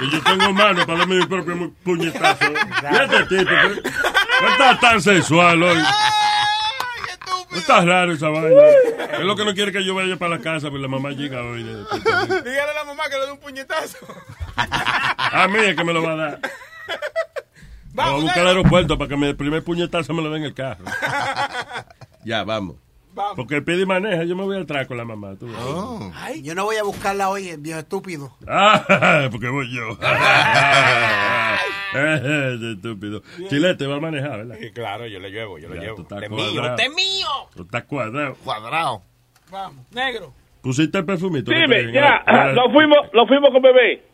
[0.00, 2.46] Y yo tengo mano para darme mi propio puñetazo.
[2.46, 3.90] Fíjate, tipo, que-
[4.42, 5.78] no estás tan sensual hoy.
[7.50, 8.62] No estás raro esa vaina.
[9.12, 11.42] Es lo que no quiere que yo vaya para la casa, pero la mamá llega
[11.42, 11.62] hoy.
[11.92, 13.98] Dígale a la mamá que le dé un puñetazo.
[14.56, 16.40] A mí es que me lo va a dar.
[17.92, 20.54] Voy a buscar al aeropuerto para que el primer puñetazo me lo den en el
[20.54, 20.84] carro.
[22.22, 22.76] Ya, vamos.
[23.36, 25.34] Porque el pide y maneja, yo me voy atrás con la mamá.
[25.36, 25.56] tú ves.
[26.14, 28.32] Ay, yo no voy a buscarla hoy, el viejo estúpido.
[28.46, 29.98] Ah, porque voy yo.
[32.72, 33.22] Estúpido.
[33.48, 34.56] Chilete va a manejar, ¿verdad?
[34.72, 35.96] claro, yo lo llevo, yo lo Ya, llevo.
[35.96, 37.28] tú estás Este es mío, este es mío.
[37.54, 38.34] Tú estás cuadrado.
[38.44, 39.02] Cuadrado.
[39.50, 40.32] Vamos, negro.
[40.62, 41.50] Pusiste el perfumito.
[41.50, 42.22] Dime, ya,
[42.54, 44.04] nos fuimos, nos fuimos con bebé.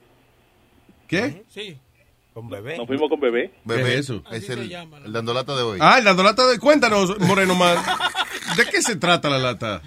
[1.06, 1.44] ¿Qué?
[1.48, 1.78] Sí.
[2.36, 2.76] Con bebé.
[2.76, 3.50] Nos fuimos con bebé.
[3.64, 4.22] Bebé, ¿Qué es eso?
[4.30, 5.78] Es el, el dando lata de hoy.
[5.80, 6.58] Ah, la lata de...
[6.58, 7.78] Cuéntanos, Moreno Man.
[8.58, 9.80] ¿De qué se trata la lata?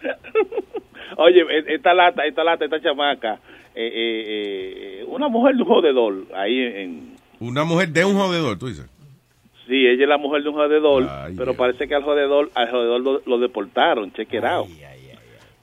[1.16, 3.40] Oye, e- esta lata, esta lata, esta chamaca,
[3.74, 8.56] eh, eh, eh, una mujer de un jodedor, ahí en, Una mujer de un jodedor,
[8.60, 8.86] tú dices.
[9.66, 12.70] sí, ella es la mujer de un jodedor, Ay, pero parece que al jodedor, al
[12.70, 14.12] jodedor lo, lo deportaron,
[14.44, 14.68] out.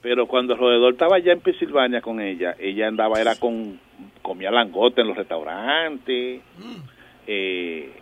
[0.06, 3.80] Pero cuando el jodedor estaba allá en Pensilvania con ella, ella andaba, era con,
[4.22, 6.42] comía langosta en los restaurantes,
[7.26, 7.92] eh,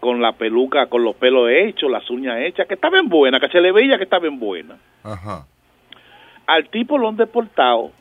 [0.00, 3.46] con la peluca, con los pelos hechos, las uñas hechas, que estaba bien buena, que
[3.46, 4.76] se le veía que estaba bien buena.
[5.04, 5.46] Ajá.
[6.48, 7.92] al tipo lo han deportado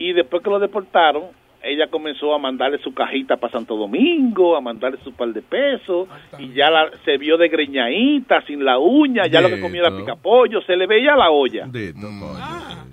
[0.00, 1.26] y después que lo deportaron
[1.62, 6.08] ella comenzó a mandarle su cajita para Santo Domingo, a mandarle su par de pesos
[6.38, 9.96] y ya la, se vio de greñadita, sin la uña, ya lo que comía era
[9.96, 11.66] picapollo, se le veía la olla.
[11.66, 12.92] Dito, Mm.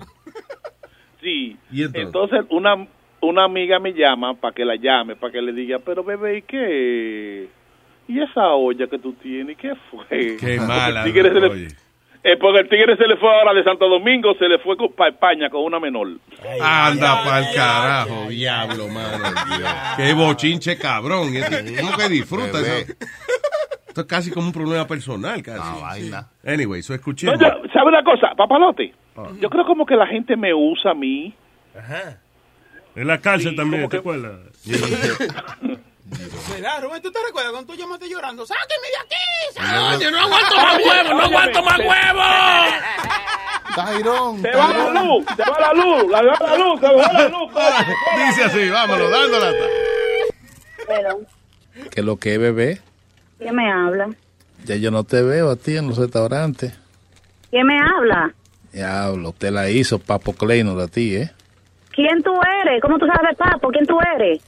[1.20, 1.56] Sí.
[1.70, 2.06] ¿Y entonces?
[2.06, 2.86] Entonces una
[3.20, 6.42] una amiga me llama para que la llame, para que le diga, pero bebé, ¿y
[6.42, 7.48] qué?
[8.08, 9.56] ¿Y esa olla que tú tienes?
[9.56, 10.36] ¿Qué fue?
[10.38, 11.04] Qué mala.
[12.22, 15.10] eh, porque el tigre se le fue ahora de Santo Domingo, se le fue para
[15.10, 16.08] España con una menor.
[16.60, 19.24] Anda pa'l carajo, diablo, mano.
[19.96, 21.28] Qué bochinche cabrón.
[21.80, 22.92] ¿Cómo que disfruta eso?
[23.88, 25.58] Esto es casi como un problema personal, casi.
[25.72, 26.28] No, vaina.
[26.46, 27.26] Anyway, eso escuché.
[27.26, 28.94] No, ¿Sabe una cosa, papalote?
[29.40, 31.34] Yo creo como que la gente me usa a mí.
[32.94, 34.40] En la cárcel Sí, también, ¿te que- acuerdas?
[36.50, 37.02] ¿Verdad, Rubén?
[37.02, 38.44] ¿Tú te recuerdas cuando tú llamaste llorando?
[38.46, 39.16] ¡Sáqueme de aquí!
[39.54, 41.14] Sáqueme, no aguanto más huevo!
[41.14, 42.20] ¡No aguanto más huevo!
[43.74, 44.42] Tairón.
[44.42, 47.28] Se va la luz, se va la luz, la va la luz, se va la
[47.28, 47.52] luz.
[48.26, 49.64] Dice así, vámonos, dando lata.
[50.86, 51.20] Pero,
[51.90, 52.80] que lo que es bebé,
[53.38, 54.08] ¿quién me habla?
[54.64, 56.76] ya yo no te veo a ti en los restaurantes.
[57.50, 58.34] ¿Quién me habla?
[58.72, 61.30] Diablo, usted la hizo Papo Kleiner a ti, ¿eh?
[61.92, 62.32] ¿Quién tú
[62.62, 62.80] eres?
[62.82, 63.68] ¿Cómo tú sabes de papo?
[63.70, 64.40] ¿Quién tú eres?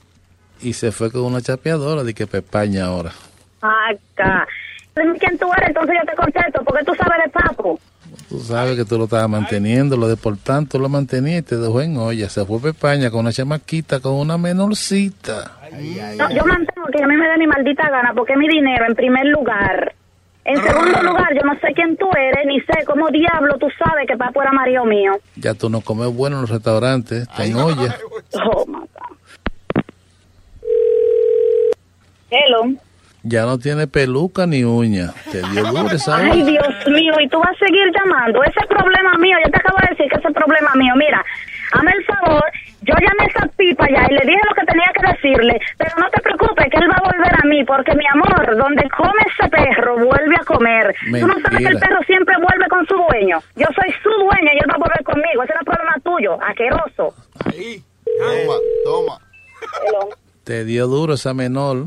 [0.63, 3.13] Y se fue con una chapeadora de que Pepaña ahora.
[3.61, 4.47] Acá.
[4.95, 6.63] Quién tú eres, entonces yo te contesto.
[6.65, 7.81] ¿Por qué tú sabes de papo?
[8.29, 11.81] Tú sabes que tú lo estabas manteniendo, lo deportando, tú lo mantenías y te dejó
[11.81, 12.29] en olla.
[12.29, 15.59] Se fue Pepaña con una chamaquita, con una menorcita.
[16.19, 18.85] No, yo mantengo que a mí me dé mi maldita gana porque es mi dinero
[18.87, 19.95] en primer lugar.
[20.45, 24.07] En segundo lugar, yo no sé quién tú eres, ni sé cómo diablo tú sabes
[24.09, 25.13] que papo era marido mío.
[25.37, 27.97] Ya tú no comes bueno en los restaurantes, está en olla.
[28.53, 29.13] Oh, my God.
[32.33, 32.65] Hello.
[33.25, 35.13] Ya no tiene peluca ni uña.
[35.31, 36.43] Te dio duro esa Ay.
[36.43, 38.43] Dios mío, y tú vas a seguir llamando.
[38.43, 40.93] Ese es problema mío, yo te acabo de decir que ese es problema mío.
[40.97, 41.23] Mira,
[41.73, 42.43] hazme el favor,
[42.83, 45.91] yo llamé a esa pipa ya y le dije lo que tenía que decirle, pero
[46.01, 49.23] no te preocupes, que él va a volver a mí, porque mi amor, donde come
[49.31, 50.95] ese perro, vuelve a comer.
[51.21, 51.87] Tú no sabes que el Mentira.
[51.87, 53.39] perro siempre vuelve con su dueño.
[53.55, 55.43] Yo soy su dueña y él va a volver conmigo.
[55.45, 57.15] Ese no es problema tuyo, asqueroso.
[58.19, 59.19] Toma, toma.
[59.87, 60.09] Hello.
[60.43, 61.87] Te dio duro esa menor.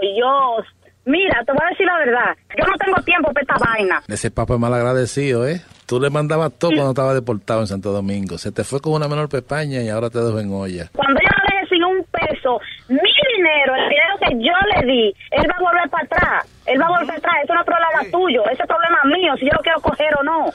[0.00, 0.66] Dios.
[1.04, 2.36] Mira, te voy a decir la verdad.
[2.58, 4.02] Yo no tengo tiempo para esta vaina.
[4.08, 5.62] Ese papá es mal agradecido, ¿eh?
[5.86, 8.36] Tú le mandabas todo cuando estaba deportado en Santo Domingo.
[8.36, 10.90] Se te fue con una menor pepaña y ahora te dejo en olla.
[10.92, 12.98] Cuando yo lo dejé sin un peso, mi
[13.38, 16.46] dinero, el dinero que yo le di, él va a volver para atrás.
[16.66, 17.34] Él va a volver para atrás.
[17.44, 18.44] Eso no es problema tuyo.
[18.50, 20.44] Ese es problema mío, si yo lo quiero coger o no.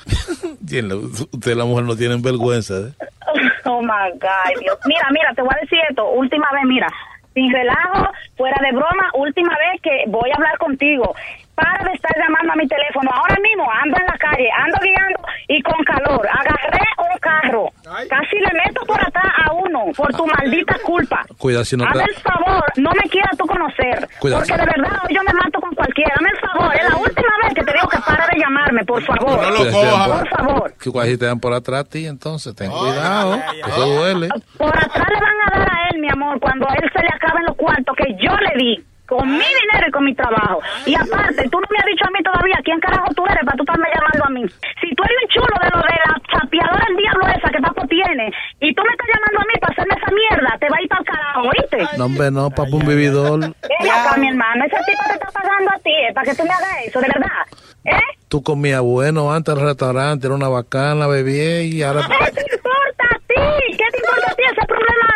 [1.34, 2.94] Usted y la mujer no tienen vergüenza, ¿eh?
[3.66, 4.78] Oh my God, Dios.
[4.86, 6.12] Mira, mira, te voy a decir esto.
[6.12, 6.88] Última vez, mira.
[7.34, 11.16] Sin relajo, fuera de broma, última vez que voy a hablar contigo.
[11.56, 13.10] Para de estar llamando a mi teléfono.
[13.14, 16.28] Ahora mismo ando en la calle, ando guiando y con calor.
[16.28, 17.70] Agarré un carro.
[18.10, 21.24] Casi le meto por atrás a uno por tu maldita culpa.
[21.38, 22.12] Cuidado si no Hazme te...
[22.12, 24.08] el favor, no me quieras tú conocer.
[24.20, 24.42] Cuidado.
[24.42, 26.14] Porque de verdad hoy yo me mato con cualquiera.
[26.16, 29.04] Hazme el favor, es la última vez que te digo que para de llamarme, por
[29.04, 29.40] favor.
[29.40, 30.74] Por favor.
[30.82, 33.40] Que casi te dan por atrás a ti, entonces ten cuidado.
[33.68, 34.30] Eso duele.
[34.58, 37.10] Por atrás le van a dar a él, mi amor, cuando a él se le
[37.14, 38.84] acaben los cuartos que yo le di.
[39.14, 40.60] Con mi dinero y con mi trabajo.
[40.86, 43.58] Y aparte, tú no me has dicho a mí todavía quién carajo tú eres para
[43.58, 44.44] tú estarme llamando a mí.
[44.82, 47.86] Si tú eres un chulo de lo de la chapeadora del diablo esa que papo
[47.88, 48.26] tiene,
[48.60, 50.90] y tú me estás llamando a mí para hacerme esa mierda, te va a ir
[50.90, 51.98] para el carajo, ¿oíste?
[51.98, 53.40] No, hombre, no, papá, un vividor.
[53.40, 56.44] Ven acá, mi hermano, ese tipo te está pagando a ti, eh, para que tú
[56.44, 57.44] me hagas eso, de verdad.
[57.86, 58.10] ¿Eh?
[58.30, 62.02] Tú comías bueno antes en el restaurante, era una bacana, bebía y ahora...
[62.08, 63.78] ¿Qué te importa a ti?
[63.78, 64.44] ¿Qué te importa a ti?
[64.44, 65.13] Ese problema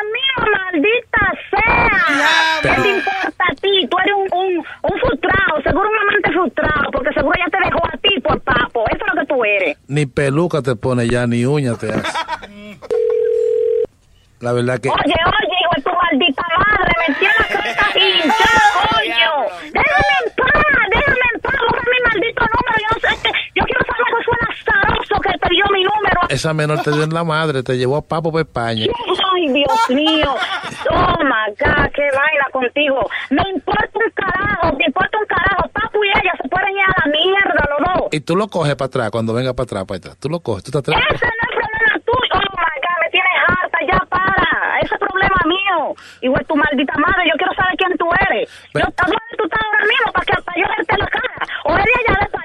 [0.71, 2.61] maldita sea.
[2.61, 3.87] ¿Qué te importa a ti?
[3.89, 7.85] Tú eres un, un, un frustrado, seguro un amante frustrado, porque seguro ella te dejó
[7.85, 8.85] a ti por papo.
[8.89, 9.77] Eso es lo que tú eres.
[9.87, 12.17] Ni peluca te pone ya, ni uña te hace.
[14.39, 14.89] La verdad que...
[14.89, 19.33] Oye, oye, hijo de tu maldita madre, me tiene la cresta hinchada, coño.
[19.73, 22.33] Déjame en paz, déjame en paz, borra mi
[22.77, 23.31] Yo no sé qué.
[23.55, 26.21] Yo quiero saber que fue un azaroso que te dio mi número.
[26.29, 28.85] Esa menor te dio en la madre, te llevó a papo para España.
[29.33, 30.35] Ay, Dios mío.
[30.91, 32.99] Oh, my God, qué vaina contigo.
[33.29, 35.69] Me importa un carajo, me importa un carajo.
[35.73, 38.09] Papu y ella se pueden ir a la mierda los dos.
[38.11, 40.17] Y tú lo coges para atrás, cuando venga para atrás, para atrás.
[40.19, 41.03] Tú lo coges, tú te atreves.
[41.09, 42.33] Ese no es problema tuyo.
[42.33, 44.79] Oh, my God, me tienes harta, ya para.
[44.81, 45.95] Ese es problema mío.
[46.21, 48.49] Igual tu maldita madre, yo quiero saber quién tú eres.
[48.73, 51.37] Yo, ¿a ¿Dónde tú estás ahora mismo para, que, para yo verte la cara?
[51.65, 52.36] O eres de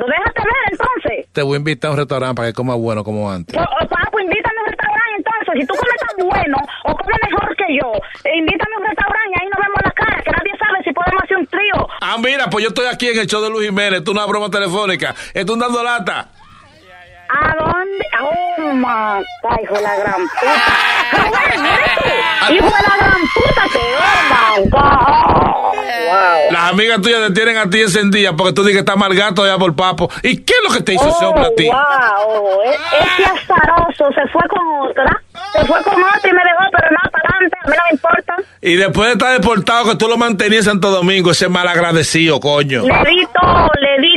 [0.00, 1.26] Déjate ver entonces.
[1.32, 3.56] Te voy a invitar a un restaurante para que comas bueno como antes.
[3.56, 5.52] O, o, papu, invítame a un restaurante entonces.
[5.60, 7.92] Si tú comes tan bueno o comes mejor que yo,
[8.24, 10.92] eh, invítame a un restaurante y ahí nos vemos la cara, que nadie sabe si
[10.92, 11.88] podemos hacer un trío.
[12.00, 14.00] Ah, mira, pues yo estoy aquí en el show de Luis Jiménez.
[14.00, 15.14] Esto es una broma telefónica.
[15.34, 16.28] Esto es un dando lata.
[17.34, 18.04] ¿A dónde?
[18.20, 18.32] Oh,
[19.42, 20.52] God, hijo de la gran puta.
[22.52, 23.78] Hijo de la gran puta, que
[24.74, 25.72] oh.
[26.12, 26.50] Wow.
[26.50, 29.44] Las amigas tuyas te tienen a ti encendida porque tú dices que está mal gato
[29.44, 30.10] allá por papo.
[30.22, 31.66] ¿Y qué es lo que te hizo ese hombre a ti?
[31.68, 35.22] Wow, e- ese azaroso se fue con otra,
[35.52, 37.90] se fue con otra y me dejó, pero nada para adelante, a mí no me
[37.92, 38.36] importa.
[38.60, 42.40] Y después de estar deportado, que tú lo mantenías en Santo Domingo, ese mal agradecido,
[42.40, 42.82] coño.
[42.82, 44.11] Le di todo, le di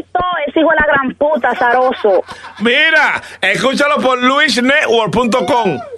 [0.55, 2.23] ese hijo de la gran puta, azaroso.
[2.59, 5.79] Mira, escúchalo por luisnetwork.com.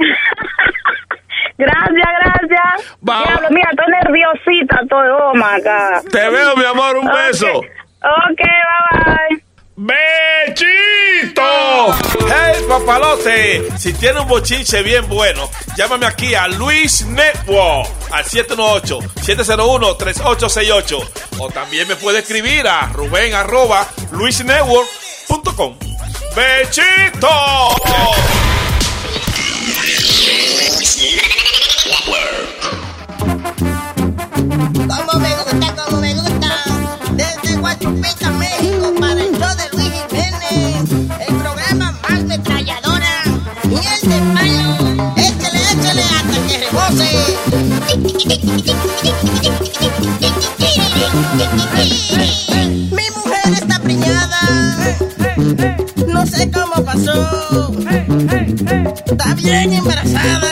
[1.59, 2.97] Gracias, gracias.
[3.01, 3.27] Vamos.
[3.27, 6.07] Diablo, mira, estoy nerviosita, estoy, oh my God.
[6.11, 7.47] Te veo, mi amor, un beso.
[7.47, 9.47] Ok, bye bye.
[9.79, 11.43] ¡Bechito!
[12.27, 13.69] ¡Hey, papalote!
[13.77, 15.47] Si tiene un bochinche bien bueno,
[15.77, 21.09] llámame aquí a Luis Network al 718-701-3868.
[21.37, 25.77] O también me puede escribir a Rubén arroba luisnetwork.com.
[26.35, 27.29] ¡Bechito!
[34.87, 36.49] Como me gusta, como me gusta.
[37.11, 38.91] Desde Guachupita, México,
[44.07, 45.13] De palo.
[45.17, 47.09] Échale, échale hasta que rebose.
[52.91, 54.39] Mi mujer está preñada.
[56.29, 57.71] Sé cómo pasó.
[59.05, 60.51] Está bien embarazada.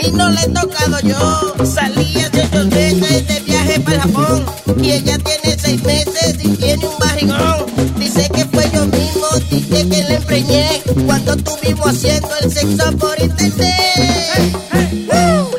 [0.00, 1.54] Y no le he tocado yo.
[1.64, 4.44] Salí hace ocho meses de viaje para Japón.
[4.82, 7.66] Y ella tiene seis meses y tiene un barrigón.
[7.98, 10.82] Dice que fue yo mismo, dice que le empreñé.
[11.06, 14.54] Cuando estuvimos haciendo el sexo por internet.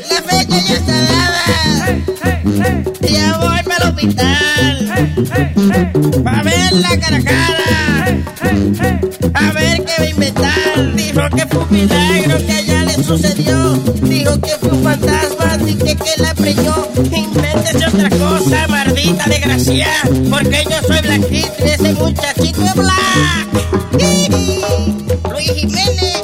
[0.09, 1.14] La fecha ya está.
[3.01, 4.75] Ya voy para el hospital.
[6.23, 7.19] Pa' ver la cara
[9.33, 10.95] a ver qué va a inventar.
[10.95, 13.73] Dijo que fue un milagro que allá le sucedió.
[14.01, 16.87] Dijo que fue un fantasma, dije que la preñó.
[16.95, 19.87] Invéntese otra cosa, maldita desgracia.
[20.29, 23.47] Porque yo soy blanquito y ese muchachito es black.
[25.31, 26.21] Luis Jiménez,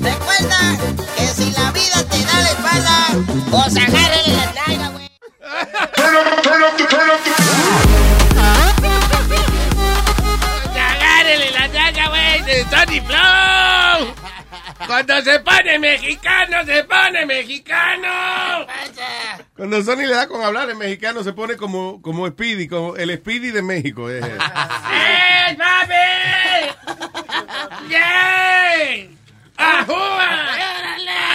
[0.02, 0.78] Recuerda
[1.18, 3.08] que si la vida te da la espalda,
[3.52, 5.10] pues agárrale la nalga, güey.
[10.78, 14.16] Agárrele la daga, güey, de Tony Flow.
[14.88, 18.66] Cuando se pone mexicano, se pone mexicano.
[19.56, 23.16] Cuando Sony le da con hablar en mexicano se pone como, como Speedy, como el
[23.18, 24.10] Speedy de México.
[24.10, 24.24] es.
[24.26, 24.30] ¡Eh,
[25.58, 25.96] mami!
[27.90, 29.18] ¡Yay!
[29.56, 30.30] ¡Ajúa!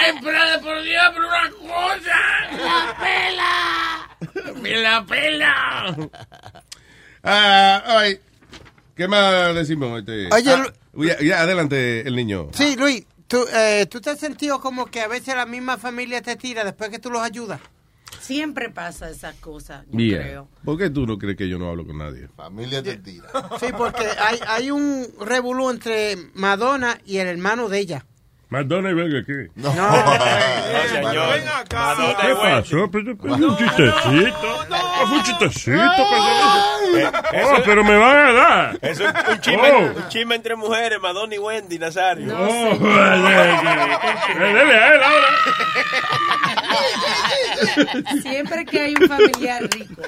[0.02, 2.18] ¡Ay, pero por Dios, por una cosa!
[2.59, 4.55] ¡La pela!
[4.60, 5.97] ¡Me la pela!
[7.22, 8.20] Ah, ay,
[8.97, 9.98] ¿Qué más decimos?
[10.01, 10.28] Este?
[10.34, 12.48] Oye, Ah, ya, ya, adelante el niño.
[12.52, 16.20] Sí, Luis, ¿tú, eh, ¿tú te has sentido como que a veces la misma familia
[16.20, 17.60] te tira después que tú los ayudas?
[18.31, 20.23] Siempre pasa esas cosas, yo Yeah.
[20.23, 20.48] creo.
[20.65, 22.28] ¿Por qué tú no crees que yo no hablo con nadie?
[22.36, 23.28] Familia te tira.
[23.59, 28.05] Sí, porque hay, hay un revolú entre Madonna y el hermano de ella.
[28.48, 29.48] Madonna y Burger King.
[29.57, 29.73] No.
[29.73, 31.35] señor.
[31.35, 31.94] Ven acá.
[32.20, 32.90] ¿Qué pasó?
[32.90, 34.66] Pero fue un chistecito.
[34.73, 35.81] Ah, Fue un chistecito.
[36.93, 37.11] pero-
[37.48, 38.78] Oh, pero me van a dar.
[38.82, 39.98] Es un, chisme, Oh.
[40.01, 42.36] un chisme entre mujeres, Madonna y Wendy, Nazario.
[42.36, 43.57] Oh, vale,
[44.27, 45.28] que- Dele a él ahora.
[48.22, 50.02] Siempre que hay un familiar rico.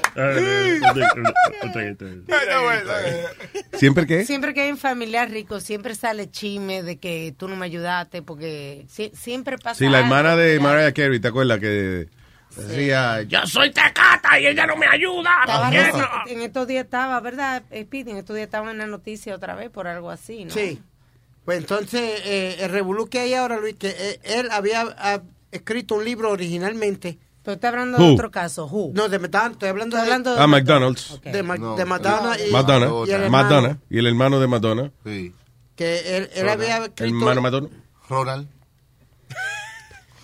[3.77, 4.25] ¿Siempre qué?
[4.25, 8.21] Siempre que hay un familiar rico, siempre sale chisme de que tú no me ayudaste,
[8.21, 10.07] porque si- siempre pasa Sí, la algo.
[10.09, 12.07] hermana de Mariah Carey, ¿te acuerdas que
[12.55, 15.31] decía, Yo soy tecata y ella no me ayuda.
[16.27, 18.11] En estos días estaba, ¿verdad, Speedy?
[18.11, 20.51] En estos días estaba en la noticia otra vez por algo así, ¿no?
[20.53, 20.81] Sí.
[21.45, 25.21] Pues entonces, eh, el revolú que hay ahora, Luis, que eh, él había ah,
[25.53, 27.17] escrito un libro originalmente.
[27.43, 28.07] Pero está hablando Who?
[28.07, 28.91] de otro caso, Who?
[28.93, 30.35] No, de Madonna, estoy hablando, Estoy hablando de...
[30.37, 31.19] de- Ah, McDonald's.
[31.23, 34.91] De, Ma- de Madonna y, Madonna, y el hermano, Madonna, y el hermano de Madonna.
[35.75, 37.15] Que él, él había El escrito...
[37.17, 37.69] hermano Madonna.
[38.07, 38.47] Ronald.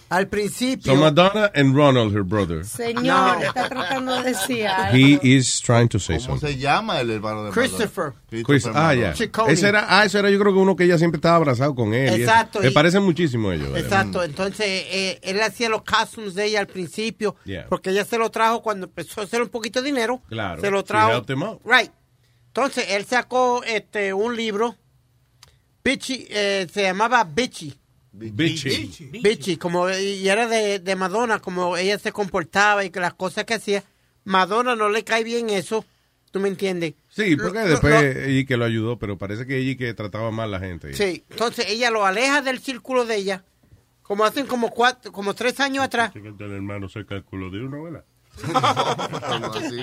[0.09, 0.93] Al principio...
[0.93, 2.65] So Madonna and Ronald, her brother.
[2.65, 4.97] Señor, está tratando de decir algo.
[4.97, 6.47] He is trying to say ¿Cómo something.
[6.47, 8.13] se llama el hermano de Christopher.
[8.31, 8.43] Madonna?
[8.43, 9.13] Chris, ah, ya.
[9.15, 9.53] Ciccone.
[9.53, 11.93] Ese era, ah, ese era yo creo que uno que ella siempre estaba abrazado con
[11.93, 12.21] él.
[12.21, 13.77] Exacto, Me parecen muchísimo ellos.
[13.77, 17.67] Exacto, entonces eh, él hacía los costumes de ella al principio, Yeah.
[17.69, 20.21] porque ella se lo trajo cuando empezó a hacer un poquito de dinero.
[20.27, 20.59] Claro.
[20.59, 21.11] Se lo trajo.
[21.11, 21.61] helped him out.
[21.63, 21.91] Right.
[22.47, 24.75] Entonces él sacó este un libro,
[25.83, 27.78] Bitchy, eh, se llamaba Bitchy.
[28.19, 29.09] Bitchy.
[29.21, 33.45] Bitchy, como, y era de, de Madonna, como ella se comportaba y que las cosas
[33.45, 33.83] que hacía.
[34.25, 35.85] Madonna no le cae bien eso,
[36.31, 36.93] ¿tú me entiendes?
[37.09, 40.29] Sí, porque Lo- lo- después ella que lo ayudó, pero parece que ella que trataba
[40.31, 40.93] mal a la gente.
[40.93, 43.43] Sí, entonces ella lo aleja del círculo de ella,
[44.03, 46.11] como hacen como cuatro, como tres años atrás.
[46.11, 48.03] Que el hermano cerca del culo de uno, ¿verdad?
[48.43, 49.75] Así?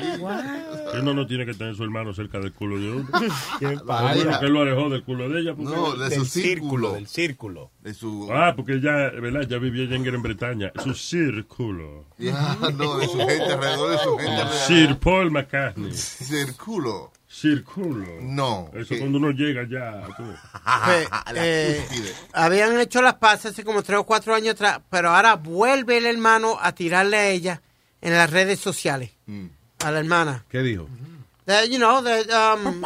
[0.93, 3.09] Que uno no tiene que tener su hermano cerca del culo de uno.
[3.59, 5.55] Que él lo alejó del culo de ella.
[5.55, 6.93] porque- No, de su círculo.
[6.93, 7.71] Del círculo.
[7.83, 8.29] De su...
[8.33, 9.43] Ah, porque ya, ¿verdad?
[9.49, 10.73] Ya vivía ya en Gran Bretaña.
[10.83, 12.05] Su círculo.
[12.19, 14.33] Ya, no, de su gente, alrededor de su gente.
[14.43, 14.67] alrededor.
[14.67, 15.93] Sir Paul McCartney.
[15.93, 17.13] Círculo.
[17.29, 18.07] Círculo.
[18.23, 18.71] No.
[18.73, 20.07] Eso cuando uno llega ya.
[20.17, 20.39] Pues,
[21.35, 21.85] eh,
[22.33, 26.07] habían hecho las paces hace como tres o cuatro años atrás, pero ahora vuelve el
[26.07, 27.61] hermano a tirarle a ella
[28.07, 29.11] en las redes sociales,
[29.85, 30.45] a la hermana.
[30.49, 30.89] ¿Qué dijo?
[31.47, 32.83] That, you know, that, um,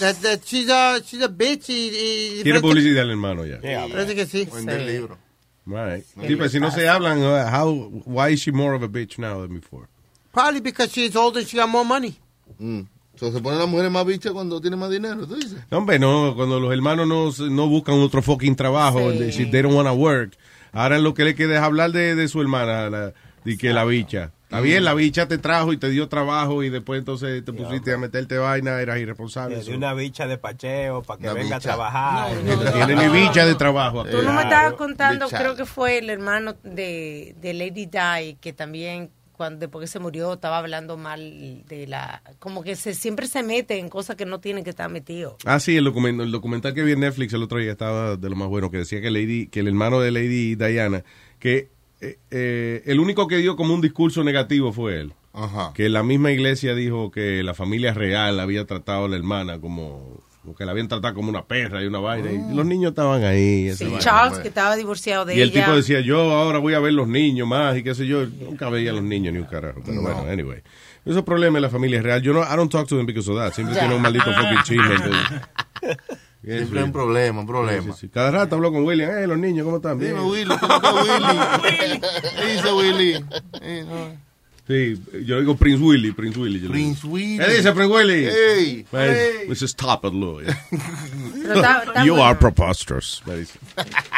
[0.00, 1.90] that, that she's, a, she's a bitch y...
[2.38, 3.58] y- Quiere publicidad al hermano ya.
[3.60, 4.46] Parece que sí.
[4.52, 5.18] Vender libro.
[5.66, 6.04] Right.
[6.26, 7.70] Sí, pues si no se hablan, uh, how,
[8.06, 9.86] why is she more of a bitch now than before?
[10.32, 12.16] Probably because she's older and she got more money.
[12.60, 12.86] Mm.
[13.16, 15.58] So, se ponen las mujeres más bichas cuando tienen más dinero, ¿tú dices?
[15.70, 19.18] No, hombre, no, cuando los hermanos no, se- no buscan otro fucking trabajo, Sí.
[19.18, 20.34] they, si they don't want to work.
[20.72, 23.12] Ahora lo que le queda es hablar de, de su hermana, la,
[23.48, 24.32] y que la bicha.
[24.44, 27.92] Está bien, la bicha te trajo y te dio trabajo y después entonces te pusiste
[27.92, 29.62] a meterte vaina, eras irresponsable.
[29.62, 32.32] De una bicha de pacheo para que venga a trabajar.
[32.44, 34.04] No tiene ni bicha de trabajo.
[34.04, 35.38] Tú no me estabas contando, Bicha.
[35.38, 39.98] creo que fue el hermano de, de Lady Di, que también cuando después que se
[39.98, 42.22] murió estaba hablando mal de la...
[42.38, 45.36] Como que se siempre se mete en cosas que no tiene que estar metido.
[45.44, 48.30] Ah, sí, el documental, el documental que vi en Netflix el otro día estaba de
[48.30, 51.04] lo más bueno, que decía que Lady, que el hermano de Lady Diana,
[51.38, 51.68] que
[52.00, 55.12] eh, eh, el único que dio como un discurso negativo fue él.
[55.32, 55.72] Ajá.
[55.74, 60.20] Que la misma iglesia dijo que la familia real había tratado a la hermana como,
[60.56, 62.32] que la habían tratado como una perra y una vaina.
[62.32, 63.72] Y los niños estaban ahí.
[63.74, 63.98] Sí, vaina.
[63.98, 65.64] Charles, que estaba divorciado de y el ella.
[65.64, 68.26] tipo decía, yo ahora voy a ver los niños más y qué sé yo.
[68.26, 69.80] Nunca veía a los niños ni un carajo.
[69.84, 70.62] Pero bueno, anyway.
[71.04, 72.20] Esos problemas en la familia real.
[72.20, 73.52] Yo no, I don't talk to them because of that.
[73.54, 74.96] Siempre tiene un maldito fucking chisme.
[76.42, 77.82] Siempre hay un problema, un problema.
[77.82, 78.08] Sí, sí, sí.
[78.08, 79.10] Cada rato hablo con William.
[79.18, 79.98] Eh, los niños, ¿cómo están?
[79.98, 82.00] Dime, Willy, ¿cómo está Willy?
[82.38, 83.24] ¿Qué dice Willy?
[83.60, 84.28] Eh, no.
[84.68, 86.60] Sí, yo digo Prince Willy, Prince Willy.
[86.60, 86.92] yo le digo.
[86.92, 87.38] Prince Willy.
[87.38, 88.26] ¿Qué dice Prince Willy?
[88.26, 89.48] Hey, Me dice, hey.
[89.48, 89.62] Mrs.
[89.62, 90.46] Stop it, Louis.
[91.42, 92.26] Pero está- está you bueno.
[92.26, 93.22] are preposterous.
[93.26, 93.58] me dice.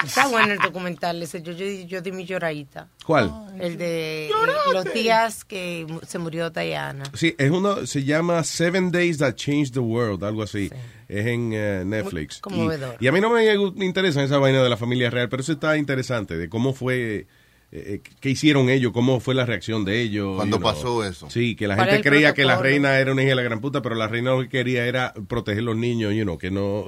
[0.05, 1.41] Está bueno el documental ese.
[1.41, 2.89] Yo, yo, yo di mi lloradita.
[3.07, 3.33] ¿Cuál?
[3.61, 4.29] El de
[4.73, 7.05] los días que se murió Diana.
[7.15, 10.69] Sí, es uno, se llama Seven Days That Changed the World, algo así.
[11.11, 12.41] Es en eh, Netflix.
[12.45, 12.97] Muy conmovedor.
[13.01, 15.53] Y, y a mí no me interesa esa vaina de la familia real, pero eso
[15.53, 17.27] está interesante, de cómo fue, eh,
[17.73, 20.37] eh, qué hicieron ellos, cómo fue la reacción de ellos.
[20.37, 20.73] Cuando you know.
[20.73, 21.29] pasó eso.
[21.29, 23.61] Sí, que la ¿Cuál gente creía que la reina era una hija de la gran
[23.61, 26.87] puta, pero la reina lo que quería era proteger los niños, you know, que no...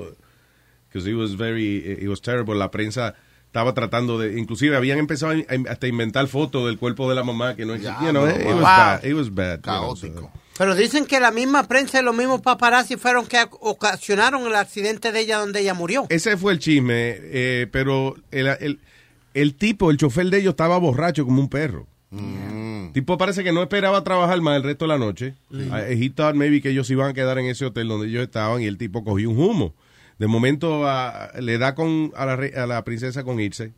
[0.88, 2.54] Because it was very, it was terrible.
[2.54, 3.14] La prensa
[3.46, 7.24] estaba tratando de, inclusive habían empezado a, a- hasta inventar fotos del cuerpo de la
[7.24, 8.06] mamá que no existía.
[8.06, 9.04] You know, it, it was bad.
[9.04, 9.60] It was bad.
[9.64, 10.30] you know, so-
[10.62, 15.10] Pero dicen que la misma prensa y los mismos paparazzi fueron que ocasionaron el accidente
[15.10, 16.06] de ella donde ella murió.
[16.08, 18.78] Ese fue el chisme, eh, pero el, el,
[19.34, 21.86] el tipo, el chofer de ellos estaba borracho como un perro.
[22.10, 22.92] Mm.
[22.92, 25.34] tipo parece que no esperaba trabajar más el resto de la noche.
[25.50, 25.68] Sí.
[25.72, 28.60] Ah, He thought maybe que ellos iban a quedar en ese hotel donde ellos estaban
[28.62, 29.74] y el tipo cogió un humo.
[30.18, 33.72] De momento ah, le da con a la, a la princesa con irse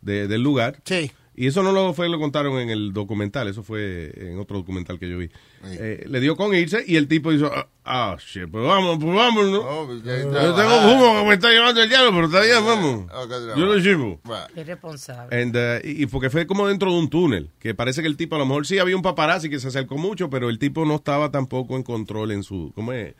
[0.00, 0.80] de- del lugar.
[0.84, 1.12] Sí.
[1.36, 4.98] Y eso no lo fue lo contaron en el documental, eso fue en otro documental
[4.98, 5.30] que yo vi.
[5.62, 9.14] Eh, le dio con irse y el tipo hizo, ah, ah, shit, pues vamos, pues
[9.14, 9.94] vamos, ¿no?
[10.02, 13.06] Yo tengo humo que me está llevando el diablo, pero está bien, vamos.
[13.56, 14.20] Yo lo llevo.
[14.56, 15.42] Irresponsable.
[15.42, 18.16] And, uh, y y porque fue como dentro de un túnel, que parece que el
[18.16, 20.86] tipo, a lo mejor sí había un paparazzi que se acercó mucho, pero el tipo
[20.86, 23.14] no estaba tampoco en control en su, ¿cómo es?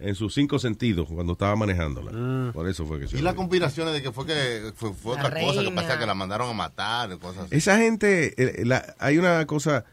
[0.00, 2.52] En sus cinco sentidos cuando estaba manejándola.
[2.52, 5.30] Por eso fue que se Y las conspiraciones de que fue que fue, fue otra
[5.40, 7.56] cosa que pasa que la mandaron a matar, cosas así.
[7.56, 9.84] Esa gente, eh, la- hay una cosa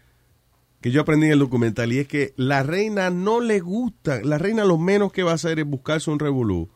[0.82, 4.38] que yo aprendí en el documental y es que la reina no le gusta, la
[4.38, 6.70] reina lo menos que va a hacer es buscarse un revolú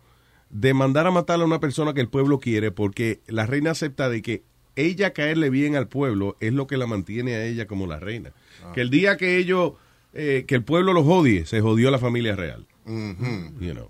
[0.50, 4.10] de mandar a matar a una persona que el pueblo quiere porque la reina acepta
[4.10, 4.44] de que
[4.76, 8.32] ella caerle bien al pueblo es lo que la mantiene a ella como la reina.
[8.74, 9.74] Que el día que ellos,
[10.14, 12.66] eh, que el pueblo los odie, se jodió la familia real.
[12.86, 13.60] Ujú.
[13.60, 13.90] You know.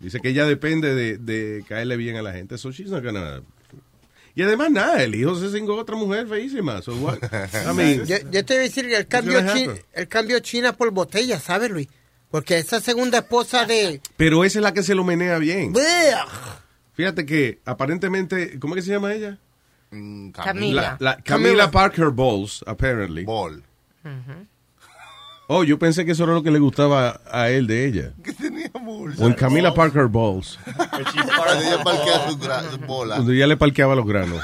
[0.00, 2.56] Dice que ella depende de, de caerle bien a la gente.
[2.58, 3.42] So she's not gonna-
[4.38, 6.80] Y además, nada, el hijo se cingó a otra mujer feísima.
[6.80, 7.18] So what?
[7.68, 9.82] I mean, yo, yo te voy a decir que el cambio, gonna chi- happen.
[9.94, 11.88] el cambio China por botella, ¿sabes, Luis?
[12.30, 14.00] Porque esa segunda esposa de...
[14.16, 15.74] pero esa es la que se lo menea bien.
[16.94, 19.38] Fíjate que aparentemente, ¿cómo es que se llama ella?
[19.90, 20.96] Camila.
[21.00, 23.24] La- la- Camila Parker Bowles, apparently.
[23.24, 23.64] Ball.
[25.50, 28.12] Oh, yo pensé que eso era lo que le gustaba a él de ella.
[29.16, 30.58] Con Camila Parker Bowles.
[30.62, 33.14] Cuando ella parquea su, gra- su bola.
[33.16, 34.42] Cuando ella le parqueaba los granos.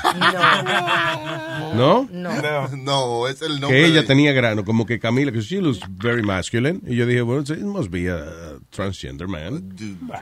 [1.74, 2.08] ¿No?
[2.10, 2.68] No.
[2.76, 5.80] No, es el nombre Que ella de- tenía grano, como que Camila, que she looks
[5.88, 6.80] very masculine.
[6.86, 8.24] Y yo dije, bueno, it must be a
[8.70, 9.74] transgender man.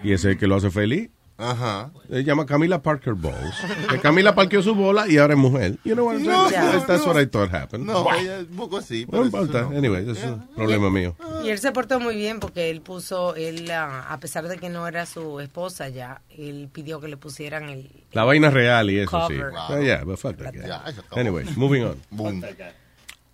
[0.03, 1.11] Y ese es el que lo hace feliz.
[1.43, 1.91] Ajá.
[2.09, 3.55] Se llama Camila Parker Bowles.
[3.91, 5.77] Que Camila parqueó su bola y ahora es mujer.
[5.85, 6.65] You know what I'm No, saying?
[6.65, 7.13] no, That's no.
[7.13, 7.85] what I thought happened.
[7.87, 9.05] No, ella es un poco así.
[9.07, 9.61] No pero importa.
[9.61, 9.77] eso no.
[9.79, 11.17] Anyway, eso es un problema mío.
[11.45, 14.69] Y él se portó muy bien porque él puso, él ah, a pesar de que
[14.69, 17.91] no era su esposa ya, él pidió que le pusieran el...
[18.13, 19.35] La vaina real y eso sí.
[19.37, 19.53] Cover.
[19.53, 20.71] Uh, yeah, but fuck that guy.
[20.71, 21.17] Acabó.
[21.17, 21.97] Anyway, moving on.
[22.11, 22.43] Boom.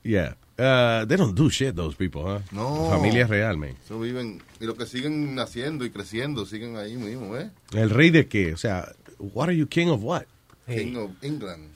[0.02, 0.36] Yeah.
[0.59, 2.40] Uh, they don't do shit, those people, huh?
[2.51, 2.90] No.
[2.90, 3.76] Familia real, man.
[3.85, 7.51] Eso viven, y lo que siguen naciendo y creciendo, siguen ahí mismo, ¿eh?
[7.72, 8.55] ¿El rey de qué?
[8.55, 10.24] O sea, what are you king of what?
[10.66, 11.70] King of England.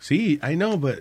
[0.00, 0.98] Sí, I know, but...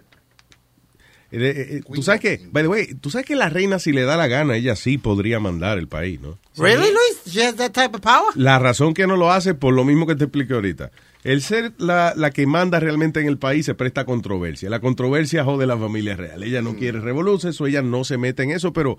[1.31, 3.91] eh, eh, eh, tú sabes que, by the way, tú sabes que la reina si
[3.91, 6.39] le da la gana, ella sí podría mandar el país, ¿no?
[6.55, 7.21] Really, Luis?
[7.27, 8.31] She has that type of power?
[8.35, 10.89] La razón que no lo hace, por lo mismo que te expliqué ahorita.
[11.25, 14.69] El ser la, la que manda realmente en el país se presta a controversia.
[14.69, 16.43] La controversia jode la familia real.
[16.43, 18.97] Ella no quiere revolución, o ella no se mete en eso, pero...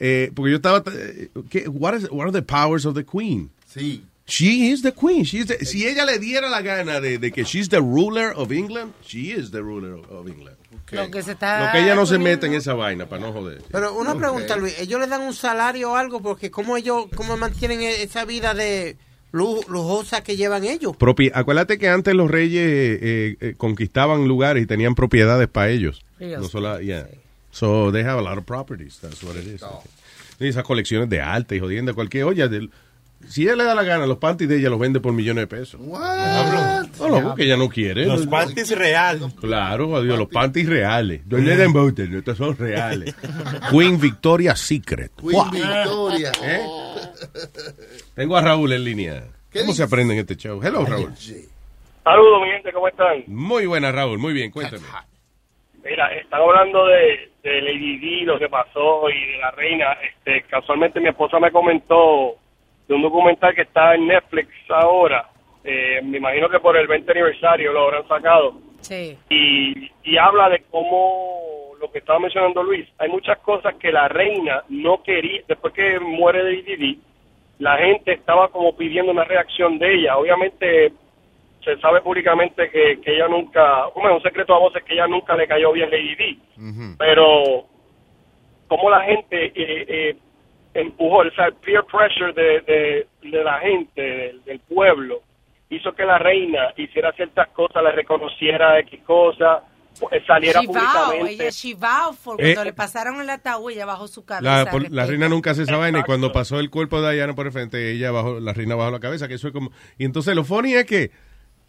[0.00, 0.82] eh, porque yo estaba...
[0.92, 1.68] eh, ¿qué?
[1.68, 3.50] what, is- what are the powers of the queen?
[3.66, 4.02] Sí.
[4.26, 5.24] She is the queen.
[5.24, 8.32] She is the- si ella le diera la gana de, de que she's the ruler
[8.36, 10.56] of England, she is the ruler of, England.
[10.90, 11.64] Lo que se está...
[11.66, 13.62] Lo que ella no se mete en esa vaina para no joder.
[13.70, 14.78] Pero una pregunta, Luis.
[14.80, 16.20] ¿Ellos le dan un salario o algo?
[16.20, 18.96] Porque ¿cómo ellos cómo mantienen e- esa vida de
[19.32, 20.92] lujosa que llevan ellos?
[20.98, 22.62] Propi- Acuérdate que antes los reyes
[23.02, 26.04] eh, eh, conquistaban lugares y tenían propiedades para ellos.
[26.20, 27.06] No solo, yeah.
[27.50, 28.98] So they have a lot of properties.
[29.00, 29.62] That's what it is.
[30.40, 32.48] Y esas colecciones de arte y jodiendo cualquier olla.
[33.28, 35.46] si ella le da la gana, los panties de ella los vende por millones de
[35.48, 35.80] pesos.
[35.80, 38.06] No, no, porque ella no quiere.
[38.06, 39.32] Los panties real.
[39.40, 41.22] Claro, adiós, los panties reales.
[41.26, 41.72] No le den
[42.16, 43.14] estos son reales.
[43.70, 45.10] Queen Victoria Secret.
[45.20, 45.50] Queen Wow.
[45.50, 46.32] Victoria.
[46.42, 46.60] ¿Eh?
[48.14, 49.24] Tengo a Raúl en línea.
[49.52, 50.60] ¿Cómo se aprende en este show?
[50.62, 51.14] Hello, Raúl.
[51.16, 53.24] Saludos, mi gente, ¿cómo están?
[53.26, 54.18] Muy buena, Raúl.
[54.18, 54.82] Muy bien, cuéntame.
[55.84, 59.92] Mira, están hablando de, de Lady Di, lo que pasó y de la reina.
[60.02, 62.36] Este, casualmente mi esposa me comentó
[62.86, 65.28] de un documental que está en Netflix ahora.
[65.64, 68.54] Eh, me imagino que por el 20 aniversario lo habrán sacado.
[68.80, 69.16] Sí.
[69.30, 74.08] Y, y habla de cómo lo que estaba mencionando Luis, hay muchas cosas que la
[74.08, 77.00] reina no quería, después que muere de Didi,
[77.58, 80.16] la gente estaba como pidiendo una reacción de ella.
[80.16, 80.92] Obviamente
[81.64, 85.06] se sabe públicamente que, que ella nunca, como es un secreto a voces que ella
[85.06, 86.38] nunca le cayó bien Lady Di,
[86.96, 87.66] pero
[88.68, 90.16] como la gente eh, eh,
[90.74, 95.20] empujó, o sea, el peer pressure de, de, de la gente, del, del pueblo,
[95.70, 99.62] hizo que la reina hiciera ciertas cosas, le reconociera X cosas,
[100.26, 101.32] saliera Shivao, públicamente.
[101.32, 101.50] ella
[102.38, 104.64] Eh, cuando le pasaron el ataúd, ella bajó su cabeza.
[104.64, 105.06] La, por- la respeto.
[105.10, 107.90] reina nunca hace esa vaina y cuando pasó el cuerpo de Diana por el frente,
[107.92, 109.70] ella bajó, la reina bajó la cabeza, que eso es como...
[109.98, 111.10] Y entonces lo funny es que,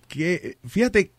[0.08, 1.12] que fíjate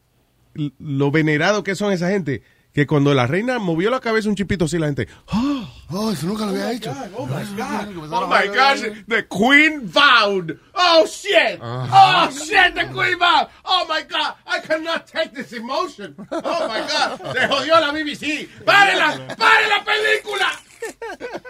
[0.54, 2.42] lo venerado que son esa gente,
[2.72, 5.08] que cuando la reina movió la cabeza un chipito así, la gente...
[5.32, 5.68] ¡Oh!
[5.92, 6.94] Oh, eso nunca lo había hecho.
[7.16, 8.12] Oh my God.
[8.12, 10.56] Oh my gosh, the queen vowed.
[10.72, 11.58] Oh shit.
[11.60, 13.48] Oh shit, the queen vowed.
[13.64, 16.14] Oh my God, I cannot take this emotion.
[16.30, 18.48] Oh my God, se jodió la BBC.
[18.64, 19.36] ¡Párela!
[19.36, 20.60] ¡Pare la película!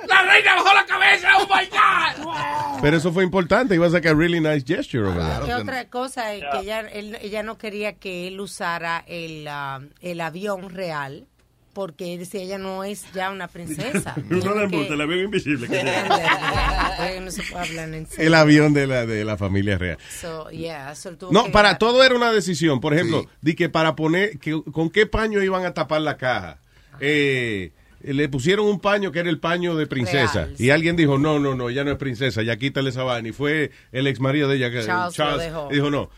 [0.09, 1.28] ¡La reina bajó la cabeza!
[1.39, 2.81] ¡Oh my God!
[2.82, 3.74] Pero eso fue importante.
[3.74, 5.47] It was like a really nice gesture over there.
[5.48, 9.81] Y otra cosa es que ella, él- ella no quería que él usara el, ah,
[10.01, 11.27] el avión real
[11.73, 14.15] porque él decía ella no es ya una princesa.
[14.31, 15.69] Uno de Tiene embuste, que- la veo invisible.
[15.69, 15.85] que
[17.20, 18.27] no se puede hablar en serio.
[18.27, 19.97] El avión de la, de la familia real.
[20.20, 22.81] So, yeah, so No, para todo era una decisión.
[22.81, 26.59] Por ejemplo, di que para poner, que, ¿con qué paño iban a tapar la caja?
[26.98, 27.70] Eh,
[28.02, 30.47] le pusieron un paño que era el paño de princesa.
[30.47, 33.28] Real, y alguien dijo, no, no, no, ella no es princesa, ya quítale esa vaina.
[33.28, 35.68] Y fue el ex marido de ella, que- Charles lo dejó.
[35.70, 36.10] dijo, no.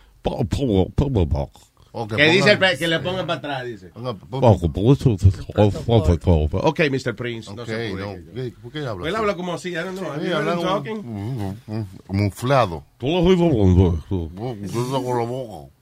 [2.17, 3.91] que dice el que le pongan para atrás, dice.
[3.93, 4.17] Ponga-
[6.65, 7.15] Ok, Mr.
[7.15, 7.55] Prince.
[7.55, 7.95] No Ok, se no.
[7.97, 8.25] puede.
[8.35, 10.11] ¿Qué- ¿Por qué habla Él habla como así, I don't know.
[10.19, 10.55] Sí, you habla
[12.07, 12.85] Camuflado.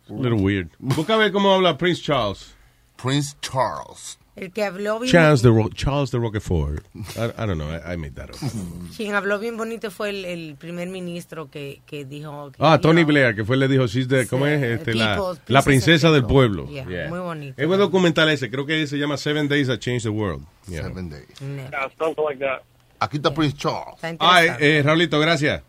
[0.09, 0.69] Little weird.
[0.81, 2.55] Busca a ver cómo habla Prince Charles.
[3.01, 4.19] Prince Charles.
[4.41, 6.83] El que habló bien, Charles de, Ro- Charles de Roquefort.
[6.95, 7.01] I,
[7.37, 8.37] I don't know, I, I made that up.
[8.97, 12.51] quien habló bien bonito fue el, el primer ministro que, que dijo...
[12.51, 14.63] que, Ah, Tony know, Blair, que fue le dijo, she's the- ¿cómo es?
[14.63, 16.67] Este, la, la princesa del pueblo.
[16.69, 17.09] Yeah, Yeah.
[17.11, 17.61] muy bonito.
[17.61, 20.45] Es un documental ese, creo que se llama Seven Days That Changed the World.
[20.67, 20.85] Yeah.
[20.85, 21.27] Seven days.
[21.41, 22.63] Yeah, something like that.
[22.99, 23.95] Aquí está Prince Charles.
[24.03, 25.63] Está Ah, eh, eh, Raulito, gracias.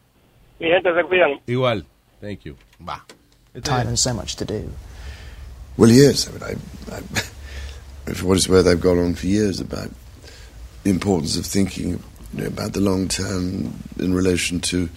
[0.59, 1.41] Mi gente se cuidan.
[1.45, 1.85] Igual.
[2.21, 2.55] Thank you.
[2.79, 3.03] Va.
[3.61, 4.69] time and so much to do.
[5.77, 6.27] Well, yes.
[6.27, 7.01] I mean, I, I,
[8.13, 9.89] for what it's worth, I've gone on for years about
[10.83, 12.03] the importance of thinking
[12.33, 14.89] you know, about the long term in relation to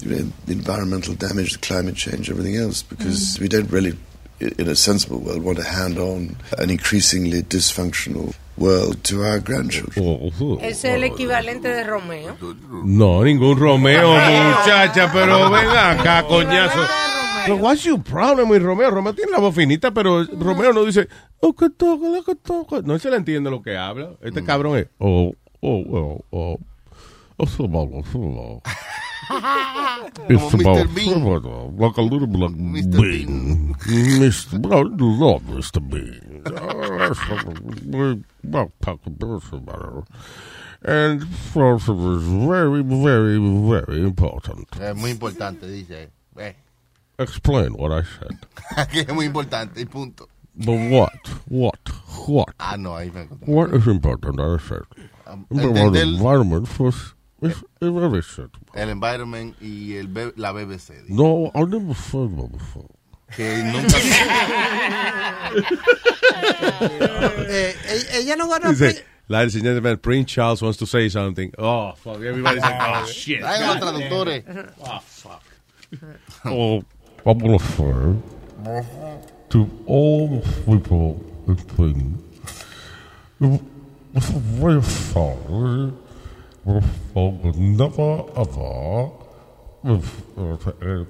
[0.00, 3.40] you know, the environmental damage, the climate change, everything else, because mm.
[3.40, 3.96] we don't really,
[4.40, 10.04] in a sensible world, want to hand on an increasingly dysfunctional world to our grandchildren.
[10.04, 10.58] Oh, oh, oh.
[10.60, 12.36] Ese es el equivalente de Romeo.
[12.84, 17.17] No, ningún Romeo, muchacha, pero ven acá, coñazo.
[17.56, 18.90] What's your problem with Romeo?
[18.90, 21.08] Romeo tiene la voz finita, pero Romeo no dice,
[21.40, 22.82] "Oh, que toca, lo que toca".
[22.82, 24.16] no se le entiende lo que habla.
[24.22, 26.58] Este cabrón es, oh, oh, oh, oh.
[27.40, 28.00] Oh, so malo.
[28.00, 28.30] It's Como
[30.28, 30.60] Mr.
[30.60, 31.24] about Bean.
[31.76, 32.56] like a little bit like
[32.90, 33.74] Bean.
[34.18, 34.58] Mr.
[34.58, 35.80] Well, love Mr.
[35.80, 36.42] Bean.
[37.92, 40.04] We well, talk about it.
[40.82, 44.68] And philosophy is very, very, very important.
[44.80, 46.10] Es muy importante, dice.
[46.38, 46.54] Eh,
[47.18, 48.38] Explain what I said.
[48.76, 50.28] Aquí es muy importante y punto.
[50.54, 51.28] But what?
[51.48, 51.88] What?
[52.26, 52.54] What?
[52.58, 54.82] Ah, no, ahí me What is important, I said.
[55.26, 57.14] Um, the entender- environment first.
[57.42, 58.50] is, is very sad.
[58.74, 60.88] El environment y el B- la BBC.
[61.02, 61.10] dice.
[61.10, 62.88] No, I never said that before.
[63.30, 63.98] Que nunca.
[67.50, 68.70] Eh, e- ella no ganó.
[68.70, 71.52] Dice, ladies and gentlemen, Prince Charles wants to say something.
[71.58, 72.16] Oh, fuck.
[72.16, 73.40] Everybody's like, oh, shit.
[73.40, 74.44] Traigan los traductores.
[74.84, 75.42] Oh, fuck.
[76.44, 76.82] Oh,
[77.26, 82.18] I'm going to say to all the people and things,
[84.14, 85.92] it's very sorry.
[86.64, 86.82] We're
[87.14, 89.10] will never ever
[89.82, 91.04] with uh, uh,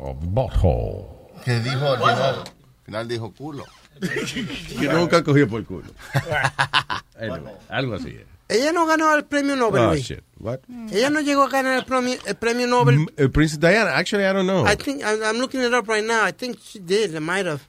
[0.00, 1.30] uh, butthole.
[1.44, 2.34] Que dijo al final.
[2.34, 2.44] Al
[2.84, 3.64] final dijo culo.
[4.00, 5.90] Que nunca cogió por culo.
[7.20, 8.18] Anyway, algo así.
[8.50, 9.82] Ella no ganó el premio Nobel.
[9.82, 10.20] Oh, shit.
[10.38, 10.58] What?
[10.92, 13.06] Ella no llegó a ganar el premio, el premio Nobel.
[13.32, 14.66] Princess Diana, actually, I don't know.
[14.66, 16.24] I think I'm, I'm looking it up right now.
[16.26, 17.14] I think she did.
[17.14, 17.60] I might have.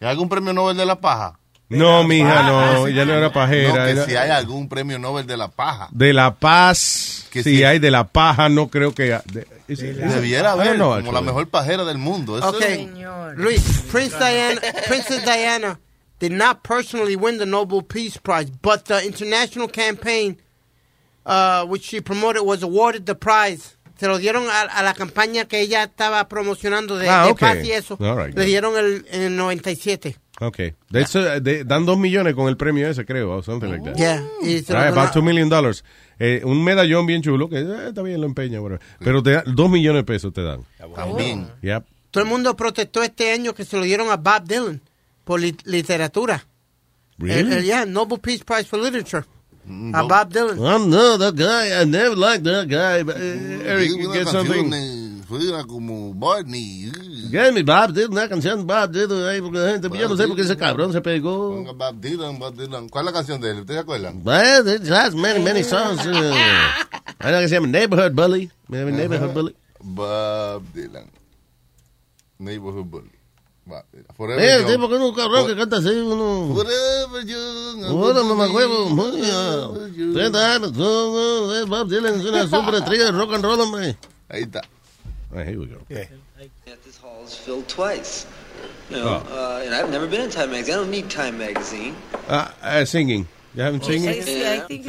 [0.00, 1.38] ¿Hay algún premio Nobel de la paja?
[1.68, 3.86] No, mija, no, ella no era No, pajera.
[3.86, 5.88] que era- si hay algún premio Nobel de la paja.
[5.90, 7.64] De la paz, Que si sí.
[7.64, 9.18] hay de la paja, no creo que...
[9.24, 12.38] de- is- is- Debiera haber como la mejor pajera del mundo.
[12.38, 15.80] Eso Okay, es- Luis, Prince Diana, Princess Diana
[16.18, 20.38] did not personally win the Nobel Peace Prize, but the international campaign,
[21.24, 23.76] uh, which she promoted, was awarded the prize.
[23.98, 27.48] Se lo dieron a, a la campaña que ella estaba promocionando de, Ah, de okay.
[27.48, 27.96] paz y eso.
[28.00, 28.46] All right, Le good.
[28.46, 30.16] dieron el, en el 97.
[30.40, 30.58] Ok.
[30.90, 33.96] De hecho, de- dan dos millones con el premio ese, creo, o something like that.
[33.96, 35.82] Yeah, y se lo Right, about two million dollars.
[36.18, 38.60] Eh, un medallón bien chulo, que eh, está bien, lo empeña,
[38.98, 40.66] pero te da- dos millones de pesos te dan.
[40.94, 41.48] También.
[41.62, 41.84] Yep.
[42.10, 44.82] Todo el mundo protestó este año que se lo dieron a Bob Dylan
[45.26, 46.46] por li- literatura.
[47.18, 47.40] Really?
[47.40, 49.24] El, el- yeah, Nobel Peace Prize for Literature.
[49.66, 50.58] Mm, a Bob Dylan.
[50.64, 51.72] I'm not that guy.
[51.82, 53.02] I never liked that guy.
[53.02, 54.72] But, uh, Eric, you get something.
[54.72, 56.92] eh, Fuera como Barney.
[57.32, 60.28] Get me Bob Dylan, una canción Bob Dylan ahí, porque la gente, yo no sé
[60.28, 61.50] por qué ese cabrón se pegó.
[61.56, 62.88] Ponga Bob Dylan, Bob Dylan.
[62.88, 63.58] ¿Cuál es la canción de él?
[63.62, 64.22] ¿Ustedes se acuerdan?
[64.24, 66.06] Well, it has many, many songs.
[66.06, 66.12] Uh,
[67.20, 68.48] I know que se llama Neighborhood Bully.
[68.68, 69.56] Maybe Neighborhood Bully.
[69.80, 71.10] Bob Dylan.
[72.38, 73.10] Neighborhood Bully.
[73.66, 74.14] Bob Dylan.
[74.16, 74.70] Forever Eh, Young.
[74.70, 76.54] sí, porque uno cabrón que canta así, uno...
[76.54, 77.84] Forever Young.
[77.84, 79.20] Ahora, mamacuevo, muy,
[80.14, 83.96] 30 años, no, no, eh, Bob Dylan es una superestrella de rock and roll, hombre.
[84.28, 84.62] Ahí está.
[85.32, 85.78] here we go.
[85.88, 88.26] This hall is filled twice.
[88.90, 89.22] You Oh.
[89.30, 90.74] uh, and I've never been in Time Magazine.
[90.74, 91.94] I don't need Time Magazine.
[92.28, 93.26] Ah, uh, singing.
[93.54, 94.12] You haven't singing?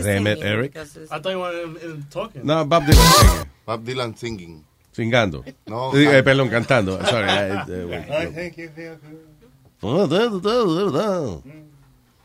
[0.03, 0.75] Damn it, Eric.
[0.77, 0.83] I
[1.19, 2.45] thought you were in, in talking.
[2.45, 3.49] No, Bob Dylan singing.
[3.65, 4.63] Bob Dylan singing.
[4.97, 5.43] Singando.
[5.67, 6.97] No, Eh, perdón, cantando.
[7.05, 7.29] Sorry.
[7.29, 8.09] I- eh, wait.
[8.09, 8.97] I think you feel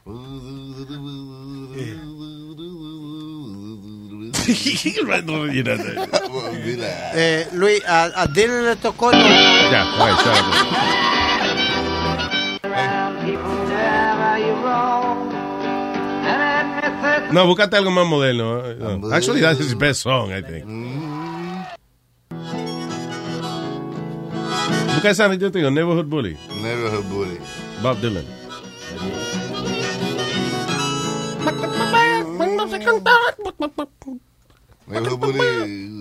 [0.06, 0.68] Oh.
[7.14, 9.12] Eh, Luis, a, a Dylan le tocó.
[9.12, 11.62] Ya, right, shut up.
[17.32, 18.60] No, búscate algo más moderno.
[18.66, 19.12] eh, no.
[19.12, 20.64] Actually, that's his best song, I think.
[24.94, 26.36] Busca esa, yo te digo, Neighborhood Bully.
[26.62, 27.38] Neighborhood Bully.
[27.82, 28.24] Bob Dylan.
[34.86, 35.92] Neighborhood Bully.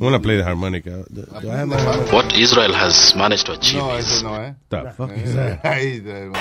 [0.00, 1.04] I want to play the harmonica.
[1.12, 2.14] Do I have my harmonica?
[2.14, 4.54] What Israel has managed to achieve No, is ese no, ¿eh?
[4.68, 5.62] The fuck is that?
[5.64, 6.32] Ahí está.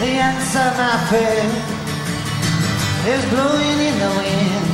[0.00, 1.50] The answer, my friend,
[3.08, 4.71] is blowing in the wind.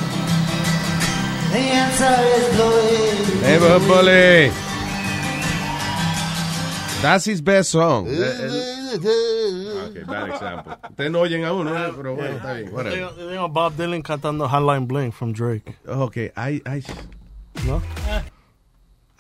[1.53, 3.41] The answer is blowing.
[3.43, 4.51] Neighborhood Bully.
[7.01, 8.09] That's his best song.
[8.09, 10.73] Eh, eh, eh, okay, bad example.
[10.91, 12.67] Ustedes no oyen a uno, eh, pero bueno, está bien.
[12.67, 13.13] They, Whatever.
[13.29, 15.77] they got Bob Dylan cantando Hotline Bling from Drake.
[15.87, 16.83] Okay, I, I,
[17.67, 17.81] No?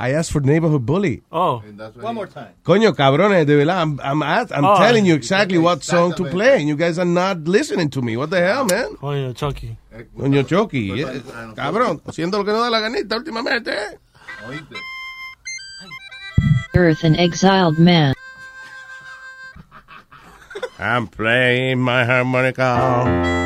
[0.00, 1.22] I asked for Neighborhood Bully.
[1.32, 1.60] Oh.
[2.00, 2.52] One more time.
[2.64, 4.76] Coño, cabrones, de verdad, I'm, I'm, ask- I'm Oh.
[4.78, 8.16] telling you exactly what song to play, and you guys are not listening to me.
[8.16, 8.94] What the hell, man?
[9.00, 9.76] Coño, Chucky.
[10.16, 11.20] Coño, Chucky, eh,
[11.56, 13.72] cabrón, haciendo lo que no da la ganita últimamente.
[13.72, 13.98] eh.
[16.76, 18.14] Earth an exiled man.
[20.78, 23.37] I'm playing my harmonica.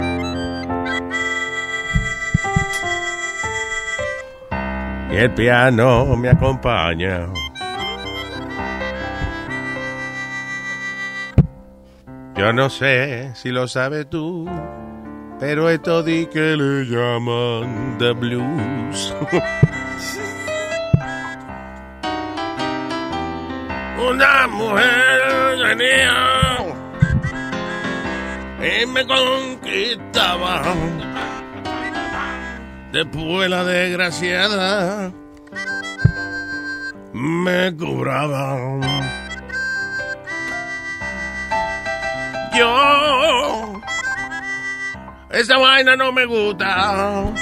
[5.12, 7.28] Y el piano me acompaña.
[12.34, 14.48] Yo no sé si lo sabes tú,
[15.38, 19.14] pero esto di que le llaman the blues.
[24.08, 26.56] Una mujer venía
[28.62, 30.62] y me conquistaba.
[32.92, 35.10] Después la desgraciada
[37.14, 38.58] me cobraba.
[42.54, 43.80] Yo,
[45.30, 47.32] esa vaina no me gusta.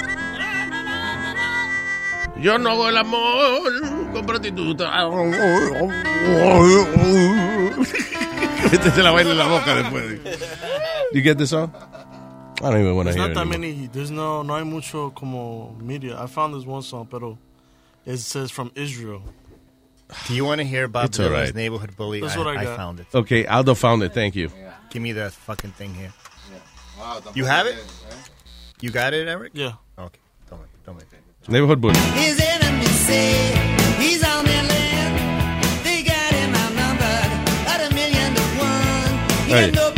[2.36, 4.88] Yo no hago el amor con prostituta.
[8.94, 10.20] Se la baila en la boca después.
[11.12, 11.72] You get the song?
[12.62, 13.74] I don't even want to There's hear not that anymore.
[13.76, 13.86] many.
[13.86, 16.20] There's no no hay mucho como media.
[16.20, 17.38] I found this one song, pero
[18.04, 19.22] it says from Israel.
[20.26, 21.54] Do you want to hear Bob It's all Dylan's right.
[21.54, 22.20] Neighborhood Bully?
[22.20, 22.76] That's I, what I I got.
[22.76, 23.06] found it.
[23.14, 24.12] Okay, Aldo found it.
[24.12, 24.50] Thank you.
[24.90, 26.12] Give me the fucking thing here.
[27.34, 27.76] You have it?
[28.80, 29.52] You got it, Eric?
[29.54, 29.72] Yeah.
[29.98, 30.18] Okay.
[30.50, 31.06] Don't make, don't make.
[31.48, 31.94] Neighborhood Bully.
[32.18, 33.54] His enemies say
[34.02, 35.84] he's on their land.
[35.84, 37.32] They got him outnumbered
[37.72, 39.46] at a million to one.
[39.46, 39.70] He Hey.
[39.70, 39.89] got no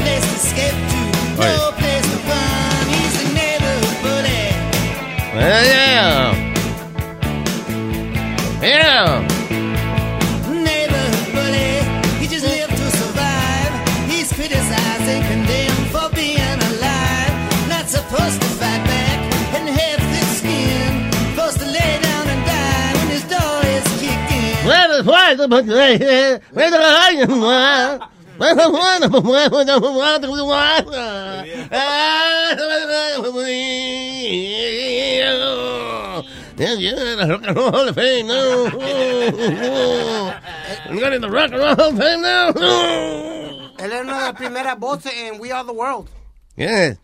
[5.43, 6.35] Yeah.
[8.63, 9.27] Yeah.
[10.49, 11.83] Neighborhood bully.
[12.21, 13.73] He just lived to survive.
[14.09, 16.39] He's criticized and condemned for being
[16.71, 17.35] alive.
[17.69, 19.19] Not supposed to fight back
[19.57, 21.11] and have thick skin.
[21.35, 24.65] Supposed to lay down and die when his door is kicking.
[24.65, 25.03] Well,
[36.63, 38.65] Yeah, the Rock and Roll Hall of Fame now.
[40.87, 42.51] I'm getting the Rock and Roll Hall of Fame now.
[43.79, 46.09] Él es una de las primeras voces en We Are the World.
[46.57, 46.95] Yeah.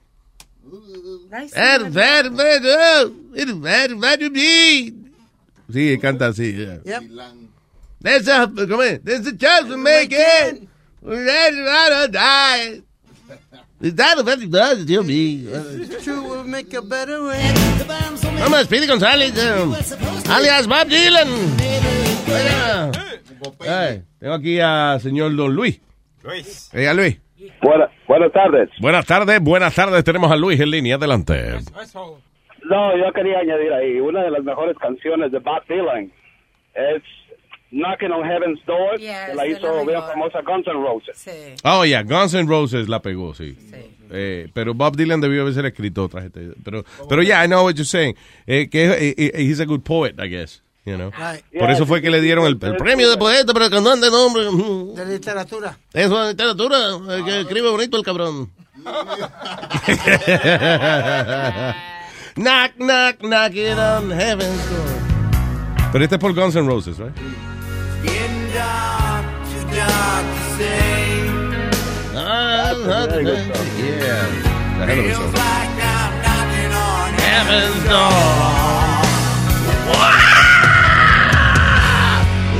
[1.30, 4.92] Ver, ver, ver, oh, ver, ver, ver, me.
[5.72, 6.52] Sí, canta así.
[6.52, 6.78] yeah.
[6.84, 7.02] Yep.
[8.00, 9.02] There's a, ¿cómo es?
[9.04, 10.68] There's a chance to make it.
[11.02, 12.82] Die.
[13.80, 15.50] Is that a very bad, Dios mío?
[15.80, 17.40] It's true, we'll make a better way.
[18.40, 19.32] Vamos, Speedy González,
[20.28, 21.28] alias Bob Dylan.
[22.26, 22.90] Oiga.
[23.60, 25.80] Ay, tengo aquí al señor Don Luis.
[26.24, 26.70] Luis.
[26.74, 27.18] Oiga, Luis.
[27.62, 28.68] Buena- buenas tardes.
[28.80, 30.02] Buenas tardes, buenas tardes.
[30.02, 30.96] Tenemos a Luis en línea.
[30.96, 31.58] Adelante.
[32.64, 36.12] No, yo quería añadir ahí, una de las mejores canciones de Bob Dylan
[36.74, 37.02] es
[37.70, 41.26] Knocking on Heaven's Door, que la hizo bien famosa Guns N' Roses.
[41.64, 43.56] Oh, yeah, Guns N' Roses la pegó, sí.
[44.10, 46.52] Eh, pero Bob Dylan debió haber escrito otra gente.
[46.64, 48.16] Pero, pero yeah, I know what you're saying.
[48.46, 50.62] Eh, que eh, he's a good poet, I guess.
[50.86, 51.10] You know?
[51.58, 54.44] Por eso fue que le dieron el, el premio de poeta, pero cantante nombre.
[54.94, 55.76] De literatura.
[55.92, 56.78] Eso es literatura,
[57.22, 58.50] que escribe bonito el cabrón.
[62.36, 64.86] knock, knock, knock it on heaven's door.
[65.92, 67.14] Pero este es por Guns N' Roses, right?
[69.78, 71.22] Getting dark, too dark to say.
[72.84, 73.66] Very good song.
[73.78, 74.82] Yeah.
[74.82, 75.32] A hell of a song.
[75.38, 78.26] Like I'm knocking on heaven's door.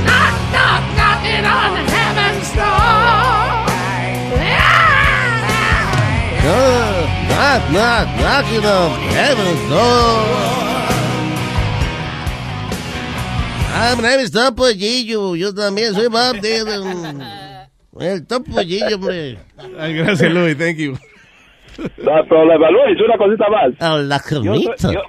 [0.05, 2.99] Knock, knock, knocking on heaven's door.
[7.29, 10.68] Knock, knock, knocking on heaven's door.
[13.71, 15.35] Ah, mi nombre es Topollillo.
[15.35, 17.67] Yo también soy Bob Dylan.
[17.99, 19.37] El Topollillo, hombre.
[19.79, 20.57] Ay, gracias, Luis.
[20.57, 20.97] Thank you.
[21.97, 22.69] No hay problema.
[22.71, 23.91] Luis, una cosita más.
[23.91, 25.01] Hola, Yo soy, yo,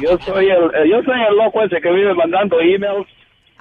[0.00, 3.06] yo soy el, eh, yo soy el loco ese que vive mandando emails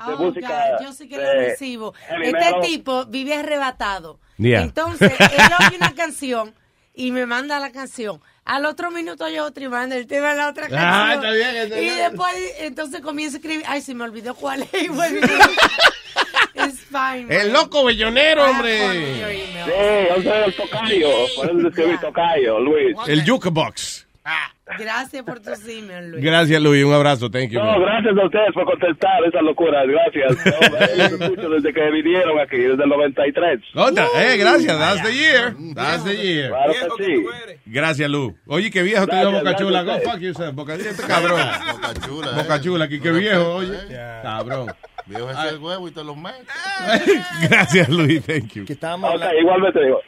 [0.08, 0.48] de Oh, música.
[0.80, 1.94] God, yo sí que lo recibo.
[2.10, 2.62] Este metal.
[2.62, 4.20] tipo vive arrebatado.
[4.38, 4.64] Yeah.
[4.64, 6.53] Entonces, él oye una canción
[6.95, 8.20] y me manda la canción.
[8.45, 10.81] Al otro minuto yo otro y manda el tema de la otra canción.
[10.84, 11.97] Ah, está bien, está y bien.
[11.97, 13.63] después, entonces comienza a escribir.
[13.68, 14.73] Ay, se me olvidó cuál es.
[14.73, 14.89] y y-
[16.55, 17.27] It's fine.
[17.30, 18.80] El loco bellonero, Ah, hombre.
[19.65, 19.69] Sí,
[20.09, 21.09] yo soy el tocayo.
[21.35, 22.97] Por eso escribí tocayo, Luis.
[23.07, 24.07] El Jukebox.
[24.80, 26.23] Gracias por tus emails, Luis.
[26.23, 26.84] Gracias, Luis.
[26.85, 27.30] Un abrazo.
[27.30, 27.60] Thank you.
[27.60, 27.81] No, man.
[27.81, 29.81] gracias a ustedes por contestar esa locura.
[29.85, 30.45] Gracias.
[30.45, 33.60] No, los escucho desde que vinieron aquí, desde el 93.
[33.73, 34.77] Conta, eh, gracias.
[34.80, 35.56] That's the year.
[35.76, 36.49] That's the year.
[36.49, 37.60] Claro que sí.
[37.65, 38.35] Gracias, Lu.
[38.48, 39.84] Oye, qué viejo te Gracias, dio Boca Chula.
[39.84, 40.56] Go fuck yourself.
[40.56, 41.41] Boca este cabrón.
[41.73, 43.77] Boca chula, Boca Chula, aquí qué viejo, oye.
[44.23, 44.68] Cabrón.
[45.07, 46.48] Viejo ese el huevo y te lo metes.
[47.49, 48.23] Gracias, Luis.
[48.26, 48.65] Thank you.
[48.65, 49.99] Que estábamos Ok, hablando- igualmente digo.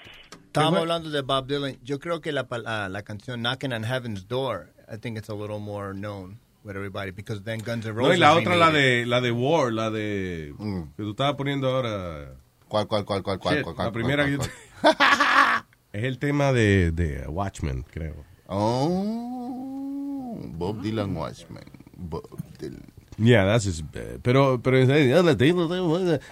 [0.53, 1.77] Estábamos hablando de Bob Dylan.
[1.84, 5.30] Yo creo que la, pal- ah, la canción Knocking on Heaven's Door, I think it's
[5.30, 8.09] a little more known with everybody because then Guns N' Roses.
[8.09, 10.53] No, y la otra, la de, la de War, la de.
[10.95, 12.35] Que tú estabas poniendo ahora.
[12.67, 14.51] ¿Cuál, cuál, cuál, cuál, cuál, cuál, cuál, La primera cuál, que yo
[14.81, 18.23] cuál, te- Es el tema de, de Watchmen, creo.
[18.47, 21.65] Oh, Bob Dylan Watchman.
[21.97, 22.23] Bob
[22.59, 22.85] Dylan.
[23.17, 24.77] Yeah, that's his, eh, pero, pero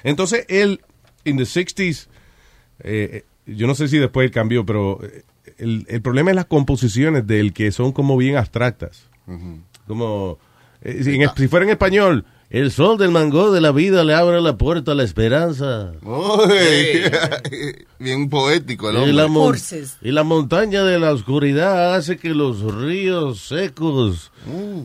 [0.04, 0.82] entonces él,
[1.26, 2.08] in the 60s,
[2.84, 5.24] eh, yo no sé si después él cambió, pero eh,
[5.58, 9.10] el, el problema es las composiciones de él que son como bien abstractas.
[9.88, 10.38] Como,
[10.82, 14.14] eh, si, en- si fuera en español, el sol del mango de la vida le
[14.14, 15.94] abre la puerta a la esperanza.
[18.00, 19.60] Bien poético el Y la, hombre.
[20.02, 24.32] y la montaña de la oscuridad hace que los ríos secos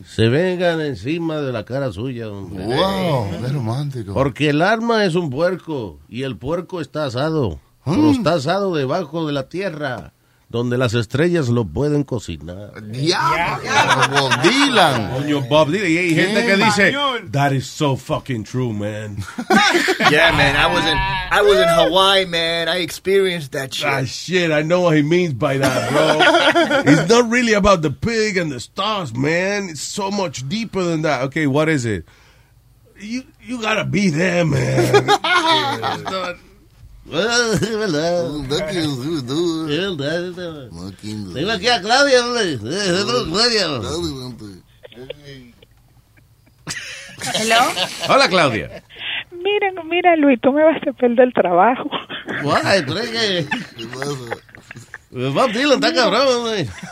[0.05, 2.29] se vengan encima de la cara suya.
[2.29, 2.63] hombre.
[2.65, 4.13] Wow, qué romántico.
[4.13, 7.59] Porque el arma es un puerco y el puerco está asado.
[7.95, 10.13] Pero está asado debajo de la tierra,
[10.49, 12.71] donde las estrellas lo pueden cocinar.
[12.81, 13.69] Diablo,
[14.11, 15.11] Bob Dylan.
[15.11, 15.91] Coño, Bob Dylan.
[15.91, 16.95] Y hay gente que dice,
[17.31, 19.17] that is so fucking true, man.
[20.09, 20.55] Yeah, man.
[20.55, 22.69] I was in I was in Hawaii, man.
[22.69, 23.85] I experienced that shit.
[23.87, 26.83] Ah, shit, I know what he means by that, bro.
[26.93, 29.67] it's not really about the pig and the stars, man.
[29.69, 31.23] It's so much deeper than that.
[31.23, 32.05] Okay, what is it?
[33.01, 35.09] You you gotta be there, man.
[37.09, 38.37] It's
[40.37, 42.53] not- Tengo aquí a Claudia, hombre.
[42.53, 43.67] Eh, hello, Claudia.
[47.35, 47.61] Hello.
[48.09, 48.83] Hola, Claudia.
[49.31, 51.89] Mira, mira, Luis, tú me vas a perder el trabajo.
[52.43, 53.47] Guay, es que...
[55.33, 56.27] Bob Dylan está cabrón.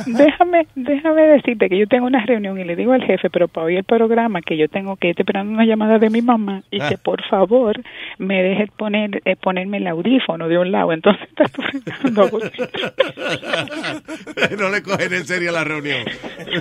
[0.08, 3.68] Déjame, déjame decirte que yo tengo una reunión y le digo al jefe, pero para
[3.68, 6.82] oír el programa, que yo tengo que ir esperando una llamada de mi mamá y
[6.82, 6.90] Ah.
[6.90, 7.80] que por favor
[8.18, 10.92] me deje poner, eh, ponerme el audífono de un lado.
[10.92, 12.26] Entonces está sonando.
[14.58, 16.02] no le cogen en serio la reunión.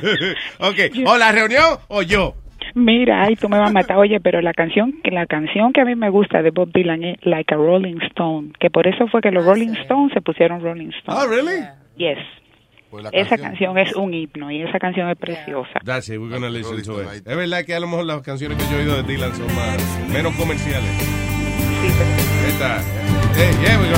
[0.59, 2.35] ok, o la reunión o yo.
[2.75, 3.97] Mira, ay, tú me vas a matar.
[3.99, 7.17] Oye, pero la canción, la canción que a mí me gusta de Bob Dylan es
[7.25, 10.91] Like a Rolling Stone, que por eso fue que los Rolling Stones se pusieron Rolling
[10.99, 11.19] Stone.
[11.21, 11.63] Oh, really?
[11.97, 12.19] Yes.
[12.91, 15.81] Pues la Esa canción- canción es un himno y esa canción es preciosa.
[15.85, 17.27] That's it, we're gonna listen to it.
[17.27, 19.47] Es verdad que a lo mejor las canciones que yo he oído de Dylan son
[19.55, 20.91] más, menos comerciales.
[22.49, 22.79] Esta.
[23.37, 23.97] Hey, yeah, we go.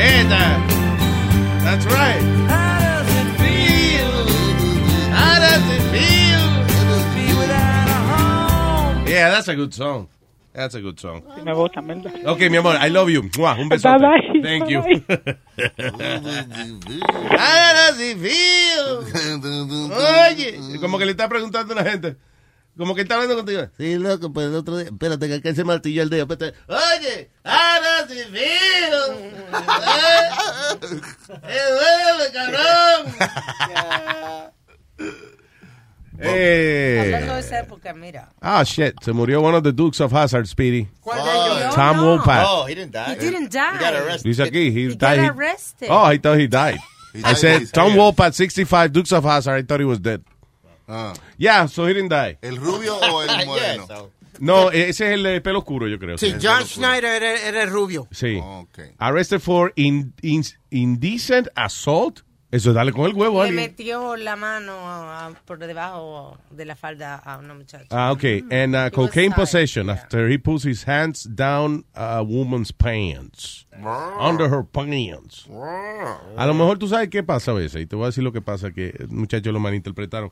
[0.00, 0.60] Esta.
[1.64, 2.22] That's right.
[2.48, 4.12] How does it feel?
[5.12, 6.17] How does it feel?
[9.08, 10.08] Yeah, that's a good song.
[10.52, 11.22] That's a good song.
[11.44, 12.26] Me ¿verdad?
[12.26, 13.22] Ok, mi amor, I love you.
[13.38, 13.98] Mua, Un besote.
[13.98, 14.42] Bye, bye.
[14.42, 14.80] Thank you.
[17.30, 19.04] How does it feel?
[19.92, 22.16] Oye, como que le está preguntando a una gente.
[22.76, 23.68] Como que está hablando contigo.
[23.76, 24.88] Sí, loco, pues el otro día.
[24.88, 26.22] Espérate, que acá se martilló el dedo.
[26.22, 26.58] Espérate.
[26.68, 29.14] Oye, how does it feel?
[31.44, 33.14] ¡Eh, duele, cabrón!
[36.20, 37.00] Eh.
[37.14, 38.28] Hablando de esa época, mira.
[38.40, 38.94] Ah, shit.
[39.02, 40.88] Se murió one of the Dukes of Hazzard, Speedy.
[41.00, 41.74] ¿Cuál de ellos?
[41.74, 42.16] Tom No, no.
[42.22, 42.44] Wolpat.
[42.48, 43.14] Oh, he didn't die.
[43.14, 43.72] He didn't die.
[43.74, 44.24] He got arrested.
[44.28, 45.20] Dice aquí, he, He died.
[45.20, 45.88] got arrested.
[45.90, 46.78] Oh, I thought he died.
[47.24, 49.54] I said Tom his Wolpat, 65, Dukes of Hazard.
[49.54, 50.22] I thought he was dead.
[50.88, 51.12] Ah.
[51.36, 52.38] Yeah, so he didn't die.
[52.42, 54.10] ¿El rubio o el moreno?
[54.40, 56.16] No, ese es el de pelo oscuro, yo creo.
[56.16, 58.06] Sí, John Schneider era, era el rubio.
[58.12, 58.40] Sí.
[58.98, 62.22] Arrested for in- in- indecent assault.
[62.50, 63.70] Eso es darle con el huevo a Le alguien.
[63.70, 67.84] metió la mano ah, por debajo de la falda a una muchacha.
[67.90, 68.42] Ah, okay.
[68.50, 73.66] And uh, cocaine possession after he puts his hands down a woman's pants.
[74.18, 75.46] Under her pants.
[76.38, 78.32] A lo mejor tú sabes qué pasa a veces, y te voy a decir lo
[78.32, 80.30] que pasa, que el muchacho lo malinterpretaron.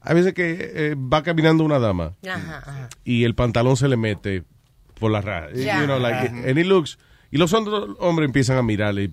[0.00, 2.88] Hay veces que eh, va caminando una dama Ajá, ajá.
[3.04, 4.42] y el pantalón se le mete
[4.98, 5.50] por la raja.
[5.52, 6.98] You know, like, and he looks,
[7.32, 9.04] y los otros hombres empiezan a mirarle.
[9.04, 9.12] Y,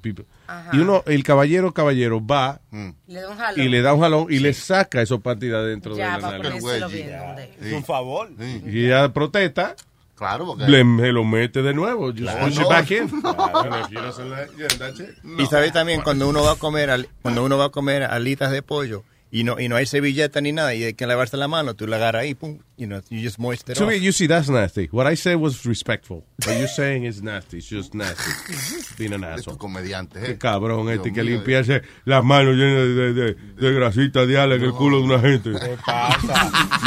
[0.73, 2.59] y uno, el caballero, caballero, va
[3.07, 3.65] Le da un jalón.
[3.65, 7.49] y le da un jalón y le saca esos partidas dentro Ya, de la donde-
[7.61, 8.29] Es un favor.
[8.67, 9.75] Y ella protesta.
[10.15, 10.65] Claro, porque...
[10.67, 12.13] Le, me lo mete de nuevo.
[12.13, 12.69] Claro.
[12.69, 13.09] back in.
[15.37, 18.51] Y sabes también cuando uno va a comer al- cuando uno va a comer alitas
[18.51, 21.47] de pollo y no y no hay servilleta ni nada y hay que lavarse la
[21.47, 23.89] mano, tú la agarras ahí, pum, you know, you just moist it To off.
[23.89, 24.87] me, you see, that's nasty.
[24.91, 26.23] What I said was respectful.
[26.45, 27.57] What you're saying is nasty.
[27.57, 28.31] It's just nasty.
[28.97, 29.57] Being an asshole.
[29.57, 30.37] comediante, Qué eh.
[30.37, 31.31] cabrón este que mío.
[31.35, 35.03] limpiarse las manos llenas de, de, de, de grasita de ala en el culo de
[35.03, 35.51] una gente.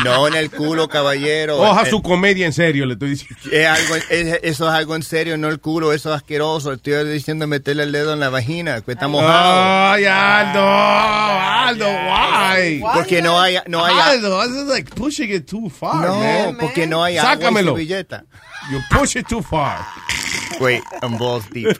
[0.04, 1.58] No en el culo, caballero.
[1.60, 3.36] Oja Eh, su comedia en serio, le estoy diciendo.
[3.52, 6.72] es algo, es- eso es algo en serio, no el culo, eso es asqueroso.
[6.72, 9.92] Estoy diciendo meterle el dedo en la vagina, que está mojado.
[9.92, 12.82] Ay, Aldo, Aldo, why?
[12.94, 16.56] Porque no hay, no hay, Aldo, this is like pushing it too far, no, man.
[16.58, 17.72] porque no hay agua Sácamelo.
[17.72, 18.24] servilleta.
[18.70, 19.84] You push it too far.
[20.60, 21.76] Wait, I'm balls deep.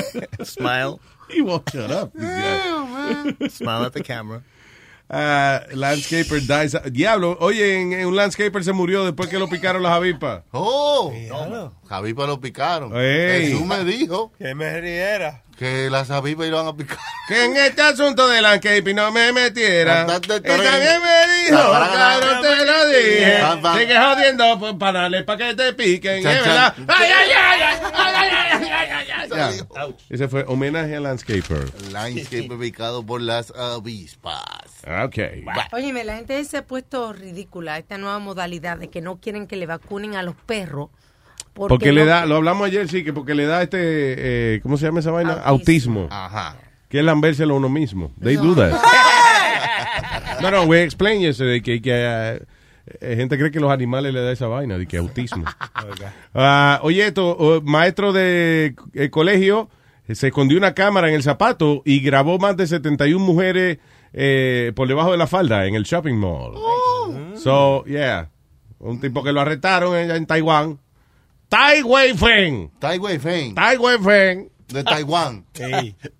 [0.44, 1.00] Smile.
[1.30, 2.12] He won't shut up.
[2.14, 3.48] guy.
[3.48, 4.42] Smile at the camera.
[5.08, 6.76] Ah, landscaper dies.
[6.92, 10.42] Diablo, oye, en, en un landscaper se murió después que lo picaron las avispas.
[10.52, 11.12] Oh,
[11.88, 12.92] Javipa lo picaron.
[12.92, 16.98] Jesús me dijo Que me riera que las avispas iban a picar.
[17.28, 20.02] Que en este asunto del landscaping no me metiera.
[20.02, 23.80] Y también me dijo, claro te lo dije.
[23.80, 26.22] Sigue jodiendo pues, panales para que te piquen.
[26.22, 26.74] Chan, verdad.
[26.88, 27.60] Ay, ay, ay,
[27.92, 31.72] ay, ay, ay, ay, Ese fue homenaje al landscaper.
[31.90, 34.44] Landscaper picado por las avispas.
[35.04, 35.18] Ok.
[35.72, 39.56] Óyeme, la gente se ha puesto ridícula esta nueva modalidad de que no quieren que
[39.56, 40.90] le vacunen a los perros
[41.56, 44.76] porque, le no- da, lo hablamos ayer, sí, que porque le da este, eh, ¿cómo
[44.76, 45.32] se llama esa vaina?
[45.44, 46.06] Autismo.
[46.10, 46.56] Ajá.
[46.88, 48.12] Que es lambérselo a uno mismo.
[48.22, 48.72] They do that.
[50.40, 51.92] No, no, we explained yesterday que, que
[53.00, 55.44] eh, gente cree que los animales le da esa vaina, de que autismo.
[56.34, 59.68] Ah, oye, esto, oh, maestro de eh, colegio
[60.12, 63.78] se escondió una cámara en el zapato y grabó más de 71 mujeres
[64.12, 66.54] eh, por debajo de la falda en el shopping mall.
[67.36, 68.30] So, yeah.
[68.78, 70.78] Un tipo que lo arrestaron en, en Taiwán.
[71.48, 72.70] Tai Wei-Feng.
[72.80, 73.54] Tai Wei-Feng.
[73.54, 74.50] Tai Wei-Feng.
[74.68, 75.44] De Taiwán.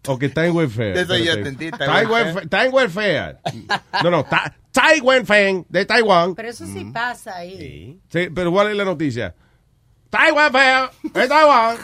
[0.06, 1.00] O que está en welfare.
[1.00, 1.48] Eso yo Espérate.
[1.48, 2.44] entendí, Tai en welfare.
[2.44, 3.36] Está en welfare.
[4.04, 6.34] No, no, Ta- Tai Wen-Feng de Taiwán.
[6.36, 7.98] Pero eso sí pasa ahí.
[8.08, 9.34] Sí, pero ¿cuál es la noticia?
[10.10, 11.76] Tai Wen-Feng de Taiwán.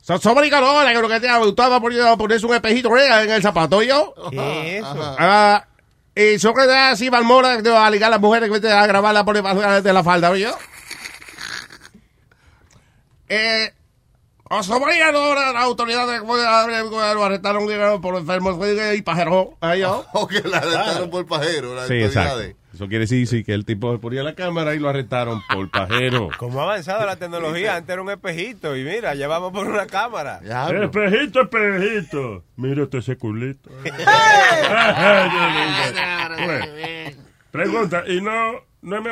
[0.00, 3.22] Son sobrecalores que lo que te gustaba poner, ponerse un espejito ¿eh?
[3.24, 4.12] en el zapato yo.
[4.30, 5.16] ¿Qué es eso?
[5.18, 5.66] Ah,
[6.16, 9.24] y sobre así Balmora que va a ligar a las mujeres que vete a grabarla
[9.24, 10.48] por debajo de la falda, ¿oye?
[13.28, 13.72] Eh,
[14.48, 17.66] los obligadores, las autoridades lo arrestaron
[18.00, 18.56] por enfermos
[18.96, 19.54] y pajero.
[20.12, 22.30] O que la arrestaron por pajero, las Sí, exacto.
[22.30, 22.56] autoridades.
[22.72, 25.70] Eso quiere decir sí, que el tipo se ponía la cámara y lo arrestaron por
[25.70, 26.28] pajero.
[26.38, 29.86] Como ha avanzado la tecnología, antes era un espejito y mira, ya vamos por una
[29.86, 30.40] cámara.
[30.82, 32.44] Espejito, espejito.
[32.56, 33.70] Mírate ese culito.
[37.50, 39.10] Pregunta, y no, no me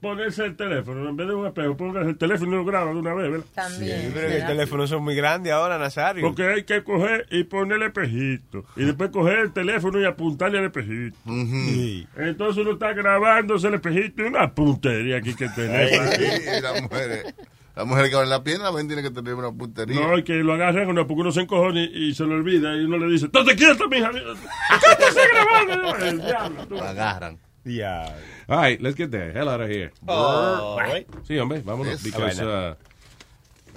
[0.00, 2.98] ponerse el teléfono, en vez de un espejo, ponerse el teléfono y lo graba de
[2.98, 3.46] una vez, ¿verdad?
[3.54, 4.00] También.
[4.00, 6.22] Sí, pero que el teléfono son muy grandes ahora, Nazario.
[6.22, 8.64] Porque hay que coger y ponerle espejito.
[8.76, 11.16] Y después coger el teléfono y apuntarle al espejito.
[11.26, 12.06] Sí.
[12.16, 16.14] Entonces uno está grabándose el espejito y una puntería aquí que tenemos.
[16.16, 17.34] Sí, las mujeres.
[17.76, 19.98] La mujer que va en la pierna también tiene que tener una puntería.
[19.98, 22.76] No, y que lo agarran uno porque uno se encojona y, y se lo olvida
[22.76, 24.10] y uno le dice, ¡Estate quieto, mija!
[24.10, 25.96] ¿Qué te está grabando?
[26.04, 26.74] El diablo, tú.
[26.74, 27.38] Lo agarran.
[27.64, 28.16] Yeah.
[28.48, 29.92] All right, let's get the hell out of here.
[30.08, 31.06] Oh, right.
[31.26, 31.92] Sí, hombre, vámonos.
[31.92, 32.02] Yes.
[32.02, 32.74] Because, uh,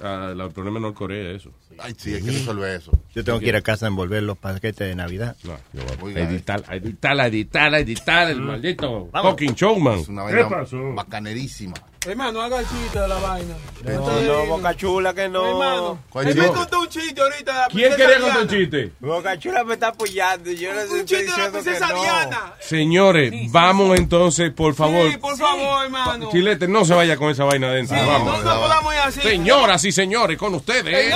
[0.02, 1.50] uh, el problema de Norcorea es eso.
[1.78, 2.92] Ay, sí, hay que resolver eso.
[3.14, 5.36] Yo tengo que ir a casa a envolver los paquetes de Navidad.
[5.44, 9.98] No, yo voy a editar, a editar, a editar, a editar el maldito fucking showman.
[9.98, 10.94] Es una ¿Qué vaina pasó?
[10.94, 11.74] bacanerísima.
[12.06, 13.54] Hermano, haga el chiste de la vaina.
[13.82, 15.46] No, no, Boca Chula que no.
[15.46, 17.68] Hermano, ¿Cuál él me contó un chiste ahorita.
[17.70, 18.92] ¿Quién quería contar un chiste?
[19.00, 22.02] Boca Chula me está apoyando yo no Un estoy chiste de la princesa no.
[22.02, 22.52] Diana.
[22.60, 25.10] Señores, vamos entonces, por favor.
[25.10, 26.28] Sí, por favor, hermano.
[26.30, 27.96] Chilete, no se vaya con esa vaina adentro.
[27.96, 28.44] No, vamos.
[28.44, 29.20] no podamos ir así.
[29.20, 31.14] Señoras y señores, con ustedes.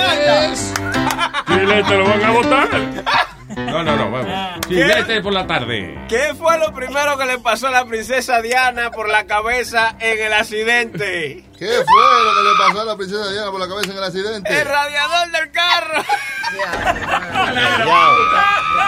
[1.47, 3.29] Chile, te lo van a votar.
[3.55, 4.59] No, no, no, vamos.
[4.67, 6.05] Chilete por la tarde.
[6.07, 10.23] ¿Qué fue lo primero que le pasó a la princesa Diana por la cabeza en
[10.23, 11.43] el accidente?
[11.57, 14.03] ¿Qué fue lo que le pasó a la princesa Diana por la cabeza en el
[14.03, 14.61] accidente?
[14.61, 16.03] El radiador del carro.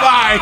[0.02, 0.42] Bye.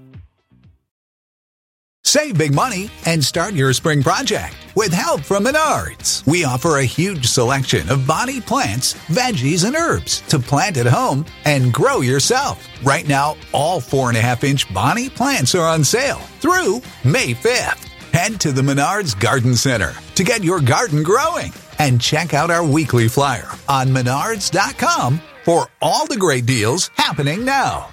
[2.11, 6.27] Save big money and start your spring project with help from Menards.
[6.27, 11.25] We offer a huge selection of body plants, veggies, and herbs to plant at home
[11.45, 12.67] and grow yourself.
[12.83, 17.33] Right now, all four and a half inch Bonnie plants are on sale through May
[17.33, 17.87] 5th.
[18.11, 22.67] Head to the Menards Garden Center to get your garden growing and check out our
[22.67, 27.87] weekly flyer on menards.com for all the great deals happening now.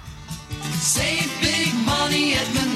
[0.73, 2.68] Save big money at Menards.